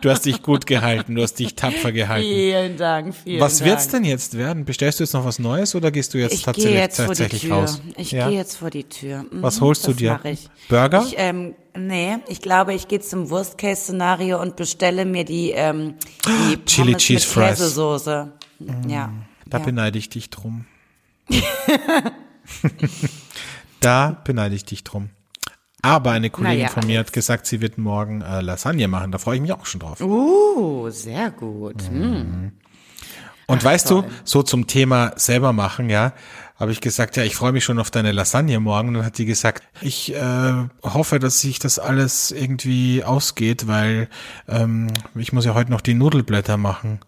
Du 0.01 0.09
hast 0.09 0.26
dich 0.26 0.41
gut 0.41 0.66
gehalten, 0.66 1.16
du 1.16 1.22
hast 1.22 1.36
dich 1.36 1.55
tapfer 1.55 1.93
gehalten. 1.93 2.28
Vielen 2.28 2.76
Dank, 2.76 3.16
vielen 3.16 3.39
Was 3.39 3.59
Dank. 3.59 3.70
wird's 3.70 3.88
denn 3.88 4.03
jetzt 4.03 4.38
werden? 4.38 4.66
Bestellst 4.66 4.99
du 4.99 5.03
jetzt 5.05 5.14
noch 5.14 5.24
was 5.24 5.39
Neues 5.39 5.76
oder 5.76 5.91
gehst 5.91 6.14
du 6.14 6.18
jetzt 6.18 6.34
Ich 6.34 6.41
tatsächlich, 6.41 6.74
jetzt 6.74 6.97
vor 6.97 7.05
die 7.05 7.22
tatsächlich 7.22 7.41
Tür. 7.43 7.53
raus? 7.55 7.82
Ich 7.95 8.11
Ja? 8.11 8.28
gehe 8.28 8.38
jetzt 8.38 8.57
vor 8.57 8.70
die 8.70 8.84
Tür. 8.84 9.24
Mhm, 9.24 9.41
Was 9.43 9.61
holst 9.61 9.88
du 9.88 9.93
dir? 9.93 10.20
Ich. 10.26 10.49
Burger? 10.68 11.05
Ich, 11.07 11.14
ähm, 11.18 11.55
nee, 11.78 12.18
ich 12.28 12.41
glaube, 12.41 12.74
ich 12.74 12.89
gehe 12.89 12.99
zum 12.99 13.30
Worst-Case-Szenario 13.30 14.41
und 14.41 14.57
bestelle 14.57 15.05
mir 15.05 15.24
die, 15.24 15.51
ähm, 15.51 15.93
die 16.26 16.32
Pommes 16.57 16.66
Chili 16.66 16.95
Cheese 16.97 17.14
mit 17.28 17.34
Fries. 17.34 17.45
Mm. 17.59 17.61
Käsesoße. 17.61 18.32
Ja. 18.89 19.14
Da 19.45 19.57
ja. 19.59 19.64
beneide 19.64 19.97
ich 19.99 20.09
dich 20.09 20.30
drum. 20.32 20.66
da 23.84 24.22
beneide 24.24 24.56
ich 24.56 24.66
dich 24.66 24.84
drum. 24.84 25.10
Aber 25.82 26.12
eine 26.12 26.30
Kollegin 26.30 26.60
Naja, 26.60 26.70
von 26.70 26.88
mir 26.88 27.00
hat 27.00 27.12
gesagt, 27.12 27.46
sie 27.46 27.60
wird 27.60 27.78
morgen 27.78 28.22
äh, 28.22 28.40
Lasagne 28.40 28.88
machen. 28.88 29.12
Da 29.12 29.18
freue 29.18 29.36
ich 29.36 29.42
mich 29.42 29.52
auch 29.52 29.66
schon 29.66 29.82
drauf. 29.82 30.00
Uh, 30.00 30.90
sehr 30.90 31.30
gut. 31.30 31.82
Hm. 31.90 32.54
Und 33.48 33.64
weißt 33.64 33.90
du, 33.90 34.06
so 34.24 34.44
zum 34.44 34.68
Thema 34.68 35.12
selber 35.18 35.52
machen, 35.52 35.90
ja, 35.90 36.14
habe 36.56 36.72
ich 36.72 36.80
gesagt, 36.80 37.18
ja, 37.18 37.24
ich 37.24 37.36
freue 37.36 37.52
mich 37.52 37.66
schon 37.66 37.80
auf 37.80 37.92
deine 37.92 38.14
Lasagne 38.14 38.60
morgen. 38.62 38.90
Und 38.90 38.94
dann 38.96 39.06
hat 39.06 39.18
die 39.18 39.26
gesagt, 39.26 39.64
ich 39.82 40.14
äh, 40.16 40.54
hoffe, 40.82 41.20
dass 41.20 41.42
sich 41.42 41.60
das 41.60 41.80
alles 41.80 42.32
irgendwie 42.32 43.04
ausgeht, 43.04 43.68
weil 43.68 44.08
ähm, 44.48 44.88
ich 45.16 45.34
muss 45.34 45.44
ja 45.44 45.54
heute 45.54 45.72
noch 45.72 45.82
die 45.82 45.94
Nudelblätter 45.94 46.56
machen. 46.56 47.00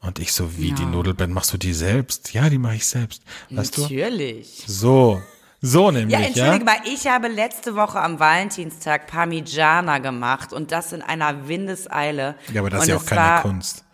Und 0.00 0.20
ich 0.20 0.32
so, 0.32 0.56
wie 0.56 0.70
die 0.70 0.86
Nudelblätter, 0.86 1.32
machst 1.32 1.52
du 1.52 1.58
die 1.58 1.74
selbst? 1.74 2.32
Ja, 2.32 2.48
die 2.48 2.58
mache 2.58 2.76
ich 2.76 2.86
selbst. 2.86 3.22
Weißt 3.50 3.76
du? 3.76 3.82
Natürlich. 3.82 4.62
So, 4.66 5.20
so 5.60 5.90
nämlich, 5.90 6.12
Ja, 6.12 6.20
ja. 6.20 6.26
entschuldige 6.26 6.64
mal, 6.64 6.76
ich 6.84 7.06
habe 7.06 7.28
letzte 7.28 7.74
Woche 7.76 8.00
am 8.00 8.18
Valentinstag 8.18 9.06
Parmigiana 9.06 9.98
gemacht 9.98 10.52
und 10.52 10.72
das 10.72 10.92
in 10.92 11.02
einer 11.02 11.48
Windeseile. 11.48 12.34
Ja, 12.52 12.60
aber 12.60 12.70
das 12.70 12.80
und 12.80 12.82
ist 12.84 12.88
ja 12.88 12.96
auch 12.96 13.06
keine 13.06 13.42
Kunst. 13.42 13.84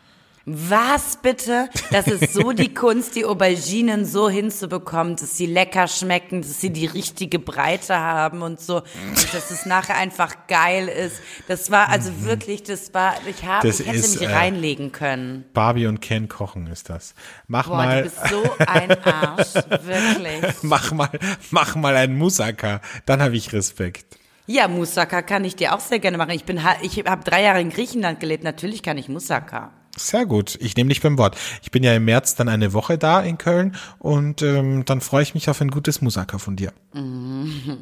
Was 0.49 1.17
bitte? 1.21 1.69
Das 1.91 2.07
ist 2.07 2.33
so 2.33 2.53
die 2.53 2.73
Kunst, 2.75 3.17
die 3.17 3.25
Auberginen 3.25 4.05
so 4.05 4.29
hinzubekommen, 4.31 5.17
dass 5.17 5.37
sie 5.37 5.47
lecker 5.47 5.89
schmecken, 5.89 6.43
dass 6.43 6.61
sie 6.61 6.71
die 6.71 6.87
richtige 6.87 7.41
Breite 7.41 7.99
haben 7.99 8.43
und 8.43 8.61
so, 8.61 8.77
und 8.77 9.35
dass 9.35 9.51
es 9.51 9.67
nachher 9.67 9.97
einfach 9.97 10.47
geil 10.47 10.87
ist. 10.87 11.21
Das 11.49 11.73
war 11.73 11.89
also 11.89 12.11
wirklich, 12.23 12.63
das 12.63 12.95
war, 12.95 13.15
ich 13.29 13.45
habe, 13.45 13.67
Mhm. 13.67 13.71
Das 13.71 13.81
ich 13.81 13.87
hätte 13.89 13.99
ist, 13.99 14.21
mich 14.21 14.29
äh, 14.29 14.33
reinlegen 14.33 14.93
können. 14.93 15.45
Barbie 15.53 15.87
und 15.87 16.01
Ken 16.01 16.29
kochen 16.29 16.69
ist 16.69 16.91
das. 16.91 17.15
Mach 17.49 17.67
Boah, 17.67 17.77
mal, 17.79 18.03
du 18.05 18.11
bist 18.11 18.29
so 18.29 18.43
ein 18.67 19.05
Arsch, 19.05 19.55
wirklich. 19.83 20.55
mach 20.63 20.93
mal, 20.93 21.11
mach 21.51 21.75
mal 21.75 21.97
einen 21.97 22.17
Moussaka. 22.17 22.81
Dann 23.05 23.21
habe 23.21 23.37
ich 23.37 23.53
Respekt. 23.53 24.19
Ja, 24.47 24.69
Moussaka 24.69 25.23
kann 25.23 25.45
ich 25.45 25.57
dir 25.57 25.75
auch 25.75 25.81
sehr 25.81 25.99
gerne 25.99 26.19
machen. 26.19 26.31
Ich 26.31 26.45
bin, 26.45 26.61
ich 26.83 27.05
habe 27.05 27.25
drei 27.25 27.43
Jahre 27.43 27.61
in 27.61 27.71
Griechenland 27.71 28.21
gelebt. 28.21 28.45
Natürlich 28.45 28.85
kann 28.85 28.97
ich 28.97 29.09
Moussaka. 29.09 29.73
Sehr 29.99 30.27
gut. 30.27 30.59
Ich 30.61 30.77
nehme 30.77 30.89
dich 30.89 31.01
beim 31.01 31.17
Wort. 31.17 31.37
Ich 31.63 31.71
bin 31.71 31.83
ja 31.83 31.95
im 31.95 32.05
März 32.05 32.35
dann 32.35 32.49
eine 32.49 32.73
Woche 32.75 32.99
da 32.99 33.21
in 33.21 33.39
Köln 33.39 33.77
und 33.99 34.43
ähm, 34.43 34.85
dann 34.85 35.01
freue 35.01 35.23
ich 35.23 35.35
mich 35.35 35.49
auf 35.49 35.61
ein 35.61 35.71
gutes 35.71 36.03
Moussaka 36.03 36.39
von 36.39 36.57
dir. 36.57 36.73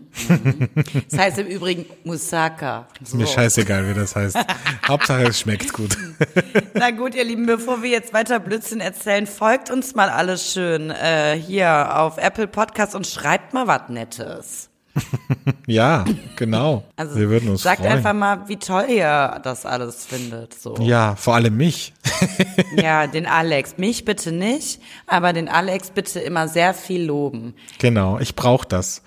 Das 1.10 1.18
heißt 1.18 1.38
im 1.38 1.46
Übrigen 1.46 1.86
Moussaka. 2.04 2.88
Ist 3.00 3.14
mir 3.14 3.26
scheißegal, 3.26 3.88
wie 3.88 3.94
das 3.94 4.16
heißt. 4.16 4.36
Hauptsache 4.88 5.24
es 5.24 5.40
schmeckt 5.40 5.72
gut. 5.72 5.96
Na 6.74 6.90
gut, 6.90 7.14
ihr 7.14 7.24
Lieben, 7.24 7.46
bevor 7.46 7.82
wir 7.82 7.90
jetzt 7.90 8.12
weiter 8.12 8.40
Blödsinn 8.40 8.80
erzählen, 8.80 9.26
folgt 9.26 9.70
uns 9.70 9.94
mal 9.94 10.08
alles 10.08 10.52
schön 10.52 10.90
äh, 10.90 11.36
hier 11.36 11.96
auf 11.98 12.18
Apple 12.18 12.48
Podcast 12.48 12.94
und 12.94 13.06
schreibt 13.06 13.54
mal 13.54 13.66
was 13.66 13.88
Nettes. 13.88 14.70
Ja, 15.66 16.04
genau. 16.36 16.84
Also 16.96 17.16
Wir 17.16 17.28
würden 17.30 17.48
uns 17.48 17.62
sagt 17.62 17.80
freuen. 17.80 17.92
einfach 17.92 18.12
mal, 18.12 18.48
wie 18.48 18.56
toll 18.56 18.84
ihr 18.88 19.40
das 19.42 19.64
alles 19.66 20.04
findet. 20.04 20.54
So. 20.60 20.76
ja, 20.80 21.16
vor 21.16 21.34
allem 21.34 21.56
mich. 21.56 21.94
ja, 22.76 23.06
den 23.06 23.26
Alex. 23.26 23.78
Mich 23.78 24.04
bitte 24.04 24.30
nicht, 24.32 24.80
aber 25.06 25.32
den 25.32 25.48
Alex 25.48 25.90
bitte 25.90 26.20
immer 26.20 26.48
sehr 26.48 26.74
viel 26.74 27.04
loben. 27.04 27.54
Genau, 27.78 28.18
ich 28.18 28.36
brauche 28.36 28.66
das. 28.68 29.02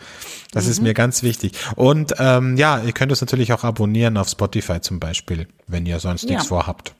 Das 0.51 0.65
Mhm. 0.65 0.71
ist 0.71 0.81
mir 0.81 0.93
ganz 0.93 1.21
wichtig. 1.23 1.51
Und 1.75 2.15
ähm, 2.17 2.57
ja, 2.57 2.81
ihr 2.81 2.91
könnt 2.93 3.11
es 3.11 3.21
natürlich 3.21 3.53
auch 3.53 3.63
abonnieren 3.63 4.17
auf 4.17 4.27
Spotify 4.29 4.81
zum 4.81 4.99
Beispiel, 4.99 5.47
wenn 5.67 5.85
ihr 5.85 5.99
sonst 5.99 6.23
Ja. 6.23 6.31
nichts 6.31 6.47
vorhabt. 6.47 6.95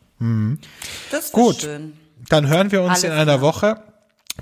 Das 1.11 1.25
ist 1.25 1.31
Gut. 1.31 1.61
schön. 1.61 1.93
Dann 2.29 2.47
hören 2.47 2.71
wir 2.71 2.81
uns 2.81 2.89
Alles 2.91 3.03
in 3.05 3.11
einer 3.11 3.41
Woche, 3.41 3.79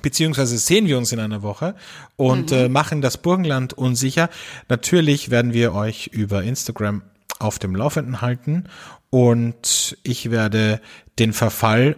beziehungsweise 0.02 0.58
sehen 0.58 0.88
wir 0.88 0.98
uns 0.98 1.12
in 1.12 1.20
einer 1.20 1.42
Woche 1.44 1.76
und 2.16 2.52
Mhm. 2.52 2.58
äh, 2.58 2.70
machen 2.70 3.02
das 3.02 3.18
Burgenland 3.18 3.74
unsicher. 3.74 4.30
Natürlich 4.70 5.30
werden 5.32 5.54
wir 5.54 5.74
euch 5.74 6.08
über 6.08 6.44
Instagram 6.44 7.02
auf 7.40 7.60
dem 7.60 7.76
Laufenden 7.76 8.22
halten 8.22 8.66
und 9.10 9.98
ich 10.04 10.32
werde 10.32 10.80
den 11.20 11.34
Verfall, 11.34 11.96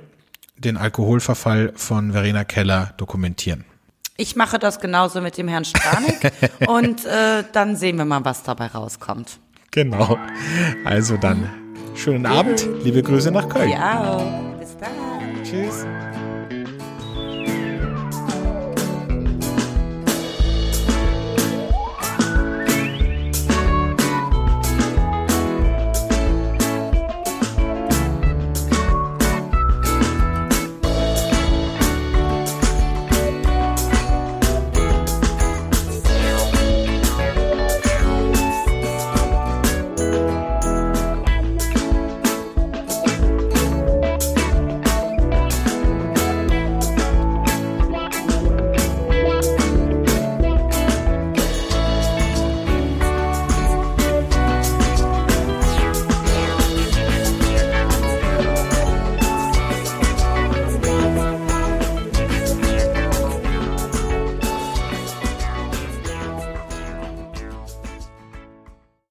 den 0.57 0.77
Alkoholverfall 0.77 1.73
von 1.75 2.11
Verena 2.11 2.43
Keller 2.43 2.93
dokumentieren. 2.97 3.65
Ich 4.19 4.35
mache 4.35 4.57
das 4.57 4.79
genauso 4.79 5.21
mit 5.21 5.37
dem 5.37 5.47
Herrn 5.47 5.65
Stranik 5.65 6.31
und 6.67 7.05
äh, 7.05 7.43
dann 7.53 7.75
sehen 7.75 7.97
wir 7.97 8.05
mal, 8.05 8.25
was 8.25 8.41
dabei 8.41 8.65
rauskommt. 8.67 9.39
Genau. 9.69 10.17
Also 10.85 11.17
dann, 11.17 11.47
schönen 11.93 12.25
Abend, 12.25 12.67
liebe 12.83 13.03
Grüße 13.03 13.29
nach 13.29 13.47
Köln. 13.47 13.69
Ja, 13.69 14.17
bis 14.59 14.75
dann. 14.77 15.43
Tschüss. 15.43 15.85